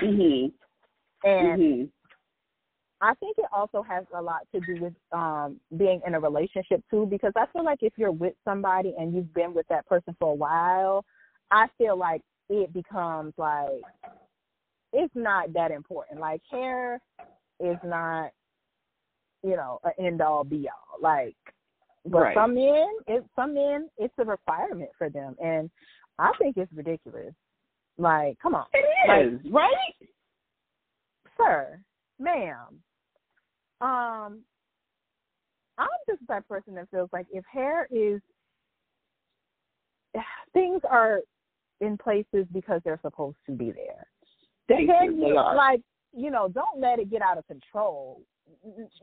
mhm. 0.01 0.51
And 1.23 1.61
Mhm. 1.61 1.91
I 3.01 3.13
think 3.15 3.37
it 3.37 3.45
also 3.51 3.81
has 3.81 4.05
a 4.13 4.21
lot 4.21 4.47
to 4.53 4.59
do 4.61 4.81
with 4.81 4.93
um 5.11 5.59
being 5.77 6.01
in 6.05 6.15
a 6.15 6.19
relationship 6.19 6.83
too 6.89 7.05
because 7.05 7.33
I 7.35 7.45
feel 7.47 7.63
like 7.63 7.83
if 7.83 7.97
you're 7.97 8.11
with 8.11 8.35
somebody 8.43 8.95
and 8.97 9.13
you've 9.13 9.33
been 9.33 9.53
with 9.53 9.67
that 9.67 9.85
person 9.87 10.15
for 10.19 10.31
a 10.31 10.35
while, 10.35 11.05
I 11.51 11.67
feel 11.77 11.97
like 11.97 12.21
it 12.49 12.71
becomes 12.73 13.33
like 13.37 13.83
it's 14.93 15.15
not 15.15 15.53
that 15.53 15.71
important. 15.71 16.19
Like 16.19 16.41
hair 16.49 17.01
is 17.59 17.77
not 17.83 18.31
you 19.45 19.55
know, 19.55 19.79
an 19.83 19.93
end 20.03 20.21
all 20.21 20.43
be 20.43 20.67
all. 20.67 20.99
Like 20.99 21.35
but 22.05 22.21
Right. 22.21 22.35
some 22.35 22.53
men 22.55 22.87
it 23.07 23.23
some 23.35 23.53
men 23.53 23.89
it's 23.97 24.13
a 24.19 24.25
requirement 24.25 24.89
for 24.97 25.09
them 25.09 25.35
and 25.41 25.69
I 26.17 26.31
think 26.39 26.57
it's 26.57 26.71
ridiculous. 26.71 27.33
Like, 27.97 28.37
come 28.39 28.55
on. 28.55 28.65
it 28.73 29.33
is 29.33 29.41
Like, 29.45 29.53
right. 29.53 30.09
sir, 31.37 31.79
ma'am, 32.19 32.81
um, 33.81 34.41
I'm 35.77 35.87
just 36.07 36.21
the 36.21 36.27
type 36.27 36.47
person 36.47 36.75
that 36.75 36.89
feels 36.89 37.09
like 37.11 37.25
if 37.31 37.43
hair 37.45 37.87
is, 37.91 38.21
things 40.53 40.81
are 40.89 41.19
in 41.81 41.97
places 41.97 42.45
because 42.53 42.81
they're 42.83 42.99
supposed 43.01 43.37
to 43.47 43.51
be 43.51 43.71
there. 43.71 44.07
Thank 44.67 44.87
then 44.87 45.17
you. 45.17 45.25
They 45.31 45.37
are. 45.37 45.55
like, 45.55 45.81
you 46.13 46.31
know, 46.31 46.47
don't 46.47 46.79
let 46.79 46.99
it 46.99 47.11
get 47.11 47.21
out 47.21 47.37
of 47.37 47.45
control. 47.47 48.21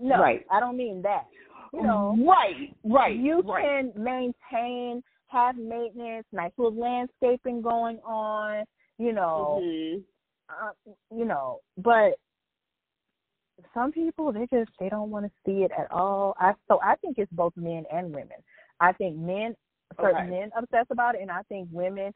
No, 0.01 0.21
Right. 0.21 0.45
I 0.51 0.61
don't 0.61 0.77
mean 0.77 1.03
that. 1.03 1.27
You 1.73 1.83
know, 1.83 2.17
right, 2.27 2.77
right. 2.85 3.17
you 3.17 3.41
right. 3.41 3.65
can 3.65 3.93
maintain, 3.97 5.03
have 5.29 5.57
maintenance, 5.57 6.27
nice 6.33 6.53
little 6.59 6.79
landscaping 6.79 7.63
going 7.63 7.99
on. 8.01 8.65
You 8.99 9.13
know, 9.13 9.61
Mhm. 9.63 10.05
uh, 10.51 10.73
you 11.11 11.25
know, 11.25 11.61
but 11.79 12.19
some 13.73 13.91
people 13.93 14.33
they 14.33 14.47
just 14.49 14.71
they 14.79 14.89
don't 14.89 15.11
want 15.11 15.25
to 15.25 15.33
see 15.47 15.63
it 15.65 15.73
at 15.73 15.91
all. 15.91 16.35
I 16.39 16.55
so 16.69 16.79
I 16.83 16.97
think 16.97 17.19
it's 17.19 17.33
both 17.33 17.57
men 17.57 17.87
and 17.91 18.15
women. 18.15 18.39
I 18.81 18.93
think 18.93 19.17
men 19.17 19.57
certain 19.97 20.29
Okay. 20.29 20.31
men 20.31 20.53
obsess 20.57 20.87
about 20.91 21.15
it, 21.15 21.23
and 21.23 21.31
I 21.31 21.43
think 21.45 21.69
women 21.73 22.13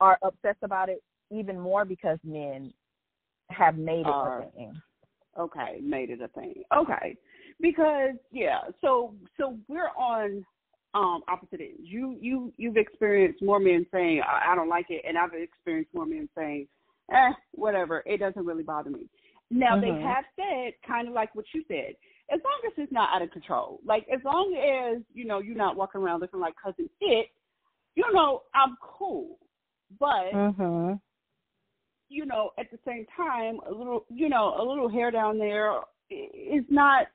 are 0.00 0.18
obsessed 0.22 0.62
about 0.62 0.88
it 0.88 1.02
even 1.30 1.58
more 1.58 1.84
because 1.84 2.18
men 2.24 2.72
have 3.50 3.78
made 3.78 4.06
it 4.06 4.12
Are. 4.12 4.42
a 4.42 4.50
thing. 4.50 4.80
Okay, 5.38 5.80
made 5.82 6.10
it 6.10 6.20
a 6.20 6.28
thing. 6.28 6.62
Okay, 6.76 7.16
because 7.60 8.14
yeah, 8.30 8.60
so 8.80 9.14
so 9.38 9.58
we're 9.68 9.90
on 9.96 10.44
um 10.94 11.22
opposite 11.28 11.60
ends. 11.60 11.80
You 11.80 12.18
you 12.20 12.52
you've 12.58 12.76
experienced 12.76 13.42
more 13.42 13.58
men 13.58 13.86
saying 13.92 14.20
I, 14.26 14.52
I 14.52 14.54
don't 14.54 14.68
like 14.68 14.86
it, 14.90 15.02
and 15.06 15.16
I've 15.16 15.32
experienced 15.34 15.94
more 15.94 16.06
men 16.06 16.28
saying, 16.36 16.68
eh, 17.12 17.30
whatever, 17.52 18.02
it 18.04 18.18
doesn't 18.18 18.44
really 18.44 18.62
bother 18.62 18.90
me. 18.90 19.08
Now 19.50 19.76
they 19.80 19.90
Mhm. 19.90 20.02
have 20.02 20.24
said 20.36 20.74
kind 20.86 21.08
of 21.08 21.14
like 21.14 21.34
what 21.34 21.46
you 21.54 21.64
said, 21.66 21.94
as 22.30 22.40
long 22.44 22.60
as 22.66 22.72
it's 22.76 22.92
not 22.92 23.14
out 23.14 23.22
of 23.22 23.30
control, 23.30 23.80
like 23.84 24.06
as 24.12 24.20
long 24.24 24.54
as 24.54 25.02
you 25.14 25.24
know 25.24 25.38
you're 25.38 25.56
not 25.56 25.76
walking 25.76 26.02
around 26.02 26.20
looking 26.20 26.40
like 26.40 26.54
Cousin 26.62 26.90
Itt, 27.00 27.30
you 27.94 28.04
know 28.12 28.42
I'm 28.54 28.76
cool, 28.82 29.38
but 29.98 30.32
Mhm. 30.34 31.00
You 32.12 32.26
know, 32.26 32.50
at 32.58 32.70
the 32.70 32.78
same 32.86 33.06
time, 33.16 33.58
a 33.68 33.72
little, 33.72 34.04
you 34.08 34.28
know, 34.28 34.54
a 34.58 34.64
little 34.64 34.88
hair 34.88 35.10
down 35.10 35.38
there 35.38 35.72
is 36.10 36.64
not 36.68 37.06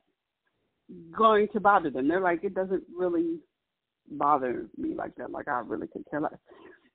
going 1.15 1.47
to 1.53 1.59
bother 1.59 1.89
them. 1.89 2.07
They're 2.07 2.21
like, 2.21 2.43
it 2.43 2.55
doesn't 2.55 2.83
really 2.95 3.39
bother 4.11 4.67
me 4.77 4.95
like 4.95 5.15
that. 5.15 5.31
Like 5.31 5.47
I 5.47 5.61
really 5.65 5.87
could 5.87 6.03
care 6.09 6.21
less. 6.21 6.33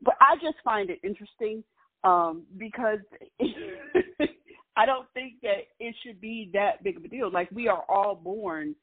But 0.03 0.15
I 0.21 0.35
just 0.37 0.57
find 0.65 0.91
it 0.91 0.99
interesting 1.05 1.63
um, 2.05 2.43
because 2.57 2.99
I 4.77 4.87
don't 4.87 5.07
think 5.15 5.35
that 5.43 5.69
it 5.79 5.95
should 6.05 6.21
be 6.21 6.51
that 6.55 6.83
big 6.83 6.97
of 6.97 7.05
a 7.05 7.09
deal. 7.09 7.31
Like 7.31 7.51
we 7.53 7.69
are 7.69 7.85
all 7.89 8.15
born 8.15 8.75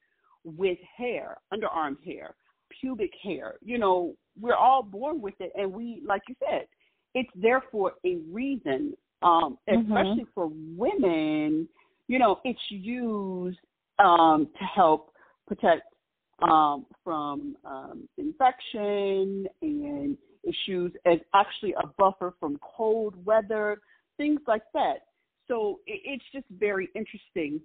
with 0.44 0.78
hair, 0.96 1.38
underarm 1.52 2.02
hair, 2.04 2.34
pubic 2.80 3.12
hair. 3.22 3.54
You 3.62 3.78
know, 3.78 4.14
we're 4.40 4.54
all 4.54 4.82
born 4.82 5.20
with 5.20 5.34
it, 5.40 5.52
and 5.54 5.72
we, 5.72 6.02
like 6.06 6.22
you 6.28 6.34
said, 6.38 6.66
it's 7.14 7.30
there 7.34 7.62
for 7.70 7.94
a 8.06 8.16
reason. 8.30 8.94
Um, 9.22 9.58
Mhm. 9.68 9.84
especially 9.84 10.24
for 10.34 10.50
women, 10.76 11.68
you 12.08 12.18
know, 12.18 12.40
it's 12.44 12.70
used 12.70 13.58
um, 13.98 14.48
to 14.58 14.64
help 14.64 15.14
protect 15.46 15.94
um, 16.40 16.86
from 17.04 17.56
um, 17.64 18.08
infection 18.16 19.46
and 19.60 20.16
issues 20.42 20.92
as 21.04 21.18
actually 21.34 21.74
a 21.74 21.86
buffer 21.98 22.34
from 22.40 22.58
cold 22.62 23.14
weather, 23.26 23.80
things 24.16 24.40
like 24.46 24.62
that. 24.72 25.06
So 25.48 25.80
it, 25.86 26.00
it's 26.04 26.24
just 26.32 26.46
very 26.50 26.88
interesting 26.94 27.60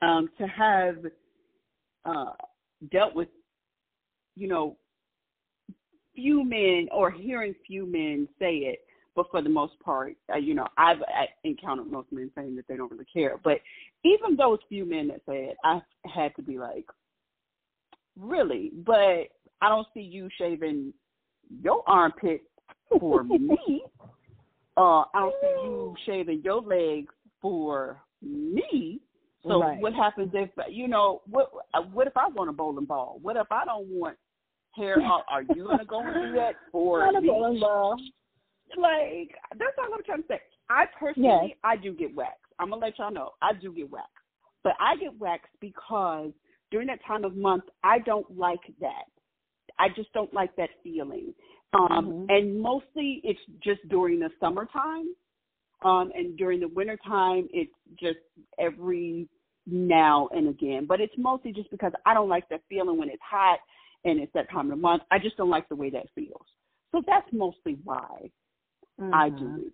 um, 0.00 0.30
to 0.38 0.46
have 0.46 0.96
uh, 2.04 2.32
dealt 2.90 3.14
with, 3.14 3.28
you 4.34 4.48
know, 4.48 4.76
few 6.14 6.44
men 6.44 6.88
or 6.92 7.10
hearing 7.10 7.54
few 7.66 7.86
men 7.86 8.28
say 8.38 8.56
it, 8.56 8.80
but 9.14 9.26
for 9.30 9.42
the 9.42 9.48
most 9.48 9.78
part, 9.80 10.16
uh, 10.32 10.38
you 10.38 10.54
know, 10.54 10.66
I've 10.78 11.02
I 11.02 11.26
encountered 11.44 11.90
most 11.90 12.10
men 12.12 12.30
saying 12.34 12.56
that 12.56 12.66
they 12.68 12.76
don't 12.76 12.90
really 12.90 13.06
care. 13.12 13.38
But 13.42 13.58
even 14.04 14.36
those 14.36 14.58
few 14.68 14.84
men 14.84 15.08
that 15.08 15.20
say 15.28 15.44
it, 15.46 15.56
I 15.64 15.80
had 16.12 16.34
to 16.36 16.42
be 16.42 16.58
like, 16.58 16.86
really? 18.18 18.72
But 18.84 19.28
I 19.60 19.68
don't 19.68 19.86
see 19.94 20.00
you 20.00 20.28
shaving 20.38 20.92
your 21.62 21.82
armpit 21.86 22.42
for 22.98 23.22
me. 23.24 23.82
Uh, 24.76 25.00
I 25.00 25.20
don't 25.20 25.34
see 25.40 25.64
you 25.64 25.94
shaving 26.06 26.42
your 26.42 26.62
legs 26.62 27.12
for 27.40 28.00
me. 28.22 29.00
So 29.46 29.60
Right. 29.60 29.80
what 29.80 29.92
happens 29.92 30.30
if 30.34 30.50
you 30.70 30.86
know 30.88 31.20
what? 31.28 31.50
What 31.92 32.06
if 32.06 32.16
I 32.16 32.28
want 32.28 32.48
a 32.48 32.52
bowling 32.52 32.84
ball? 32.84 33.18
What 33.22 33.36
if 33.36 33.50
I 33.50 33.64
don't 33.64 33.88
want 33.88 34.16
hair? 34.76 35.02
Are, 35.02 35.24
are 35.28 35.42
you 35.42 35.64
gonna 35.66 35.84
go 35.84 36.00
and 36.00 36.14
do 36.14 36.32
that 36.34 36.54
for 36.70 37.00
Not 37.12 37.16
a 37.16 37.20
me? 37.20 37.28
bowling 37.28 37.60
ball. 37.60 37.96
Like 38.76 39.30
that's 39.58 39.76
all 39.78 39.92
I'm 39.94 40.02
trying 40.04 40.22
to 40.22 40.28
say. 40.28 40.40
I 40.70 40.86
personally, 40.98 41.48
Yes. 41.48 41.56
I 41.64 41.76
do 41.76 41.92
get 41.92 42.14
waxed. 42.14 42.38
I'm 42.58 42.70
gonna 42.70 42.80
let 42.80 42.98
y'all 42.98 43.10
know 43.12 43.30
I 43.42 43.52
do 43.52 43.72
get 43.72 43.90
waxed, 43.90 44.10
but 44.64 44.74
I 44.80 44.96
get 44.96 45.18
waxed 45.18 45.52
because 45.60 46.32
during 46.70 46.86
that 46.86 47.04
time 47.06 47.24
of 47.24 47.36
month 47.36 47.64
I 47.84 47.98
don't 48.00 48.26
like 48.38 48.60
that. 48.80 49.04
I 49.78 49.88
just 49.90 50.12
don't 50.12 50.32
like 50.32 50.54
that 50.56 50.70
feeling. 50.82 51.34
Um, 51.74 51.88
Mhm. 52.12 52.26
And 52.30 52.60
mostly 52.60 53.20
it's 53.24 53.40
just 53.60 53.86
during 53.88 54.20
the 54.20 54.30
summertime. 54.40 55.14
Um, 55.82 56.12
and 56.14 56.36
during 56.36 56.60
the 56.60 56.68
wintertime, 56.68 57.48
it's 57.52 57.74
just 57.98 58.20
every 58.58 59.28
now 59.66 60.28
and 60.28 60.48
again. 60.48 60.86
But 60.86 61.00
it's 61.00 61.16
mostly 61.18 61.52
just 61.52 61.70
because 61.70 61.92
I 62.06 62.14
don't 62.14 62.28
like 62.28 62.48
that 62.50 62.62
feeling 62.68 62.98
when 62.98 63.08
it's 63.08 63.22
hot 63.22 63.58
and 64.04 64.20
it's 64.20 64.32
that 64.34 64.48
time 64.50 64.66
of 64.66 64.70
the 64.70 64.76
month. 64.76 65.02
I 65.10 65.18
just 65.18 65.36
don't 65.36 65.50
like 65.50 65.68
the 65.68 65.74
way 65.74 65.90
that 65.90 66.08
feels. 66.14 66.46
So 66.92 67.02
that's 67.06 67.26
mostly 67.32 67.78
why 67.84 68.30
I 69.12 69.30
Mhm. 69.30 69.38
do 69.38 69.66
it. 69.66 69.72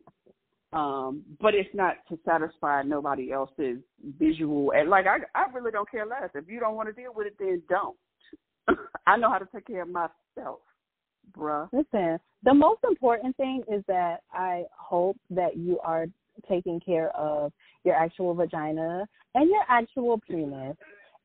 Um, 0.72 1.24
but 1.40 1.54
it's 1.54 1.74
not 1.74 1.96
to 2.08 2.18
satisfy 2.26 2.82
nobody 2.82 3.32
else's 3.32 3.78
visual. 4.18 4.72
And 4.72 4.90
like 4.90 5.06
I, 5.06 5.18
I 5.34 5.50
really 5.52 5.70
don't 5.70 5.90
care 5.90 6.04
less. 6.04 6.30
If 6.34 6.48
you 6.48 6.60
don't 6.60 6.74
want 6.74 6.88
to 6.88 6.92
deal 6.92 7.12
with 7.14 7.26
it, 7.26 7.36
then 7.38 7.62
don't. 7.68 7.96
I 9.06 9.16
know 9.16 9.30
how 9.30 9.38
to 9.38 9.48
take 9.54 9.66
care 9.66 9.82
of 9.82 9.88
myself, 9.88 10.60
bruh. 11.36 11.68
Listen, 11.72 12.18
the 12.42 12.52
most 12.52 12.80
important 12.84 13.34
thing 13.38 13.62
is 13.72 13.82
that 13.88 14.18
I 14.32 14.64
hope 14.76 15.16
that 15.30 15.56
you 15.56 15.78
are 15.80 16.06
taking 16.48 16.80
care 16.80 17.10
of 17.16 17.52
your 17.84 17.94
actual 17.94 18.34
vagina 18.34 19.06
and 19.34 19.48
your 19.48 19.62
actual 19.68 20.20
penis. 20.28 20.76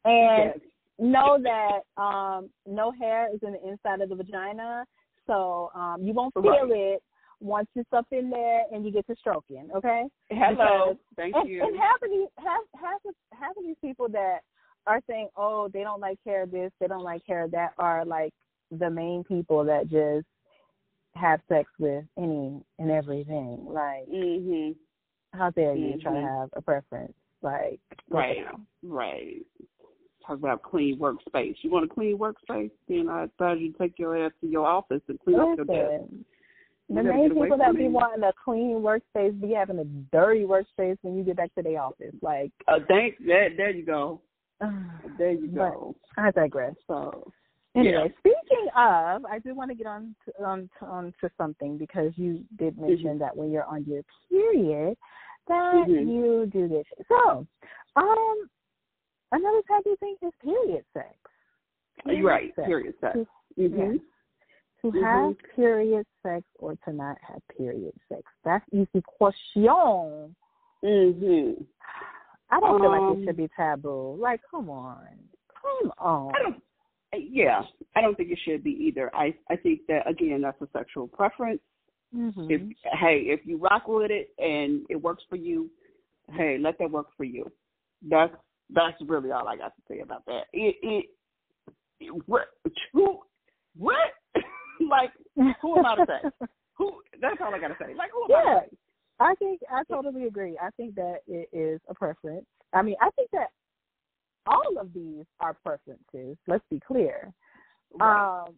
And 0.05 0.53
Yes. 0.53 0.59
know 0.99 1.37
that 1.41 2.01
um 2.01 2.49
no 2.65 2.91
hair 2.91 3.27
is 3.33 3.41
in 3.43 3.53
the 3.53 3.67
inside 3.67 3.99
of 3.99 4.09
the 4.09 4.15
vagina, 4.15 4.85
so 5.27 5.69
um 5.75 5.97
you 6.01 6.13
won't 6.13 6.33
feel 6.33 6.43
Right. 6.43 6.71
it 6.71 7.03
once 7.43 7.67
it's 7.75 7.91
up 7.91 8.07
in 8.11 8.29
there 8.29 8.61
and 8.71 8.85
you 8.85 8.91
get 8.91 9.05
to 9.07 9.15
stroking, 9.19 9.69
okay? 9.75 10.03
Hello. 10.29 10.55
Because- 10.55 10.97
Thank 11.17 11.35
and, 11.35 11.49
you. 11.49 11.61
and 11.63 11.77
half 11.77 12.01
of 12.01 12.09
these 12.09 12.29
half 12.37 12.61
half 12.79 13.01
of 13.05 13.13
half 13.37 13.57
of 13.57 13.63
these 13.63 13.75
people 13.81 14.07
that 14.09 14.39
are 14.87 15.01
saying, 15.07 15.27
Oh, 15.35 15.67
they 15.67 15.81
don't 15.83 15.99
like 15.99 16.17
hair 16.25 16.45
this, 16.45 16.71
they 16.79 16.87
don't 16.87 17.03
like 17.03 17.21
hair 17.27 17.47
that 17.49 17.73
are 17.77 18.05
like 18.05 18.33
the 18.71 18.89
main 18.89 19.23
people 19.25 19.63
that 19.65 19.89
just 19.89 20.25
have 21.15 21.41
sex 21.47 21.69
with 21.79 22.05
any 22.17 22.63
and 22.79 22.89
everything. 22.89 23.65
Like, 23.67 24.07
mhm. 24.07 24.75
how 25.33 25.49
dare 25.51 25.75
you 25.75 25.99
try 25.99 26.13
to 26.13 26.19
Mhm. 26.19 26.39
have 26.39 26.49
a 26.53 26.61
preference? 26.61 27.13
Like 27.41 27.79
Right. 28.09 28.45
Right. 28.81 29.45
Talk 30.25 30.37
about 30.37 30.61
clean 30.63 30.97
workspace. 30.97 31.61
You 31.61 31.71
want 31.71 31.83
a 31.85 31.93
clean 31.93 32.17
workspace? 32.17 32.71
Then 32.87 33.09
I 33.09 33.23
advise 33.23 33.59
you 33.59 33.73
take 33.73 33.99
your 33.99 34.15
ass 34.15 34.31
to 34.39 34.47
your 34.47 34.65
office 34.65 35.01
and 35.09 35.19
clean 35.19 35.37
up 35.37 35.57
your 35.57 35.65
desk. 35.65 36.05
The 36.89 37.01
main 37.03 37.29
people 37.29 37.57
that 37.57 37.75
be 37.75 37.87
wanting 37.87 38.23
a 38.23 38.33
clean 38.43 38.81
workspace 38.81 39.39
be 39.39 39.53
having 39.53 39.79
a 39.79 39.85
dirty 39.85 40.43
workspace 40.43 40.97
when 41.01 41.17
you 41.17 41.23
get 41.23 41.37
back 41.37 41.53
to 41.55 41.63
the 41.63 41.77
office. 41.77 42.13
Like, 42.21 42.51
Uh, 42.67 42.79
thank 42.87 43.17
that. 43.25 43.49
There 43.57 43.71
you 43.71 43.85
go. 43.85 44.21
There 45.17 45.31
you 45.31 45.47
go. 45.47 45.95
I 46.17 46.31
digress. 46.31 46.75
So 46.87 47.31
Anyway, 47.75 48.03
Yeah. 48.03 48.07
speaking 48.19 48.67
of, 48.75 49.25
I 49.25 49.39
do 49.43 49.55
want 49.55 49.71
to 49.71 49.75
get 49.75 49.87
on 49.87 50.15
to, 50.25 50.43
on 50.45 50.69
on 50.81 51.13
to 51.21 51.29
something 51.37 51.75
because 51.77 52.15
you 52.17 52.45
did 52.57 52.77
mention 52.77 53.17
that 53.17 53.35
when 53.35 53.51
you're 53.51 53.65
on 53.65 53.83
your 53.85 54.03
period, 54.29 54.95
that 55.47 55.87
Mhm. 55.87 56.07
you 56.07 56.45
do 56.45 56.67
this. 56.67 56.85
So, 57.07 57.47
um, 57.95 58.49
another 59.31 59.61
taboo 59.63 59.95
thing 59.95 60.17
is 60.21 60.31
period 60.35 60.85
sex. 60.93 61.17
Period 62.05 62.23
right. 62.23 62.55
sex. 62.55 62.67
Period 62.67 62.99
sex. 62.99 63.13
To, 63.15 63.27
Mhm. 63.57 64.01
To 64.83 64.91
Mhm. 64.91 65.01
have 65.01 65.37
period 65.55 66.05
sex 66.21 66.45
or 66.59 66.75
to 66.75 66.93
not 66.93 67.17
have 67.21 67.41
period 67.47 67.93
sex. 68.09 68.23
That's 68.43 68.65
easy 68.73 69.01
question. 69.01 70.35
Mhm. 70.83 71.65
I 72.49 72.59
don't 72.59 72.81
feel 72.81 72.89
like 72.91 73.01
Um, 73.01 73.21
it 73.21 73.25
should 73.25 73.37
be 73.37 73.47
taboo. 73.49 74.15
Like, 74.15 74.41
come 74.51 74.69
on, 74.69 75.29
come 75.53 75.93
on. 75.97 76.35
I 76.35 76.39
don't. 76.39 76.63
Yeah, 77.15 77.63
I 77.95 78.01
don't 78.01 78.15
think 78.15 78.31
it 78.31 78.39
should 78.39 78.63
be 78.63 78.71
either. 78.85 79.09
I 79.15 79.37
I 79.47 79.55
think 79.55 79.85
that 79.87 80.07
again, 80.07 80.41
that's 80.41 80.61
a 80.61 80.67
sexual 80.67 81.07
preference. 81.07 81.61
Mhm. 82.13 82.51
If 82.51 82.77
hey, 82.99 83.21
if 83.29 83.45
you 83.45 83.57
rock 83.57 83.87
with 83.87 84.11
it 84.11 84.33
and 84.37 84.85
it 84.89 84.97
works 84.97 85.23
for 85.29 85.35
you, 85.35 85.71
hey, 86.31 86.57
let 86.57 86.77
that 86.79 86.91
work 86.91 87.11
for 87.13 87.23
you. 87.23 87.51
That's 88.01 88.35
that's 88.69 88.99
really 89.03 89.31
all 89.31 89.47
I 89.47 89.55
got 89.55 89.75
to 89.75 89.81
say 89.87 89.99
about 89.99 90.25
that. 90.25 90.47
It 90.51 90.75
it, 90.83 91.09
it 91.99 92.27
what 92.27 92.49
who 92.91 93.23
what 93.77 94.13
like 94.89 95.11
who 95.61 95.77
am 95.77 95.85
I 95.85 95.95
to 95.95 96.05
say? 96.07 96.29
Who 96.77 97.01
that's 97.21 97.37
all 97.39 97.53
I 97.53 97.59
gotta 97.59 97.75
say. 97.79 97.93
Like 97.93 98.09
who 98.11 98.23
am 98.33 98.39
I 98.39 98.43
Yeah. 98.43 98.59
to 98.59 98.65
say? 98.69 98.77
I 99.19 99.35
think 99.35 99.61
I 99.71 99.83
totally 99.83 100.25
agree. 100.25 100.57
I 100.61 100.69
think 100.75 100.95
that 100.95 101.19
it 101.27 101.47
is 101.53 101.79
a 101.87 101.93
preference. 101.93 102.45
I 102.73 102.81
mean, 102.81 102.95
I 102.99 103.09
think 103.11 103.29
that 103.31 103.49
all 104.47 104.77
of 104.79 104.91
these 104.93 105.25
are 105.39 105.53
preferences. 105.53 106.35
Let's 106.47 106.63
be 106.69 106.79
clear. 106.79 107.31
Right. 107.93 108.43
Um, 108.45 108.55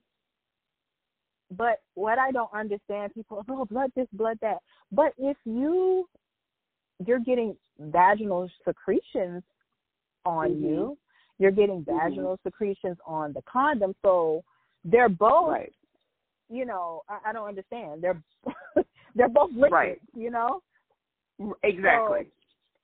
but 1.51 1.82
what 1.93 2.17
I 2.17 2.32
don't 2.32 2.51
understand, 2.53 3.13
people, 3.13 3.43
oh, 3.49 3.65
blood 3.65 3.91
this, 3.95 4.07
blood 4.13 4.39
that. 4.41 4.59
But 4.91 5.13
if 5.17 5.38
you 5.45 6.07
you're 7.05 7.19
getting 7.19 7.57
vaginal 7.78 8.49
secretions 8.65 9.43
on 10.26 10.51
Mhm. 10.51 10.61
you, 10.61 10.97
you're 11.38 11.51
getting 11.51 11.84
Mhm. 11.84 11.97
vaginal 11.97 12.38
secretions 12.43 12.97
on 13.05 13.34
the 13.34 13.41
condom, 13.41 13.93
so 14.01 14.43
they're 14.86 15.09
both. 15.09 15.49
right. 15.49 15.73
You 16.49 16.65
know, 16.65 17.01
I, 17.09 17.29
I 17.29 17.33
don't 17.33 17.47
understand. 17.47 18.01
They're 18.03 18.21
they're 19.15 19.29
both 19.29 19.51
liquids. 19.51 19.71
Right. 19.73 20.01
You 20.15 20.29
know. 20.31 20.61
Exactly. 21.63 22.27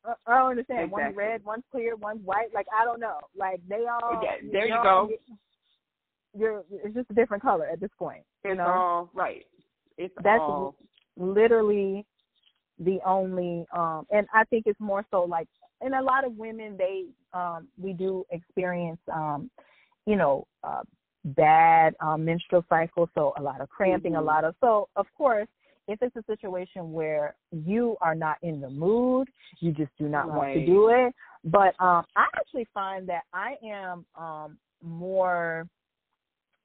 I 0.05 0.13
I 0.27 0.37
don't 0.39 0.51
understand. 0.51 0.91
One's 0.91 1.15
red, 1.15 1.43
one's 1.45 1.63
clear, 1.71 1.95
one's 1.95 2.25
white. 2.25 2.53
Like 2.53 2.65
I 2.77 2.83
don't 2.85 2.99
know. 2.99 3.19
Like 3.37 3.61
they 3.69 3.85
all. 3.87 4.19
Yeah, 4.23 4.31
there 4.51 4.65
you 4.65 4.73
they're 4.73 4.83
go. 4.83 4.89
all- 4.89 5.09
You're. 6.37 6.63
It's 6.71 6.95
just 6.95 7.09
a 7.11 7.13
different 7.13 7.43
color 7.43 7.67
at 7.67 7.79
this 7.79 7.91
point. 7.99 8.23
You 8.43 8.51
It's 8.51 8.57
know. 8.57 8.65
all 8.67 9.09
right. 9.13 9.45
It's 9.97 10.13
That's 10.23 10.39
all 10.39 10.75
literally 11.17 12.05
the 12.79 12.99
only. 13.05 13.65
Um, 13.75 14.05
and 14.11 14.25
I 14.33 14.43
think 14.45 14.63
it's 14.65 14.79
more 14.79 15.05
so 15.11 15.23
like, 15.23 15.47
and 15.81 15.93
a 15.93 16.01
lot 16.01 16.25
of 16.25 16.35
women 16.35 16.75
they 16.77 17.05
um 17.33 17.67
we 17.77 17.93
do 17.93 18.25
experience 18.31 18.99
um, 19.13 19.49
you 20.07 20.15
know, 20.15 20.47
uh, 20.63 20.81
bad 21.23 21.95
um, 21.99 22.25
menstrual 22.25 22.65
cycle, 22.69 23.09
so 23.15 23.33
a 23.37 23.41
lot 23.41 23.61
of 23.61 23.69
cramping, 23.69 24.15
a 24.15 24.21
Mhm. 24.21 24.25
lot 24.25 24.43
of 24.43 24.55
so 24.59 24.89
of 24.95 25.07
course 25.15 25.47
if 25.87 26.01
it's 26.01 26.15
a 26.15 26.23
situation 26.23 26.93
where 26.93 27.35
you 27.51 27.97
are 28.01 28.15
not 28.15 28.37
in 28.43 28.61
the 28.61 28.69
mood, 28.69 29.27
you 29.59 29.71
just 29.71 29.91
do 29.97 30.07
not 30.07 30.29
want 30.29 30.53
to 30.53 30.65
do 30.65 30.89
it. 30.89 31.13
But 31.43 31.73
um 31.79 32.05
I 32.15 32.27
actually 32.35 32.67
find 32.73 33.07
that 33.09 33.23
I 33.33 33.55
am 33.63 34.05
um 34.15 34.57
more 34.81 35.67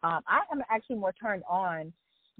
um 0.03 0.23
I 0.27 0.41
am 0.53 0.63
actually 0.71 0.97
more 0.97 1.13
turned 1.13 1.43
on 1.49 1.93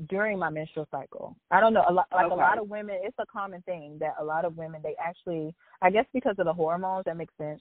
during 0.09 0.39
my 0.39 0.51
menstrual 0.51 0.87
cycle. 0.91 1.37
I 1.51 1.61
don't 1.61 1.73
know, 1.73 1.85
a 1.89 1.93
lot 1.93 2.07
like 2.13 2.31
a 2.31 2.35
lot 2.35 2.59
of 2.59 2.69
women 2.69 2.99
it's 3.03 3.17
a 3.19 3.27
common 3.27 3.63
thing 3.63 3.97
that 4.01 4.15
a 4.21 4.25
lot 4.25 4.45
of 4.45 4.57
women 4.57 4.81
they 4.83 4.95
actually 5.03 5.55
I 5.81 5.91
guess 5.91 6.05
because 6.13 6.37
of 6.39 6.45
the 6.45 6.53
hormones 6.53 7.05
that 7.07 7.17
makes 7.17 7.35
sense. 7.39 7.61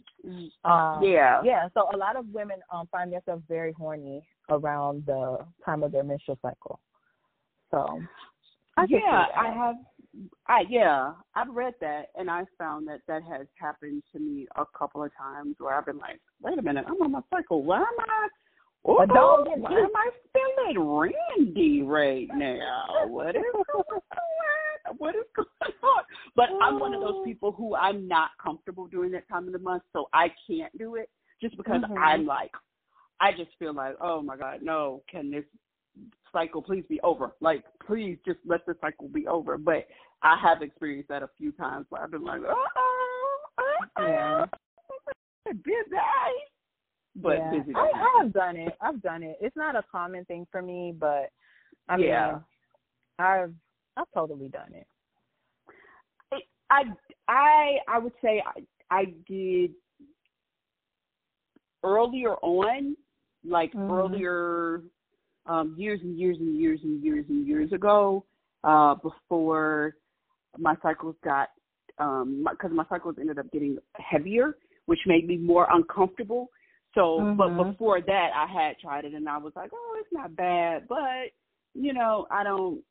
Um 0.65 1.01
yeah. 1.01 1.41
yeah, 1.43 1.69
so 1.73 1.89
a 1.93 1.97
lot 1.97 2.15
of 2.15 2.25
women 2.33 2.57
um 2.71 2.87
find 2.91 3.11
themselves 3.11 3.43
very 3.47 3.71
horny 3.71 4.27
around 4.49 5.05
the 5.05 5.37
time 5.63 5.83
of 5.83 5.91
their 5.91 6.03
menstrual 6.03 6.37
cycle. 6.41 6.79
So 7.71 8.01
I 8.77 8.85
yeah. 8.89 9.25
I 9.37 9.53
have. 9.53 9.75
I 10.47 10.63
yeah, 10.69 11.13
I've 11.35 11.53
read 11.53 11.73
that, 11.81 12.05
and 12.15 12.29
I 12.29 12.43
found 12.57 12.87
that 12.87 13.01
that 13.07 13.21
has 13.23 13.47
happened 13.59 14.03
to 14.13 14.19
me 14.19 14.47
a 14.55 14.63
couple 14.77 15.03
of 15.03 15.11
times 15.17 15.55
where 15.59 15.75
I've 15.75 15.85
been 15.85 15.97
like, 15.97 16.21
"Wait 16.41 16.57
a 16.57 16.61
minute, 16.61 16.85
I'm 16.87 17.01
on 17.01 17.11
my 17.11 17.21
cycle. 17.29 17.63
Why 17.63 17.79
am 17.79 17.85
I? 17.99 18.27
Oh, 18.87 18.97
But 18.99 19.13
don't 19.13 19.45
get 19.45 19.57
why 19.57 19.71
am 19.71 19.89
I 19.95 20.09
feeling 20.31 20.87
randy 20.87 21.81
right 21.81 22.27
now? 22.33 22.85
What 23.07 23.35
is 23.35 23.41
going 23.73 23.83
on? 23.89 24.97
What 24.97 25.15
is 25.15 25.23
going 25.35 25.47
on?" 25.83 26.03
But 26.35 26.49
I'm 26.61 26.79
one 26.79 26.93
of 26.93 27.01
those 27.01 27.23
people 27.25 27.51
who 27.51 27.75
I'm 27.75 28.07
not 28.07 28.31
comfortable 28.41 28.87
during 28.87 29.11
that 29.11 29.27
time 29.27 29.47
of 29.47 29.53
the 29.53 29.59
month, 29.59 29.83
so 29.91 30.07
I 30.13 30.31
can't 30.47 30.75
do 30.77 30.95
it 30.95 31.09
just 31.41 31.57
because 31.57 31.81
Mhm. 31.81 31.97
I'm 31.99 32.25
like, 32.25 32.51
I 33.19 33.31
just 33.31 33.51
feel 33.57 33.73
like, 33.73 33.95
oh 34.01 34.21
my 34.21 34.37
god, 34.37 34.61
no, 34.61 35.01
can 35.09 35.31
this 35.31 35.45
cycle 36.31 36.61
please 36.61 36.85
be 36.87 37.01
over? 37.01 37.33
Like, 37.39 37.63
please 37.79 38.19
just 38.25 38.39
let 38.45 38.65
the 38.65 38.75
cycle 38.81 39.07
be 39.07 39.27
over. 39.27 39.57
But 39.57 39.87
I 40.21 40.37
have 40.37 40.61
experienced 40.61 41.09
that 41.09 41.23
a 41.23 41.29
few 41.37 41.51
times 41.53 41.85
where 41.89 42.03
I've 42.03 42.11
been 42.11 42.23
like, 42.23 42.41
oh, 42.45 42.67
oh, 42.77 43.39
oh, 43.59 43.85
Yeah. 43.97 44.45
busy. 45.45 45.97
But 47.15 47.37
yeah. 47.37 47.51
busy. 47.51 47.73
I, 47.75 47.91
I 47.95 48.21
have 48.23 48.33
done 48.33 48.57
it. 48.57 48.75
I've 48.81 49.01
done 49.01 49.23
it. 49.23 49.37
It's 49.39 49.55
not 49.55 49.75
a 49.75 49.83
common 49.91 50.25
thing 50.25 50.45
for 50.51 50.61
me, 50.61 50.93
but 50.97 51.31
I 51.87 51.97
mean 51.97 52.07
Yeah. 52.07 52.39
I've 53.19 53.53
I've 53.97 54.11
totally 54.13 54.49
done 54.49 54.73
it. 54.73 54.87
I 56.69 56.83
I 57.27 57.77
I 57.87 57.99
would 57.99 58.13
say 58.21 58.43
I 58.45 58.61
I 58.91 59.05
did 59.27 59.71
earlier 61.83 62.33
on, 62.41 62.97
like 63.43 63.73
Mhm. 63.73 63.89
earlier 63.89 64.81
um 65.45 65.75
years 65.77 66.01
and 66.01 66.17
years 66.17 66.37
and 66.39 66.59
years 66.59 66.81
and 66.83 67.03
years 67.03 67.25
and 67.29 67.47
years 67.47 67.71
ago, 67.71 68.25
uh 68.63 68.95
before 68.95 69.95
my 70.57 70.75
cycles 70.81 71.15
got 71.23 71.49
um 71.99 72.45
because 72.49 72.71
my, 72.73 72.85
cycles 72.89 73.15
ended 73.19 73.39
up 73.39 73.49
getting 73.51 73.77
heavier, 73.95 74.57
which 74.87 74.99
made 75.05 75.27
me 75.27 75.37
more 75.37 75.67
uncomfortable. 75.71 76.49
So, 76.95 77.33
but 77.37 77.49
Mhm. 77.49 77.71
before 77.71 78.01
that, 78.01 78.31
I 78.33 78.45
had 78.47 78.79
tried 78.79 79.03
it 79.05 79.13
and 79.13 79.27
I 79.27 79.37
was 79.37 79.53
like, 79.55 79.71
oh, 79.73 79.97
it's 79.99 80.11
not 80.13 80.35
bad, 80.35 80.87
but 80.87 81.31
you 81.73 81.91
know, 81.93 82.25
I 82.31 82.43
don't, 82.43 82.81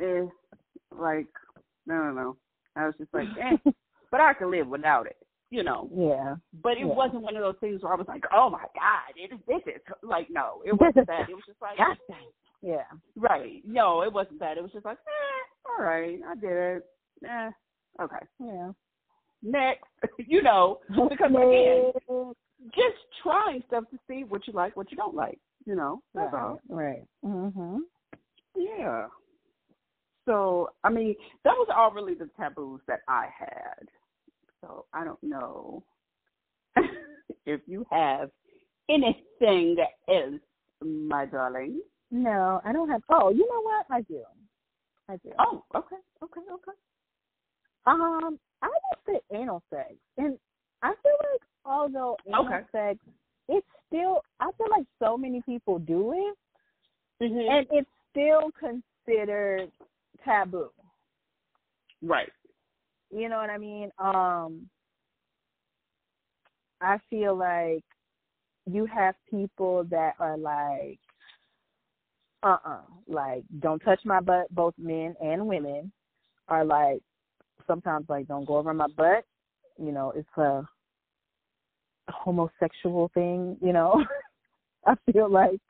eh, 0.00 0.24
like, 0.90 1.28
no, 1.86 1.94
no, 2.04 2.10
no. 2.12 2.36
I 2.74 2.86
was 2.86 2.96
just 2.96 3.12
like, 3.12 3.28
eh, 3.36 3.56
but 4.10 4.20
I 4.20 4.32
can 4.32 4.50
live 4.50 4.66
without 4.66 5.06
it, 5.06 5.18
you 5.50 5.62
know. 5.62 5.90
yeah. 5.92 6.36
But 6.62 6.78
it 6.78 6.86
Yeah. 6.86 6.94
wasn't 6.94 7.22
one 7.22 7.36
of 7.36 7.42
those 7.42 7.58
things 7.60 7.82
where 7.82 7.92
I 7.92 7.96
was 7.96 8.08
like, 8.08 8.24
oh 8.32 8.48
my 8.48 8.64
god, 8.74 9.12
it 9.14 9.30
is 9.32 9.40
this 9.46 9.62
is 9.74 9.82
like 10.02 10.28
no, 10.30 10.62
it 10.64 10.72
wasn't 10.80 11.06
that. 11.06 11.28
It 11.28 11.34
was 11.34 11.44
just 11.46 11.60
like, 11.60 11.76
God 11.76 11.98
dang. 12.08 12.26
Yeah. 12.62 12.84
right, 13.14 13.62
no, 13.66 14.02
it 14.02 14.12
wasn't 14.12 14.38
that. 14.40 14.56
It 14.56 14.62
was 14.62 14.72
just 14.72 14.84
like, 14.86 14.98
eh, 14.98 15.70
all 15.78 15.84
right, 15.84 16.18
I 16.26 16.34
did 16.34 16.50
it. 16.50 16.86
Eh, 17.28 17.50
okay, 18.00 18.26
Yeah. 18.38 18.72
next, 19.42 19.84
you 20.18 20.42
know, 20.42 20.80
because 20.88 21.30
again, 21.30 21.92
just 22.66 22.96
trying 23.22 23.62
stuff 23.66 23.84
to 23.90 23.98
see 24.08 24.24
what 24.24 24.46
you 24.46 24.52
like, 24.52 24.76
what 24.76 24.90
you 24.90 24.96
don't 24.96 25.14
like, 25.14 25.38
you 25.66 25.74
know. 25.74 26.02
That's 26.14 26.32
right. 26.32 26.42
all. 26.42 26.60
Right. 26.68 27.04
Mhm. 27.24 27.80
Yeah. 28.56 29.06
So, 30.26 30.70
I 30.84 30.90
mean, 30.90 31.16
that 31.44 31.52
was 31.52 31.68
all 31.74 31.90
really 31.90 32.14
the 32.14 32.28
taboos 32.38 32.80
that 32.86 33.00
I 33.08 33.28
had. 33.36 33.88
So, 34.60 34.84
I 34.92 35.04
don't 35.04 35.22
know 35.22 35.82
if 37.46 37.60
you 37.66 37.86
have 37.90 38.30
anything 38.88 39.76
else, 40.08 40.40
my 40.82 41.26
darling. 41.26 41.80
No, 42.10 42.60
I 42.64 42.72
don't 42.72 42.90
have 42.90 43.02
oh, 43.08 43.30
you 43.30 43.48
know 43.48 43.62
what? 43.62 43.86
I 43.90 44.02
do. 44.02 44.22
I 45.08 45.16
do. 45.16 45.30
Oh, 45.38 45.64
okay, 45.74 45.96
okay, 46.22 46.40
okay. 46.52 46.72
Um, 47.86 48.38
I 48.62 48.68
would 48.68 48.98
say 49.06 49.36
anal 49.36 49.62
sex. 49.70 49.94
And 50.18 50.38
I 50.82 50.92
feel 51.02 51.16
like 51.32 51.40
although 51.64 52.16
anal 52.26 52.64
sex 52.72 52.98
it's 53.48 53.66
still 53.86 54.20
I 54.38 54.50
feel 54.56 54.68
like 54.70 54.86
so 54.98 55.16
many 55.16 55.42
people 55.42 55.78
do 55.78 56.12
it 56.12 56.36
Mm-hmm. 57.22 57.50
and 57.50 57.66
it's 57.70 57.90
still 58.10 58.50
considered 58.58 59.70
taboo. 60.24 60.70
right. 62.02 62.30
You 63.10 63.28
know 63.28 63.36
what 63.36 63.50
I 63.50 63.58
mean? 63.58 63.90
Um 63.98 64.68
I 66.80 66.98
feel 67.10 67.36
like 67.36 67.84
you 68.66 68.86
have 68.86 69.14
people 69.30 69.84
that 69.90 70.14
are 70.18 70.38
like 70.38 70.98
uh 72.42 72.56
uh 72.64 72.80
like 73.06 73.44
don't 73.58 73.80
touch 73.80 74.00
my 74.04 74.20
butt, 74.20 74.46
both 74.54 74.74
men 74.78 75.14
and 75.22 75.46
women 75.46 75.92
are 76.48 76.64
like 76.64 77.02
sometimes 77.66 78.06
like 78.08 78.28
don't 78.28 78.46
go 78.46 78.56
over 78.56 78.72
my 78.72 78.88
butt. 78.96 79.24
You 79.78 79.92
know, 79.92 80.12
it's 80.16 80.38
a 80.38 80.66
homosexual 82.10 83.10
thing, 83.14 83.56
you 83.62 83.72
know. 83.72 84.04
I 84.86 84.94
feel 85.12 85.30
like 85.30 85.60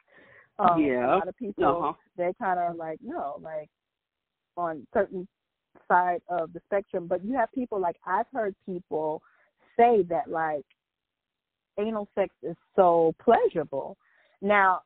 um 0.59 0.81
Yeah. 0.81 1.07
a 1.07 1.19
lot 1.19 1.29
of 1.29 1.37
people 1.37 1.65
Uh-huh. 1.65 1.93
they 2.17 2.33
kind 2.39 2.61
of 2.61 2.77
like 2.77 2.99
no 3.03 3.39
like 3.43 3.69
on 4.57 4.87
certain 4.93 5.27
side 5.89 6.21
of 6.29 6.53
the 6.53 6.61
spectrum 6.67 7.07
but 7.07 7.25
you 7.25 7.35
have 7.35 7.51
people 7.53 7.81
like 7.81 7.97
i've 8.07 8.27
heard 8.33 8.55
people 8.67 9.23
say 9.77 10.03
that 10.03 10.29
like 10.29 10.65
anal 11.79 12.09
sex 12.15 12.35
is 12.43 12.57
so 12.77 13.15
pleasurable 13.23 13.97
now 14.43 14.81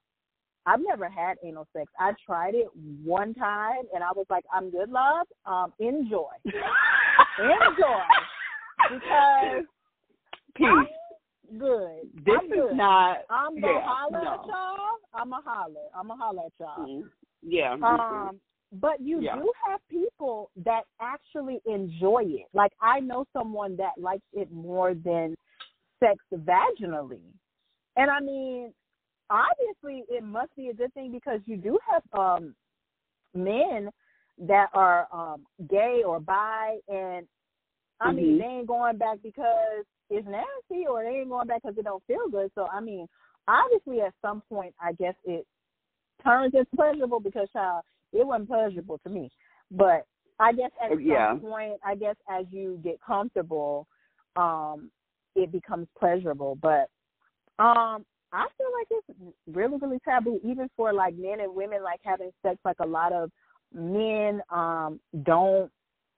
i've 0.67 0.81
never 0.81 1.09
had 1.09 1.37
anal 1.45 1.67
sex 1.73 1.91
i 1.99 2.13
tried 2.25 2.55
it 2.55 2.69
one 3.03 3.35
time 3.35 3.83
and 3.95 4.05
i 4.05 4.11
was 4.15 4.27
like 4.31 4.45
i'm 4.53 4.71
good 4.71 4.91
love 4.91 5.27
um 5.47 5.73
enjoy 5.81 6.25
enjoy 6.45 8.05
because 8.91 9.65
Peace. 10.55 10.69
Good 11.59 12.11
This 12.25 12.35
I'm 12.41 12.47
is 12.47 12.51
good. 12.53 12.77
not. 12.77 13.19
i'm 13.31 13.61
gonna 13.61 13.73
yeah, 13.75 13.81
holler 13.85 14.23
no. 14.25 14.33
at 14.33 14.47
y'all 14.47 14.97
i'm 15.15 15.33
a 15.33 15.41
holler 15.45 15.89
i'm 15.95 16.11
a 16.11 16.17
holler 16.17 16.43
at 16.47 16.53
y'all 16.59 16.87
Mhm. 16.87 17.11
Yeah. 17.43 17.73
um, 17.83 18.41
but 18.81 19.01
you 19.01 19.21
Yeah. 19.21 19.37
do 19.37 19.53
have 19.67 19.81
people 19.89 20.51
that 20.57 20.85
actually 21.01 21.61
enjoy 21.67 22.25
it. 22.25 22.47
Like 22.53 22.73
I 22.81 23.01
know 23.01 23.25
someone 23.33 23.77
that 23.77 23.93
likes 23.99 24.25
it 24.33 24.51
more 24.51 24.95
than 24.95 25.37
sex 26.01 26.17
vaginally. 26.33 27.23
And 27.97 28.11
I 28.11 28.21
mean, 28.21 28.73
obviously 29.31 30.05
it 30.09 30.23
must 30.25 30.55
be 30.57 30.69
a 30.69 30.75
good 30.75 30.93
thing 30.95 31.13
because 31.13 31.41
you 31.47 31.57
do 31.57 31.79
have 31.89 32.03
um 32.19 32.55
men 33.35 33.91
that 34.39 34.69
are 34.75 35.07
um 35.13 35.47
gay 35.69 36.03
or 36.05 36.19
bi 36.21 36.79
and 36.89 37.27
I 38.01 38.09
mm-hmm. 38.09 38.17
mean 38.17 38.39
they 38.39 38.45
ain't 38.45 38.67
going 38.67 38.97
back 38.99 39.19
because 39.23 39.85
it's 40.15 40.29
nasty 40.29 40.87
or 40.87 41.03
they 41.03 41.19
ain't 41.19 41.29
going 41.29 41.49
back 41.49 41.63
because 41.63 41.77
it 41.77 41.85
don't 41.85 42.03
feel 42.07 42.29
good. 42.31 42.51
So 42.55 42.67
I 42.73 42.81
mean, 42.81 43.09
obviously 43.49 44.01
at 44.01 44.15
some 44.23 44.43
point 44.49 44.75
I 44.81 44.93
guess 44.93 45.15
it 45.25 45.47
turns 46.23 46.55
into 46.55 46.67
pleasurable 46.77 47.21
because 47.21 47.49
child, 47.53 47.83
it 48.13 48.27
wasn't 48.27 48.49
pleasurable 48.49 48.99
to 49.05 49.11
me. 49.11 49.31
But 49.71 50.07
I 50.39 50.53
guess 50.53 50.71
at 50.83 50.91
some 50.91 51.01
yeah. 51.01 51.35
point 51.35 51.75
I 51.85 51.95
guess 51.97 52.17
as 52.31 52.47
you 52.51 52.81
get 52.83 53.01
comfortable, 53.05 53.87
um, 54.37 54.91
it 55.35 55.51
becomes 55.51 55.89
pleasurable. 55.99 56.57
But 56.61 56.89
um 57.59 58.05
I 58.33 58.47
feel 58.59 58.67
like 58.77 58.89
it's 58.91 59.35
really, 59.47 59.77
really 59.81 60.01
taboo, 60.05 60.41
even 60.43 60.69
for 60.77 60.93
like 60.93 61.15
men 61.17 61.41
and 61.41 61.55
women 61.55 61.85
like 61.85 62.01
having 62.03 62.33
sex. 62.43 62.59
Like 62.65 62.79
a 62.81 62.87
lot 62.87 63.13
of 63.13 63.31
men 63.73 64.41
um 64.51 65.01
don't 65.25 65.71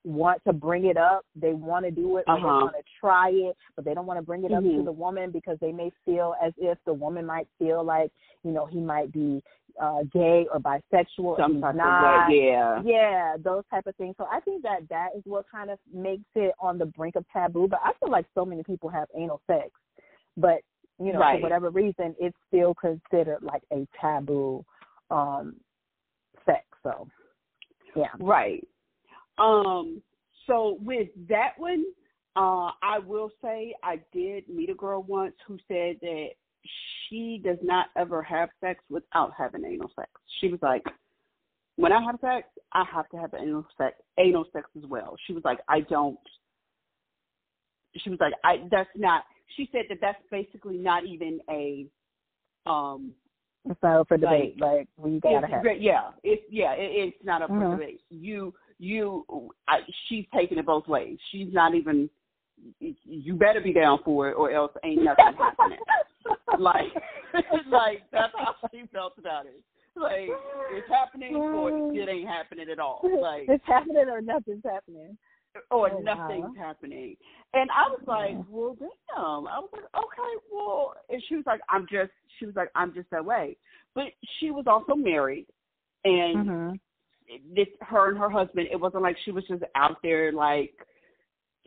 want 0.07 0.41
to 0.47 0.53
bring 0.53 0.87
it 0.87 0.97
up. 0.97 1.27
They 1.35 1.53
want 1.53 1.85
to 1.85 1.91
do 1.91 2.19
it 2.19 2.25
uh-huh. 2.29 2.37
they 2.37 2.43
want 2.43 2.77
to 2.77 2.83
try 3.01 3.31
it, 3.31 3.57
but 3.75 3.85
they 3.85 3.93
don't 3.93 4.07
want 4.07 4.19
to 4.19 4.25
bring 4.25 4.45
it 4.45 4.53
mm-hmm. 4.53 4.67
up 4.67 4.77
to 4.77 4.85
the 4.85 4.93
woman 4.93 5.33
because 5.33 5.59
they 5.61 5.73
may 5.73 5.91
feel 6.05 6.35
as 6.43 6.53
if 6.59 6.79
the 6.87 6.95
woman 6.95 7.27
might 7.27 7.49
feel 7.59 7.85
like, 7.85 8.13
you 8.45 8.53
know, 8.53 8.67
he 8.67 8.79
might 8.79 9.13
be 9.13 9.43
uh 9.83 10.05
gay 10.13 10.47
or 10.51 10.59
bisexual 10.61 11.37
Some 11.37 11.61
type 11.61 11.75
not. 11.75 12.23
Of 12.25 12.29
way, 12.29 12.47
yeah. 12.47 12.81
Yeah, 12.85 13.37
those 13.43 13.65
type 13.71 13.87
of 13.87 13.97
things. 13.97 14.15
So 14.17 14.27
I 14.31 14.41
think 14.41 14.63
that 14.63 14.89
that 14.89 15.09
is 15.17 15.23
what 15.25 15.45
kind 15.51 15.71
of 15.71 15.79
makes 15.93 16.25
it 16.37 16.55
on 16.61 16.79
the 16.79 16.87
brink 16.87 17.17
of 17.17 17.25
taboo. 17.33 17.67
But 17.69 17.81
I 17.85 17.91
feel 17.99 18.11
like 18.11 18.27
so 18.35 18.45
many 18.45 18.63
people 18.63 18.89
have 18.89 19.09
anal 19.15 19.41
sex, 19.47 19.71
but 20.37 20.61
you 20.99 21.13
know, 21.13 21.19
right. 21.19 21.41
for 21.41 21.43
whatever 21.43 21.71
reason, 21.71 22.15
it's 22.19 22.37
still 22.49 22.75
considered 22.75 23.43
like 23.43 23.63
a 23.73 23.87
taboo 24.01 24.65
um 25.11 25.57
sex. 26.47 26.65
So 26.83 27.09
yeah. 27.97 28.07
Right. 28.21 28.67
Um, 29.39 30.03
so 30.47 30.78
with 30.80 31.09
that 31.28 31.53
one, 31.59 31.84
uh, 32.37 32.70
I 32.82 32.99
will 33.05 33.30
say 33.43 33.74
I 33.82 34.01
did 34.12 34.49
meet 34.49 34.70
a 34.70 34.74
girl 34.74 35.03
once 35.03 35.34
who 35.47 35.59
said 35.68 35.97
that 36.03 36.28
she 37.09 37.41
does 37.43 37.59
not 37.62 37.87
ever 37.97 38.22
have 38.22 38.49
sex 38.61 38.82
without 38.91 39.32
having 39.37 39.64
anal 39.64 39.91
sex. 39.97 40.11
She 40.41 40.49
was 40.49 40.61
like, 40.62 40.82
when 41.76 41.93
I 41.93 42.03
have 42.03 42.18
sex, 42.20 42.49
I 42.72 42.84
have 42.93 43.09
to 43.11 43.16
have 43.16 43.34
anal 43.39 43.66
sex, 43.78 43.97
anal 44.18 44.47
sex 44.53 44.68
as 44.76 44.84
well. 44.89 45.16
She 45.26 45.32
was 45.32 45.45
like, 45.45 45.59
I 45.68 45.80
don't. 45.80 46.18
She 47.99 48.11
was 48.11 48.18
like, 48.20 48.32
I. 48.45 48.66
That's 48.70 48.91
not. 48.97 49.24
She 49.57 49.68
said 49.72 49.82
that 49.89 49.99
that's 50.01 50.22
basically 50.30 50.76
not 50.76 51.05
even 51.05 51.41
a. 51.51 51.87
Um, 52.68 53.12
it's 53.68 53.82
not 53.82 54.01
up 54.01 54.09
for 54.09 54.16
debate. 54.16 54.61
Like, 54.61 54.70
like 54.70 54.89
we 54.97 55.20
gotta 55.20 55.47
have. 55.47 55.64
Yeah, 55.78 56.11
it's 56.22 56.43
yeah, 56.51 56.72
it, 56.72 57.14
it's 57.14 57.24
not 57.24 57.43
up 57.43 57.51
mm-hmm. 57.51 57.61
for 57.61 57.76
debate. 57.76 58.01
You 58.11 58.55
you, 58.79 59.24
I, 59.68 59.79
she's 60.09 60.27
taking 60.35 60.59
it 60.59 60.66
both 60.66 60.87
ways. 60.89 61.18
She's 61.33 61.49
not 61.53 61.74
even. 61.74 62.11
You 62.81 63.35
better 63.35 63.61
be 63.61 63.74
down 63.74 63.99
for 64.03 64.31
it, 64.31 64.33
or 64.33 64.51
else 64.51 64.72
ain't 64.83 65.05
nothing 65.05 65.24
happening. 65.39 65.79
like, 66.59 66.93
like 67.70 68.03
that's 68.11 68.33
how 68.37 68.55
she 68.72 68.85
felt 68.93 69.12
about 69.18 69.45
it. 69.45 69.62
Like 69.95 70.29
it's 70.72 70.89
happening, 70.89 71.37
or 71.37 71.95
it 71.95 72.09
ain't 72.09 72.29
happening 72.29 72.66
at 72.70 72.79
all. 72.79 73.01
Like 73.20 73.45
it's 73.49 73.64
happening, 73.66 74.07
or 74.09 74.22
nothing's 74.22 74.62
happening 74.64 75.18
or 75.70 75.91
oh, 75.91 75.99
nothing's 76.01 76.57
wow. 76.57 76.66
happening. 76.66 77.16
And 77.55 77.70
I 77.70 77.91
was 77.91 78.01
like, 78.07 78.45
well, 78.51 78.77
damn. 78.79 79.47
I 79.47 79.59
was 79.59 79.70
like, 79.72 79.85
okay, 79.85 80.45
well. 80.53 80.95
And 81.09 81.22
she 81.29 81.37
was 81.37 81.45
like, 81.47 81.61
I'm 81.68 81.87
just. 81.91 82.11
She 82.39 82.47
was 82.47 82.55
like, 82.55 82.70
I'm 82.74 82.93
just 82.93 83.09
that 83.11 83.24
way. 83.24 83.57
But 83.95 84.07
she 84.39 84.51
was 84.51 84.64
also 84.66 84.95
married, 84.95 85.47
and 86.05 86.47
mm-hmm. 86.47 86.77
This 87.55 87.66
her 87.81 88.11
and 88.11 88.18
her 88.18 88.31
husband. 88.31 88.68
It 88.70 88.81
wasn't 88.81 89.03
like 89.03 89.16
she 89.24 89.33
was 89.33 89.45
just 89.49 89.62
out 89.74 89.97
there 90.03 90.33
like 90.33 90.74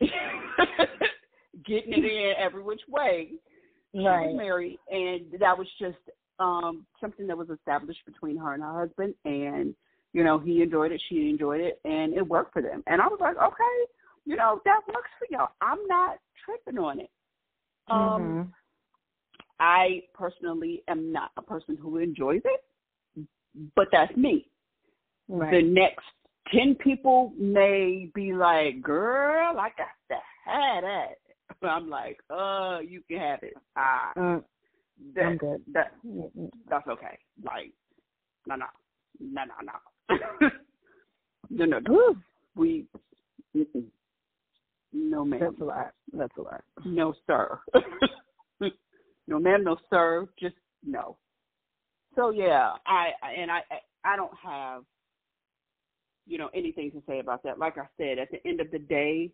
getting 0.00 1.92
it 1.92 2.04
in 2.04 2.32
every 2.38 2.62
which 2.62 2.82
way. 2.88 3.32
She 3.92 4.04
right. 4.04 4.28
was 4.28 4.36
married, 4.36 4.78
and 4.90 5.26
that 5.40 5.56
was 5.56 5.66
just 5.78 5.98
um 6.38 6.86
something 7.00 7.26
that 7.26 7.36
was 7.36 7.50
established 7.50 8.00
between 8.06 8.36
her 8.36 8.54
and 8.54 8.62
her 8.62 8.80
husband, 8.80 9.14
and 9.24 9.74
you 10.12 10.24
know, 10.24 10.38
he 10.38 10.62
enjoyed 10.62 10.92
it, 10.92 11.02
she 11.08 11.28
enjoyed 11.30 11.60
it, 11.60 11.80
and 11.84 12.14
it 12.14 12.26
worked 12.26 12.52
for 12.52 12.62
them. 12.62 12.82
And 12.86 13.00
I 13.00 13.06
was 13.06 13.18
like, 13.20 13.36
okay, 13.36 13.90
you 14.24 14.36
know, 14.36 14.60
that 14.64 14.80
works 14.88 15.10
for 15.18 15.26
y'all. 15.30 15.50
I'm 15.60 15.78
not 15.86 16.18
tripping 16.44 16.78
on 16.78 17.00
it. 17.00 17.10
Um, 17.88 17.98
mm-hmm. 17.98 18.42
I 19.60 20.02
personally 20.14 20.82
am 20.88 21.12
not 21.12 21.30
a 21.36 21.42
person 21.42 21.76
who 21.80 21.98
enjoys 21.98 22.40
it, 22.44 23.26
but 23.76 23.88
that's 23.92 24.16
me. 24.16 24.46
Right. 25.30 25.52
The 25.52 25.62
next 25.62 26.04
ten 26.52 26.74
people 26.74 27.32
may 27.38 28.10
be 28.14 28.32
like, 28.32 28.82
"Girl, 28.82 29.56
I 29.58 29.70
got 29.78 29.86
to 30.08 30.16
have 30.44 30.82
that." 30.82 31.18
But 31.60 31.68
I'm 31.70 31.88
like, 31.88 32.18
"Uh, 32.28 32.80
you 32.80 33.00
can 33.08 33.18
have 33.18 33.42
it." 33.44 33.54
Ah, 33.76 34.12
mm, 34.16 34.42
that, 35.14 35.24
I'm 35.24 35.36
good. 35.36 35.62
That 35.72 35.92
that's 36.68 36.88
okay. 36.88 37.16
Like, 37.44 37.72
no, 38.48 38.56
no, 38.56 38.66
no, 39.20 39.42
no, 39.44 40.18
no. 40.40 40.48
no, 41.50 41.64
no, 41.64 41.78
no. 41.78 42.16
We, 42.56 42.86
mm-mm. 43.56 43.84
no, 44.92 45.24
ma'am. 45.24 45.38
That's 45.40 45.60
a 45.60 45.64
lot. 45.64 45.92
That's 46.12 46.36
a 46.38 46.42
lot. 46.42 46.64
No, 46.84 47.14
sir. 47.28 47.60
no, 49.28 49.38
ma'am. 49.38 49.62
No, 49.62 49.76
sir. 49.90 50.26
Just 50.40 50.56
no. 50.84 51.18
So 52.16 52.30
yeah, 52.30 52.72
I 52.84 53.10
and 53.38 53.48
I 53.48 53.62
I 54.04 54.16
don't 54.16 54.36
have 54.42 54.82
you 56.30 56.38
know 56.38 56.48
anything 56.54 56.92
to 56.92 57.02
say 57.08 57.18
about 57.18 57.42
that. 57.42 57.58
Like 57.58 57.76
I 57.76 57.86
said, 57.98 58.18
at 58.18 58.30
the 58.30 58.46
end 58.48 58.60
of 58.60 58.70
the 58.70 58.78
day, 58.78 59.30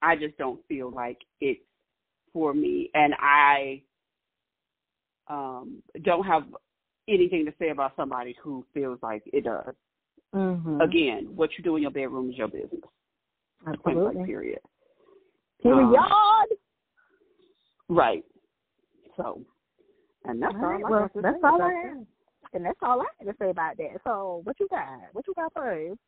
I 0.00 0.14
just 0.14 0.38
don't 0.38 0.60
feel 0.68 0.90
like 0.90 1.18
it's 1.40 1.60
for 2.32 2.54
me, 2.54 2.90
and 2.94 3.12
I 3.18 3.82
um 5.28 5.82
don't 6.02 6.24
have 6.24 6.44
anything 7.08 7.44
to 7.46 7.52
say 7.58 7.70
about 7.70 7.92
somebody 7.96 8.36
who 8.42 8.64
feels 8.72 8.98
like 9.02 9.22
it 9.26 9.44
does. 9.44 9.74
Mm-hmm. 10.34 10.80
Again, 10.80 11.28
what 11.34 11.50
you 11.58 11.64
do 11.64 11.76
in 11.76 11.82
your 11.82 11.90
bedroom 11.90 12.30
is 12.30 12.36
your 12.36 12.48
business. 12.48 12.80
Absolutely. 13.66 14.24
Period. 14.24 14.60
Period. 15.62 15.94
Um, 15.94 16.46
right. 17.88 18.24
So, 19.16 19.42
and 20.24 20.42
that's 20.42 20.54
all, 20.54 20.60
right, 20.60 20.82
well, 20.88 21.08
that's 21.14 21.38
all 21.42 21.62
I 21.62 21.72
have. 21.88 22.06
And 22.54 22.64
that's 22.64 22.78
all 22.82 23.00
I 23.00 23.06
have 23.18 23.28
to 23.28 23.34
say 23.38 23.50
about 23.50 23.76
that. 23.78 24.00
So, 24.04 24.40
what 24.44 24.58
you 24.60 24.68
got? 24.68 25.00
What 25.12 25.26
you 25.26 25.34
got 25.34 25.52
first? 25.52 25.98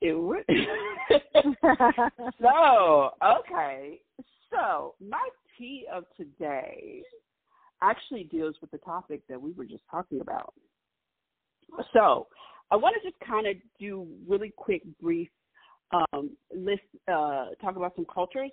It 0.00 0.12
would. 0.12 0.44
so, 2.40 3.10
okay. 3.40 4.00
So, 4.50 4.94
my 5.00 5.28
tea 5.58 5.86
of 5.92 6.04
today 6.16 7.02
actually 7.80 8.24
deals 8.24 8.54
with 8.60 8.70
the 8.70 8.78
topic 8.78 9.22
that 9.28 9.40
we 9.40 9.52
were 9.52 9.64
just 9.64 9.82
talking 9.90 10.20
about. 10.20 10.52
So, 11.94 12.26
I 12.70 12.76
want 12.76 12.96
to 13.00 13.08
just 13.08 13.18
kind 13.26 13.46
of 13.46 13.56
do 13.78 14.06
really 14.28 14.52
quick, 14.54 14.82
brief 15.00 15.28
um, 15.92 16.30
list, 16.54 16.82
uh, 17.08 17.46
talk 17.62 17.76
about 17.76 17.94
some 17.96 18.06
cultures, 18.12 18.50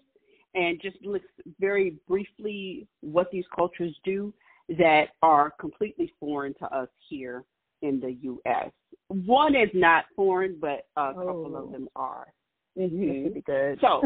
and 0.55 0.81
just 0.81 0.97
list 1.03 1.25
very 1.59 1.95
briefly 2.07 2.87
what 3.01 3.29
these 3.31 3.45
cultures 3.55 3.95
do 4.03 4.33
that 4.77 5.09
are 5.21 5.51
completely 5.59 6.13
foreign 6.19 6.53
to 6.55 6.65
us 6.75 6.89
here 7.09 7.43
in 7.81 7.99
the 7.99 8.13
U.S. 8.21 8.69
One 9.07 9.55
is 9.55 9.69
not 9.73 10.05
foreign, 10.15 10.57
but 10.59 10.85
a 10.95 11.13
couple 11.13 11.53
Oh. 11.55 11.63
of 11.65 11.71
them 11.71 11.87
are. 11.95 12.27
This 12.75 12.91
would 12.91 13.33
be 13.33 13.41
good. 13.41 13.79
So, 13.81 14.01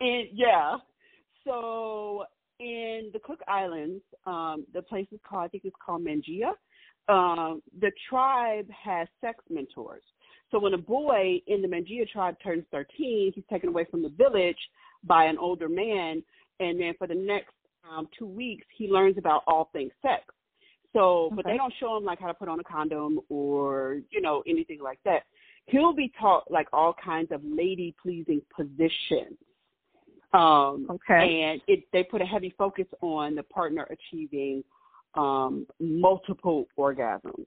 in, 0.00 0.28
yeah. 0.32 0.76
So 1.44 2.24
in 2.60 3.10
the 3.12 3.18
Cook 3.18 3.40
Islands, 3.48 4.02
um, 4.26 4.64
the 4.72 4.82
place 4.82 5.06
is 5.10 5.18
called, 5.28 5.44
I 5.44 5.48
think 5.48 5.64
it's 5.64 5.76
called 5.84 6.02
Mangia. 6.04 6.52
Um, 7.08 7.60
the 7.80 7.90
tribe 8.08 8.68
has 8.70 9.08
sex 9.20 9.42
mentors. 9.50 10.04
So 10.50 10.60
when 10.60 10.74
a 10.74 10.78
boy 10.78 11.40
in 11.48 11.60
the 11.62 11.68
Mangia 11.68 12.08
tribe 12.08 12.36
turns 12.42 12.64
13, 12.70 13.32
he's 13.34 13.44
taken 13.50 13.70
away 13.70 13.86
from 13.90 14.02
the 14.02 14.10
village 14.10 14.58
by 15.04 15.24
an 15.24 15.38
older 15.38 15.68
man, 15.68 16.22
and 16.60 16.80
then 16.80 16.94
for 16.98 17.08
the 17.08 17.14
next 17.14 17.54
um, 17.88 18.08
two 18.18 18.26
weeks, 18.26 18.66
he 18.76 18.88
learns 18.88 19.18
about 19.18 19.42
all 19.46 19.70
things 19.72 19.92
sex. 20.02 20.24
So, 20.92 21.30
but 21.34 21.46
Okay. 21.46 21.52
they 21.54 21.56
don't 21.56 21.72
show 21.80 21.96
him 21.96 22.04
like 22.04 22.20
how 22.20 22.26
to 22.26 22.34
put 22.34 22.48
on 22.48 22.60
a 22.60 22.64
condom 22.64 23.20
or 23.28 24.00
you 24.10 24.20
know 24.20 24.42
anything 24.46 24.80
like 24.80 24.98
that. 25.04 25.24
He'll 25.66 25.92
be 25.94 26.12
taught 26.20 26.50
like 26.50 26.68
all 26.72 26.94
kinds 27.02 27.30
of 27.32 27.40
lady 27.44 27.94
pleasing 28.02 28.42
positions. 28.54 29.38
Um, 30.34 30.86
Okay. 30.90 31.42
and 31.42 31.62
it 31.66 31.84
they 31.92 32.02
put 32.04 32.20
a 32.20 32.26
heavy 32.26 32.50
focus 32.58 32.86
on 33.00 33.34
the 33.34 33.42
partner 33.44 33.86
achieving 33.90 34.64
um, 35.14 35.66
multiple 35.80 36.66
orgasms. 36.78 37.46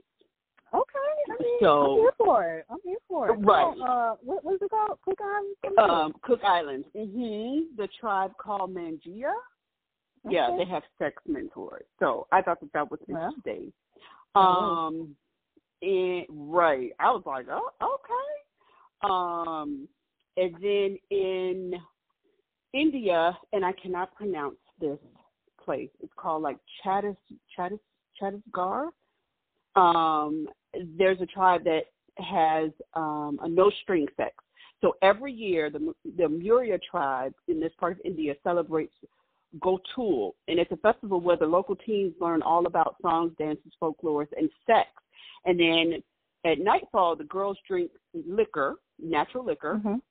Okay. 0.73 0.99
I 1.29 1.43
mean, 1.43 1.59
So- 1.59 1.83
I'm 1.83 1.97
here 1.97 2.11
for 2.17 2.43
it. 2.43 2.65
I'm 2.69 2.79
here 2.83 2.97
for 3.07 3.29
it. 3.29 3.33
Right. 3.33 3.75
So, 3.77 3.83
uh, 3.83 4.15
what 4.21 4.43
was 4.43 4.59
it 4.61 4.69
called? 4.69 4.99
Cook 5.03 5.19
Islands. 5.21 5.77
Um, 5.77 6.13
Cook 6.21 6.43
Islands. 6.43 6.87
hmm 6.93 7.75
The 7.77 7.87
tribe 7.99 8.31
called 8.37 8.73
Mangia. 8.73 9.33
Yeah, 10.29 10.47
Okay. 10.49 10.63
they 10.63 10.69
have 10.71 10.83
sex 10.97 11.21
mentors. 11.27 11.85
So 11.99 12.27
I 12.31 12.41
thought 12.41 12.59
that 12.61 12.73
that 12.73 12.89
was 12.89 12.99
Wow. 13.07 13.27
interesting. 13.27 13.73
That 14.33 14.39
Um, 14.41 15.15
and 15.81 16.25
right, 16.29 16.93
I 16.99 17.11
was 17.11 17.23
like, 17.25 17.47
oh, 17.49 17.69
okay. 17.81 18.35
Um, 19.01 19.87
and 20.37 20.55
then 20.55 20.97
in 21.09 21.81
India, 22.73 23.37
and 23.53 23.63
I 23.65 23.71
cannot 23.73 24.13
pronounce 24.15 24.57
this 24.79 24.99
place. 25.63 25.89
It's 26.01 26.13
called 26.15 26.41
like 26.41 26.57
Chattis 26.83 27.17
Chattis 27.57 27.79
Chhattisgarh. 28.19 28.91
Um, 29.75 30.47
there's 30.97 31.21
a 31.21 31.25
tribe 31.25 31.63
that 31.65 31.85
has 32.17 32.71
um, 32.93 33.39
a 33.43 33.47
no 33.47 33.69
string 33.81 34.07
sex. 34.17 34.33
So 34.81 34.95
every 35.01 35.31
year, 35.33 35.69
the 35.69 35.93
the 36.17 36.27
Muria 36.27 36.77
tribe 36.79 37.33
in 37.47 37.59
this 37.59 37.73
part 37.79 37.93
of 37.93 38.01
India 38.05 38.35
celebrates 38.43 38.93
Gotul, 39.59 40.31
and 40.47 40.59
it's 40.59 40.71
a 40.71 40.77
festival 40.77 41.21
where 41.21 41.37
the 41.37 41.45
local 41.45 41.75
teens 41.75 42.13
learn 42.19 42.41
all 42.41 42.65
about 42.65 42.95
songs, 43.01 43.33
dances, 43.37 43.71
folklore, 43.79 44.27
and 44.37 44.49
sex. 44.65 44.89
And 45.45 45.59
then 45.59 46.03
at 46.43 46.59
nightfall, 46.59 47.15
the 47.15 47.23
girls 47.25 47.57
drink 47.67 47.91
liquor, 48.13 48.75
natural 48.99 49.45
liquor, 49.45 49.81
Mhm. 49.83 50.01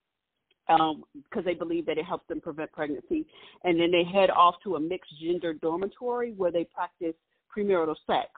um, 0.69 1.05
because 1.15 1.45
they 1.45 1.55
believe 1.55 1.87
that 1.87 1.99
it 1.99 2.05
helps 2.05 2.27
them 2.27 2.41
prevent 2.41 2.73
pregnancy. 2.73 3.27
And 3.65 3.79
then 3.79 3.91
they 3.91 4.05
head 4.05 4.31
off 4.31 4.61
to 4.63 4.77
a 4.77 4.81
mixed 4.81 5.19
gender 5.19 5.53
dormitory 5.53 6.33
where 6.33 6.51
they 6.51 6.65
practice 6.65 7.15
premarital 7.55 7.97
sex, 8.07 8.31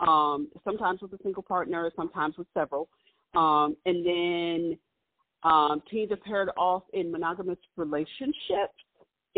um, 0.00 0.48
sometimes 0.64 1.02
with 1.02 1.12
a 1.14 1.22
single 1.22 1.42
partner, 1.42 1.90
sometimes 1.96 2.38
with 2.38 2.46
several. 2.54 2.88
Um, 3.34 3.76
and 3.84 4.06
then 4.06 4.78
um, 5.42 5.82
teens 5.90 6.10
are 6.10 6.16
paired 6.16 6.50
off 6.56 6.82
in 6.92 7.10
monogamous 7.10 7.58
relationships. 7.76 8.74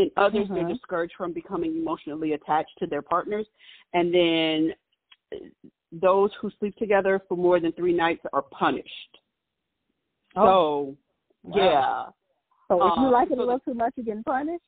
In 0.00 0.10
others, 0.16 0.48
they're 0.48 0.64
Mhm. 0.64 0.72
discouraged 0.72 1.14
from 1.14 1.32
becoming 1.32 1.76
emotionally 1.76 2.32
attached 2.32 2.76
to 2.78 2.86
their 2.86 3.02
partners. 3.02 3.46
And 3.92 4.14
then 4.14 4.74
those 5.92 6.32
who 6.40 6.50
sleep 6.52 6.74
together 6.76 7.18
for 7.28 7.36
more 7.36 7.60
than 7.60 7.72
three 7.72 7.92
nights 7.92 8.24
are 8.32 8.42
punished. 8.42 9.18
Oh, 10.36 10.44
So, 10.44 10.96
wow. 11.42 11.56
yeah. 11.56 12.10
So 12.68 12.86
if 12.86 12.96
you 12.96 13.06
um, 13.06 13.12
like 13.12 13.30
it 13.30 13.36
so 13.36 13.40
a 13.40 13.44
little 13.44 13.60
too 13.60 13.74
much, 13.74 13.92
you're 13.96 14.06
getting 14.06 14.24
punished. 14.24 14.64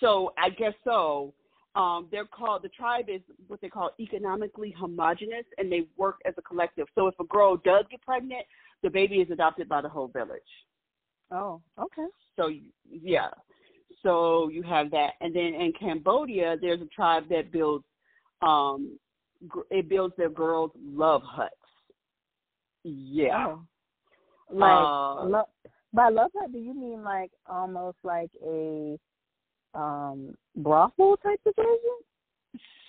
So 0.00 0.32
I 0.38 0.50
guess 0.50 0.74
so. 0.84 1.34
Um, 1.74 2.08
they're 2.10 2.24
called 2.26 2.62
the 2.62 2.68
tribe 2.68 3.08
is 3.08 3.20
what 3.48 3.60
they 3.60 3.68
call 3.68 3.90
economically 3.98 4.70
homogenous, 4.70 5.44
and 5.58 5.72
they 5.72 5.88
work 5.96 6.20
as 6.24 6.34
a 6.38 6.42
collective. 6.42 6.86
So 6.94 7.08
if 7.08 7.18
a 7.18 7.24
girl 7.24 7.56
does 7.56 7.84
get 7.90 8.00
pregnant, 8.02 8.46
the 8.82 8.90
baby 8.90 9.16
is 9.16 9.30
adopted 9.30 9.68
by 9.68 9.80
the 9.80 9.88
whole 9.88 10.08
village. 10.08 10.40
Oh, 11.32 11.60
okay. 11.78 12.06
So 12.36 12.50
yeah, 12.88 13.30
so 14.06 14.48
you 14.48 14.62
have 14.62 14.90
that, 14.92 15.14
and 15.20 15.34
then 15.34 15.54
in 15.54 15.72
Cambodia, 15.78 16.56
there's 16.60 16.80
a 16.80 16.86
tribe 16.86 17.24
that 17.28 17.50
builds, 17.50 17.84
um, 18.40 18.96
it 19.70 19.88
builds 19.88 20.14
their 20.16 20.30
girls 20.30 20.70
love 20.76 21.22
huts. 21.24 21.54
Yeah. 22.84 23.48
Oh. 23.48 23.62
Like 24.52 24.72
Uh, 24.72 25.24
lo- 25.24 25.48
by 25.92 26.08
love 26.08 26.30
hut, 26.38 26.52
do 26.52 26.58
you 26.58 26.72
mean 26.72 27.02
like 27.02 27.32
almost 27.48 27.98
like 28.04 28.30
a 28.44 28.96
um 29.74 30.36
brothel 30.54 31.16
type 31.16 31.40
of 31.44 31.52
situation? 31.56 31.98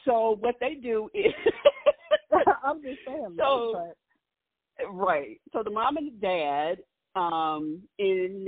So 0.06 0.38
what 0.40 0.56
they 0.60 0.76
do 0.76 1.10
is, 1.16 1.34
I'm 2.64 2.82
just 2.84 3.00
saying. 3.08 3.36
So- 3.38 3.92
right. 4.92 5.42
So 5.52 5.64
the 5.64 5.72
mom 5.72 5.98
and 5.98 6.12
the 6.12 6.18
dad, 6.22 6.78
um, 7.16 7.82
in 7.98 8.48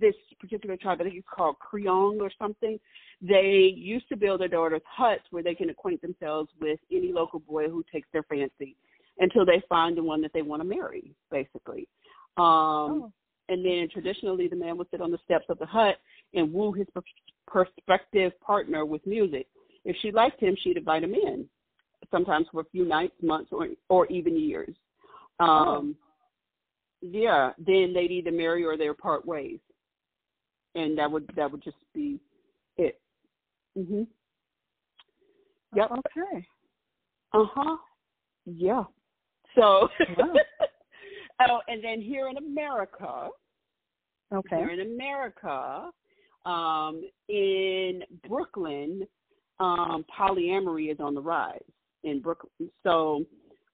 this 0.00 0.14
particular 0.38 0.76
tribe, 0.76 0.98
I 1.00 1.04
think 1.04 1.16
it's 1.16 1.26
called 1.34 1.56
Kreung 1.58 2.20
or 2.20 2.30
something. 2.38 2.78
They 3.22 3.72
used 3.76 4.08
to 4.08 4.16
build 4.16 4.40
their 4.40 4.48
daughters 4.48 4.82
huts 4.86 5.22
where 5.30 5.42
they 5.42 5.54
can 5.54 5.70
acquaint 5.70 6.02
themselves 6.02 6.50
with 6.60 6.78
any 6.90 7.12
local 7.12 7.40
boy 7.40 7.68
who 7.68 7.84
takes 7.92 8.08
their 8.12 8.22
fancy 8.24 8.76
until 9.18 9.44
they 9.44 9.62
find 9.68 9.96
the 9.96 10.02
one 10.02 10.20
that 10.22 10.32
they 10.32 10.42
want 10.42 10.62
to 10.62 10.68
marry, 10.68 11.12
basically. 11.30 11.88
Um, 12.36 12.44
oh. 12.44 13.12
and 13.48 13.64
then 13.64 13.88
traditionally, 13.92 14.48
the 14.48 14.56
man 14.56 14.78
would 14.78 14.88
sit 14.90 15.00
on 15.00 15.10
the 15.10 15.18
steps 15.24 15.46
of 15.48 15.58
the 15.58 15.66
hut 15.66 15.96
and 16.34 16.52
woo 16.52 16.72
his 16.72 16.86
per- 16.94 17.02
prospective 17.46 18.38
partner 18.40 18.84
with 18.86 19.06
music. 19.06 19.46
If 19.84 19.96
she 20.00 20.12
liked 20.12 20.40
him, 20.40 20.56
she'd 20.62 20.76
invite 20.76 21.04
him 21.04 21.14
in, 21.14 21.46
sometimes 22.10 22.46
for 22.52 22.60
a 22.60 22.70
few 22.70 22.84
nights, 22.84 23.14
months, 23.22 23.50
or 23.52 23.68
or 23.88 24.06
even 24.06 24.38
years. 24.38 24.74
Um, 25.38 25.96
Yeah, 27.02 27.52
then 27.58 27.92
they'd 27.94 28.10
either 28.10 28.30
marry 28.32 28.64
or 28.64 28.76
they'd 28.76 28.96
part 28.98 29.24
ways, 29.26 29.58
and 30.74 30.96
that 30.98 31.10
would 31.10 31.30
that 31.36 31.50
would 31.50 31.62
just 31.62 31.78
be 31.94 32.20
it. 32.76 33.00
Mhm. 33.76 34.06
Yep. 35.74 35.90
Okay. 35.92 36.46
Uh 37.32 37.44
huh. 37.54 37.76
Yeah. 38.44 38.84
So. 39.54 39.88
Wow. 40.18 40.34
oh, 41.48 41.60
and 41.68 41.82
then 41.82 42.00
here 42.00 42.28
in 42.28 42.36
America, 42.36 43.28
Okay. 44.32 44.56
here 44.56 44.70
in 44.70 44.80
America, 44.80 45.90
um, 46.44 47.02
in 47.28 48.02
Brooklyn, 48.28 49.06
um, 49.58 50.04
polyamory 50.18 50.92
is 50.92 50.98
on 51.00 51.14
the 51.14 51.20
rise 51.20 51.60
in 52.04 52.20
Brooklyn. 52.20 52.70
So 52.82 53.24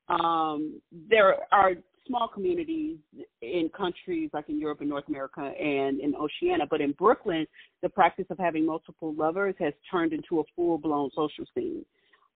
um, 0.08 0.80
there 1.10 1.38
are 1.52 1.72
small 2.07 2.28
communities 2.28 2.98
in 3.42 3.70
countries 3.76 4.30
like 4.32 4.48
in 4.48 4.59
Europe 4.59 4.80
and 4.80 4.88
North 4.88 5.09
America 5.09 5.40
and 5.40 6.00
in 6.00 6.14
Oceania, 6.14 6.66
but 6.68 6.80
in 6.80 6.92
Brooklyn, 6.92 7.46
the 7.82 7.88
practice 7.88 8.26
of 8.30 8.38
having 8.38 8.66
multiple 8.66 9.14
lovers 9.14 9.54
has 9.59 9.72
turned 9.90 10.12
into 10.12 10.40
a 10.40 10.44
full 10.54 10.78
blown 10.78 11.11
social 11.14 11.44
scene 11.54 11.84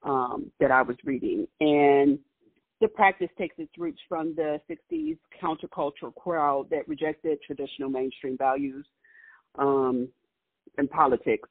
um, 0.02 0.50
that 0.60 0.70
I 0.70 0.82
was 0.82 0.96
reading. 1.04 1.46
And 1.60 2.18
the 2.80 2.88
practice 2.88 3.28
takes 3.36 3.54
its 3.58 3.72
roots 3.76 4.00
from 4.08 4.34
the 4.34 4.60
60s 4.70 5.18
countercultural 5.42 6.14
crowd 6.14 6.68
that 6.70 6.88
rejected 6.88 7.38
traditional 7.42 7.90
mainstream 7.90 8.38
values 8.38 8.86
um, 9.58 10.08
and 10.78 10.90
politics, 10.90 11.48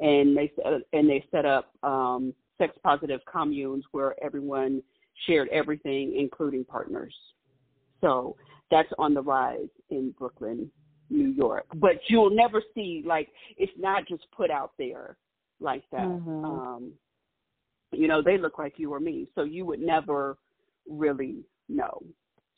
and 0.00 0.36
they 0.36 0.50
set, 0.56 0.66
and 0.92 1.08
they 1.08 1.24
set 1.30 1.44
up 1.44 1.70
um, 1.82 2.32
sex 2.58 2.74
positive 2.82 3.20
communes 3.30 3.84
where 3.92 4.14
everyone 4.24 4.82
shared 5.26 5.48
everything, 5.48 6.16
including 6.18 6.64
partners. 6.64 7.14
So 8.00 8.36
that's 8.70 8.88
on 8.98 9.14
the 9.14 9.22
rise 9.22 9.68
in 9.90 10.14
Brooklyn, 10.18 10.70
New 11.10 11.28
York. 11.28 11.66
But 11.74 11.96
you'll 12.08 12.34
never 12.34 12.62
see 12.74 13.02
like 13.06 13.28
it's 13.56 13.72
not 13.78 14.06
just 14.08 14.24
put 14.36 14.50
out 14.50 14.72
there 14.78 15.16
like 15.60 15.84
that. 15.90 16.06
Mhm. 16.06 16.44
Um, 16.44 16.92
you 17.92 18.08
know, 18.08 18.22
they 18.22 18.38
look 18.38 18.58
like 18.58 18.78
you 18.78 18.92
or 18.92 19.00
me, 19.00 19.28
so 19.34 19.44
you 19.44 19.64
would 19.64 19.80
never 19.80 20.36
really 20.88 21.44
know. 21.68 22.02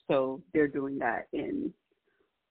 So 0.08 0.42
they're 0.52 0.68
doing 0.68 0.98
that 0.98 1.26
in 1.32 1.72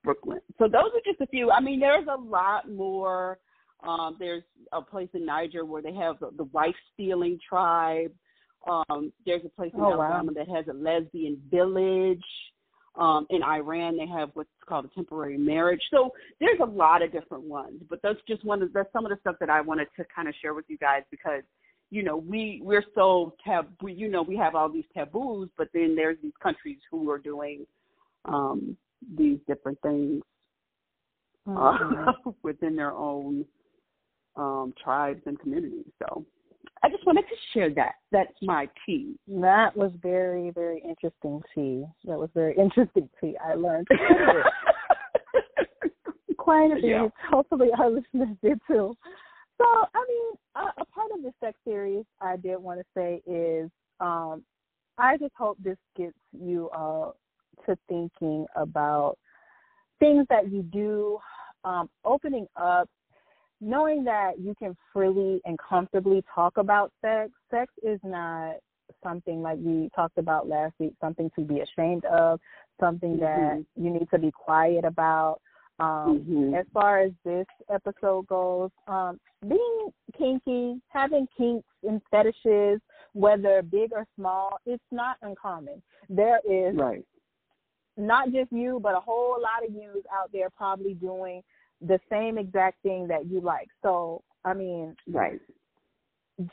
Brooklyn. 0.04 0.42
So 0.60 0.68
those 0.68 0.92
are 0.94 1.02
just 1.06 1.22
a 1.22 1.28
few. 1.28 1.52
I 1.52 1.60
mean, 1.60 1.80
there's 1.80 2.08
a 2.08 2.16
lot 2.20 2.70
more. 2.70 3.40
Um, 3.86 4.18
there's 4.20 4.44
a 4.72 4.82
place 4.82 5.10
in 5.14 5.26
Niger 5.26 5.66
where 5.66 5.82
they 5.82 5.94
have 5.94 6.20
the, 6.20 6.32
the 6.38 6.46
wife 6.46 6.76
stealing 6.94 7.40
tribe. 7.48 8.12
Um, 8.68 9.12
there's 9.26 9.46
a 9.46 9.50
place 9.50 9.72
in 9.74 9.80
Oh, 9.80 9.98
wow. 9.98 10.04
Alabama 10.04 10.32
that 10.34 10.50
has 10.50 10.66
a 10.68 10.74
lesbian 10.74 11.42
village. 11.52 12.24
Um, 12.98 13.28
in 13.30 13.43
Iran, 13.43 13.98
they 13.98 14.08
have 14.08 14.30
what's 14.36 14.50
called 14.68 14.86
a 14.86 14.88
temporary 14.89 15.38
marriage. 15.38 15.82
So 15.91 16.12
there's 16.39 16.60
a 16.62 16.66
lot 16.66 17.02
of 17.02 17.12
different 17.12 17.43
ones, 17.43 17.82
but 17.89 18.00
that's 18.02 18.20
just 18.28 18.46
one 18.46 18.62
of 18.62 18.72
that's 18.72 18.91
some 18.93 19.06
of 19.06 19.10
the 19.10 19.18
stuff 19.20 19.36
that 19.41 19.50
I 19.50 19.60
wanted 19.62 19.88
to 19.98 20.06
kind 20.16 20.28
of 20.28 20.34
share 20.41 20.54
with 20.54 20.66
you 20.70 20.78
guys 20.78 21.04
because 21.12 21.43
you 21.89 22.04
know 22.04 22.16
we 22.16 22.62
we're 22.64 22.86
so 22.96 23.36
tab 23.46 23.68
we, 23.82 23.93
you 23.93 24.08
know 24.08 24.22
we 24.22 24.38
have 24.38 24.56
all 24.56 24.72
these 24.72 24.86
taboos, 24.93 25.50
but 25.58 25.68
then 25.74 25.96
there's 25.96 26.18
these 26.24 26.34
countries 26.41 26.78
who 26.89 27.10
are 27.10 27.18
doing 27.18 27.66
um, 28.26 28.78
these 29.18 29.39
different 29.46 29.80
things 29.82 30.24
uh, 31.50 32.14
within 32.43 32.76
their 32.76 32.93
own 32.93 33.46
um, 34.38 34.74
tribes 34.82 35.22
and 35.26 35.39
communities. 35.39 35.86
So 36.00 36.26
I 36.86 36.90
just 36.90 37.06
wanted 37.08 37.24
to 37.24 37.36
share 37.52 37.74
that. 37.74 37.96
That's 38.12 38.32
my 38.44 38.70
tea. 38.86 39.16
That 39.28 39.76
was 39.76 39.92
very, 40.04 40.52
very 40.52 40.84
interesting 40.88 41.42
tea. 41.56 41.84
That 42.04 42.20
was 42.20 42.30
very 42.36 42.56
interesting 42.58 43.10
tea. 43.20 43.36
I 43.44 43.56
learned 43.56 43.88
quite 43.88 44.12
a 44.12 44.34
bit. 45.82 46.38
Quite 46.38 46.72
a 46.72 46.76
bit. 46.76 46.84
Yeah. 46.84 47.08
Hopefully 47.28 47.70
our 47.80 47.90
listeners 47.90 48.38
did 48.44 48.60
too. 48.68 48.96
So, 49.58 49.66
I 49.66 50.06
mean, 50.08 50.34
a, 50.56 50.82
a 50.82 50.86
part 50.86 51.10
of 51.16 51.24
this 51.24 51.34
sex 51.44 51.58
series 51.66 52.06
I 52.22 52.38
did 52.38 52.58
want 52.58 52.80
to 52.80 52.86
say 52.96 53.24
is 53.26 53.72
um, 54.00 54.44
I 55.00 55.18
just 55.18 55.34
hope 55.36 55.58
this 55.64 55.78
gets 55.98 56.14
you 56.40 56.70
uh, 56.70 57.12
to 57.66 57.76
thinking 57.90 58.46
about 58.56 59.18
things 60.00 60.28
that 60.30 60.52
you 60.52 60.62
do, 60.62 61.18
um, 61.64 61.90
opening 62.04 62.46
up, 62.56 62.88
knowing 63.66 64.03
that 64.03 64.39
you 64.39 64.53
can 64.59 64.78
freely 64.93 65.41
and 65.45 65.57
comfortably 65.57 66.24
talk 66.34 66.57
about 66.57 66.91
sex. 67.01 67.32
Sex 67.49 67.74
is 67.82 67.99
not 68.03 68.57
something 69.03 69.41
like 69.41 69.57
we 69.59 69.89
talked 69.95 70.20
about 70.20 70.47
last 70.47 70.76
week, 70.80 70.93
something 71.01 71.32
to 71.36 71.41
be 71.41 71.61
ashamed 71.61 72.05
of, 72.05 72.39
something 72.80 73.18
that 73.18 73.57
Mhm. 73.57 73.66
you 73.76 73.89
need 73.89 74.07
to 74.11 74.20
be 74.20 74.32
quiet 74.32 74.86
about. 74.86 75.41
Um, 75.80 76.20
Mhm. 76.20 76.53
As 76.53 76.66
far 76.70 76.99
as 76.99 77.11
this 77.24 77.47
episode 77.68 78.28
goes, 78.28 78.72
um, 78.88 79.20
being 79.47 79.93
kinky, 80.13 80.82
having 80.88 81.28
kinks 81.36 81.68
and 81.84 82.01
fetishes, 82.05 82.80
whether 83.13 83.61
big 83.63 83.91
or 83.91 84.05
small, 84.16 84.57
it's 84.66 84.91
not 84.91 85.18
uncommon. 85.22 85.82
There 86.07 86.39
is 86.45 86.76
Right. 86.76 87.05
not 87.97 88.30
just 88.30 88.51
you, 88.51 88.80
but 88.80 88.95
a 88.95 88.99
whole 88.99 89.39
lot 89.41 89.66
of 89.66 89.74
yous 89.74 90.05
out 90.11 90.32
there 90.32 90.49
probably 90.51 90.93
doing 90.93 91.43
the 91.82 92.00
same 92.10 92.38
exact 92.38 92.82
thing 92.84 93.08
that 93.08 93.28
you 93.30 93.42
like. 93.42 93.68
So, 93.82 94.22
I 94.44 94.54
mean, 94.54 94.96
right. 95.08 95.40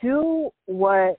Do 0.01 0.49
what 0.65 1.17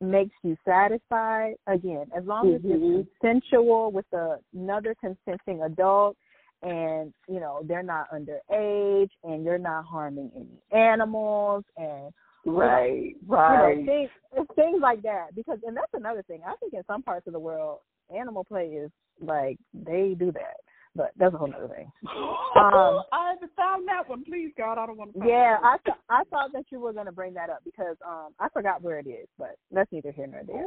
makes 0.00 0.34
you 0.42 0.56
satisfied. 0.64 1.54
Again, 1.66 2.06
as 2.16 2.24
long 2.24 2.46
mm-hmm. 2.46 2.54
as 2.56 2.62
it's 2.64 2.82
mm-hmm. 2.82 3.26
consensual 3.26 3.90
with 3.90 4.06
another 4.52 4.94
consenting 5.00 5.62
adult 5.62 6.16
and, 6.62 7.12
you 7.28 7.40
know, 7.40 7.62
they're 7.66 7.82
not 7.82 8.06
underage 8.10 9.10
and 9.24 9.44
you're 9.44 9.58
not 9.58 9.84
harming 9.84 10.30
any 10.34 10.80
animals 10.80 11.64
and 11.76 12.12
Right, 12.46 13.14
know, 13.26 13.36
right. 13.36 13.78
You 13.78 13.84
know, 13.84 14.08
things, 14.34 14.46
things 14.54 14.82
like 14.82 15.02
that. 15.02 15.34
Because 15.34 15.58
and 15.66 15.76
that's 15.76 15.92
another 15.94 16.22
thing. 16.24 16.40
I 16.46 16.54
think 16.56 16.74
in 16.74 16.82
some 16.86 17.02
parts 17.02 17.26
of 17.26 17.32
the 17.32 17.38
world 17.38 17.78
animal 18.14 18.44
play 18.44 18.66
is 18.66 18.90
like 19.20 19.56
they 19.72 20.14
do 20.18 20.30
that. 20.32 20.56
But 20.96 21.10
that's 21.16 21.34
a 21.34 21.38
whole 21.38 21.52
other 21.56 21.68
thing. 21.68 21.90
Um, 22.56 23.02
I 23.12 23.32
haven't 23.32 23.50
found 23.56 23.88
that 23.88 24.08
one. 24.08 24.24
Please, 24.24 24.52
God, 24.56 24.78
I 24.78 24.86
don't 24.86 24.96
want 24.96 25.12
to. 25.12 25.26
yeah, 25.26 25.56
I 25.60 25.76
th- 25.84 25.96
I 26.08 26.22
thought 26.30 26.52
that 26.52 26.66
you 26.70 26.78
were 26.78 26.92
going 26.92 27.06
to 27.06 27.12
bring 27.12 27.34
that 27.34 27.50
up 27.50 27.58
because 27.64 27.96
um 28.06 28.28
I 28.38 28.48
forgot 28.48 28.80
where 28.80 29.00
it 29.00 29.08
is, 29.08 29.26
but 29.36 29.56
that's 29.72 29.90
neither 29.90 30.12
here 30.12 30.28
nor 30.28 30.42
there. 30.44 30.64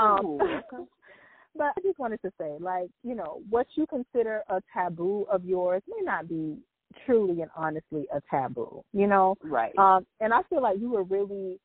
Um, 0.00 0.38
but 1.56 1.72
I 1.76 1.80
just 1.84 2.00
wanted 2.00 2.20
to 2.22 2.32
say, 2.36 2.56
like, 2.58 2.90
you 3.04 3.14
know, 3.14 3.42
what 3.48 3.68
you 3.76 3.86
consider 3.86 4.42
a 4.48 4.60
taboo 4.74 5.24
of 5.30 5.44
yours 5.44 5.82
may 5.86 6.02
not 6.02 6.28
be 6.28 6.58
truly 7.06 7.42
and 7.42 7.50
honestly 7.54 8.08
a 8.12 8.20
taboo. 8.28 8.82
You 8.92 9.06
know, 9.06 9.36
right? 9.44 9.76
Um, 9.78 10.04
and 10.18 10.34
I 10.34 10.42
feel 10.50 10.62
like 10.62 10.80
you 10.80 10.90
were 10.90 11.04
really 11.04 11.60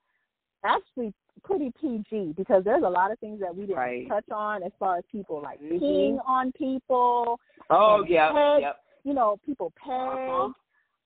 actually 0.66 1.14
pretty 1.44 1.72
PG 1.80 2.34
because 2.38 2.64
there's 2.64 2.84
a 2.84 2.90
lot 2.90 3.12
of 3.12 3.20
things 3.20 3.40
that 3.40 3.56
we 3.56 3.64
didn't 3.64 3.78
right. 3.78 4.10
touch 4.10 4.26
on 4.32 4.64
as 4.64 4.72
far 4.80 4.98
as 4.98 5.04
people 5.12 5.42
like 5.42 5.62
mm-hmm. 5.62 5.84
peeing 5.84 6.18
on 6.26 6.52
people. 6.54 7.40
Oh 7.70 8.04
yeah, 8.08 8.58
yep. 8.60 8.78
You 9.04 9.14
know, 9.14 9.38
people 9.46 9.72
peg. 9.78 9.92
Uh-huh. 9.92 10.52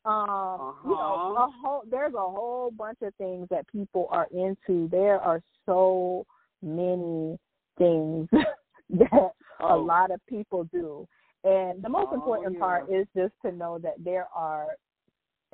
Um, 0.05 0.29
uh-huh. 0.29 0.71
you 0.85 0.91
know, 0.91 1.35
a 1.37 1.51
whole 1.61 1.83
there's 1.89 2.13
a 2.13 2.17
whole 2.17 2.71
bunch 2.71 2.99
of 3.01 3.13
things 3.15 3.47
that 3.49 3.67
people 3.67 4.07
are 4.11 4.27
into. 4.31 4.87
There 4.89 5.19
are 5.19 5.41
so 5.65 6.25
many 6.61 7.37
things 7.77 8.27
that 8.89 9.09
oh. 9.13 9.33
a 9.61 9.75
lot 9.75 10.11
of 10.11 10.25
people 10.27 10.63
do. 10.71 11.07
And 11.43 11.81
the 11.81 11.89
most 11.89 12.09
oh, 12.11 12.15
important 12.15 12.53
yeah. 12.53 12.59
part 12.59 12.91
is 12.91 13.07
just 13.15 13.33
to 13.45 13.51
know 13.51 13.77
that 13.79 13.95
there 14.03 14.27
are 14.33 14.67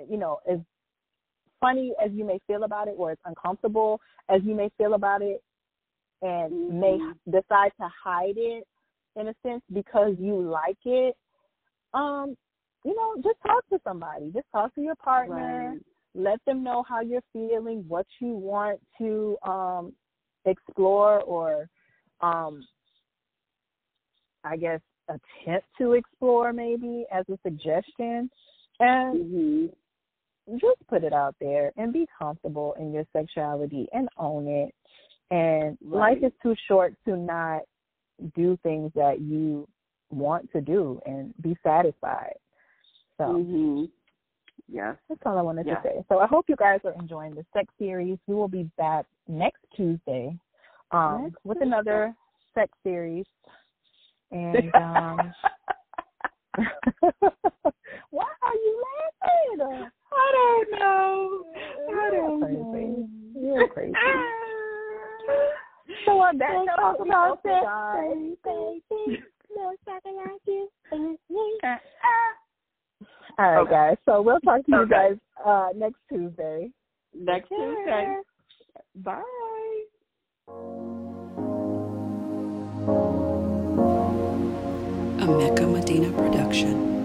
you 0.10 0.18
know, 0.18 0.40
as 0.52 0.60
funny 1.66 1.94
as 2.04 2.12
you 2.14 2.24
may 2.24 2.40
feel 2.46 2.64
about 2.64 2.88
it 2.88 2.96
or 2.98 3.12
as 3.12 3.18
uncomfortable 3.26 4.00
as 4.30 4.42
you 4.44 4.54
may 4.54 4.70
feel 4.78 4.94
about 4.94 5.22
it 5.22 5.42
and 6.22 6.52
mm-hmm. 6.52 6.80
may 6.80 7.00
decide 7.26 7.72
to 7.80 7.88
hide 8.04 8.36
it 8.38 8.68
in 9.16 9.30
a 9.30 9.36
sense 9.44 9.64
because 9.74 10.14
you 10.20 10.42
like 10.42 10.78
it, 10.86 11.16
um, 11.94 12.36
you 12.84 12.96
know, 12.96 13.16
just 13.24 13.38
talk 13.46 13.68
to 13.70 13.80
somebody. 13.84 14.32
Just 14.32 14.46
talk 14.52 14.74
to 14.76 14.82
your 14.82 14.96
partner. 14.96 15.72
Right. 15.72 15.80
Let 16.14 16.40
them 16.46 16.64
know 16.64 16.84
how 16.88 17.02
you're 17.02 17.22
feeling, 17.34 17.84
what 17.88 18.06
you 18.22 18.34
want 18.34 18.80
to 19.00 19.38
um 19.46 19.94
explore 20.46 21.22
or 21.22 21.68
um 22.22 22.64
I 24.44 24.56
guess 24.58 24.82
attempt 25.10 25.68
to 25.80 25.94
explore 25.94 26.54
maybe 26.54 27.06
as 27.12 27.26
a 27.30 27.38
suggestion. 27.44 28.30
And 28.80 29.26
mm-hmm 29.26 29.66
just 30.54 30.88
put 30.88 31.04
it 31.04 31.14
out 31.14 31.36
there 31.40 31.72
and 31.78 31.92
be 31.92 32.08
comfortable 32.18 32.76
in 32.80 32.94
your 32.94 33.06
sexuality 33.14 33.88
and 33.94 34.08
own 34.18 34.48
it. 34.48 34.74
And 35.32 35.78
right. 35.84 36.14
life 36.14 36.24
is 36.24 36.32
too 36.42 36.56
short 36.68 36.94
to 37.06 37.18
not 37.18 37.62
do 38.36 38.58
things 38.64 38.92
that 38.96 39.22
you 39.22 39.68
want 40.12 40.52
to 40.52 40.62
do 40.62 41.02
and 41.06 41.34
be 41.42 41.58
satisfied. 41.64 42.36
So 43.18 43.24
mm-hmm. 43.24 43.86
yes, 44.72 44.96
that's 45.10 45.22
all 45.26 45.38
I 45.38 45.42
wanted 45.42 45.66
yes. 45.68 45.78
to 45.84 45.90
say. 45.90 46.06
So 46.10 46.20
I 46.20 46.28
hope 46.28 46.46
you 46.48 46.56
guys 46.56 46.80
are 46.86 46.94
enjoying 47.00 47.34
the 47.34 47.46
sex 47.54 47.74
series. 47.80 48.18
We 48.28 48.36
will 48.36 48.48
be 48.48 48.70
back 48.78 49.06
next 49.28 49.62
Tuesday 49.76 50.38
um, 50.92 51.24
next 51.24 51.38
with 51.44 51.58
Tuesday. 51.58 51.68
another 51.68 52.16
sex 52.54 52.72
series. 52.84 53.26
And 54.32 54.74
um, 54.76 55.34
why 58.12 58.28
are 58.42 58.54
you 58.54 58.84
laughing? 59.60 59.90
I 60.18 60.32
don't 60.34 60.80
know. 60.80 61.44
I 61.90 62.10
don't 62.12 62.42
crazy. 62.42 62.58
know. 62.62 63.10
You're 63.42 63.68
crazy. 63.68 63.94
so 66.06 66.12
on 66.20 66.38
that 66.38 66.54
Let's 66.54 66.68
note, 66.68 66.76
talk 66.82 67.00
we 67.00 67.10
about 67.10 67.28
hope 67.30 67.40
you 67.46 67.52
guys. 67.62 68.12
baby. 68.46 69.24
All 73.38 73.52
right, 73.52 73.62
Okay. 73.62 73.72
guys. 73.72 73.98
So 74.06 74.22
we'll 74.22 74.40
talk 74.42 74.66
to 74.66 74.72
you 74.72 74.78
Okay. 74.82 74.90
guys 74.90 75.18
uh, 75.46 75.70
next 75.76 75.98
Tuesday. 76.10 76.72
Next 77.14 77.50
Take 77.50 77.60
Tuesday. 77.60 77.86
care. 77.86 78.22
Bye. 78.96 79.22
A 85.22 85.28
Mecca 85.28 85.68
Medina 85.68 86.12
production. 86.18 86.96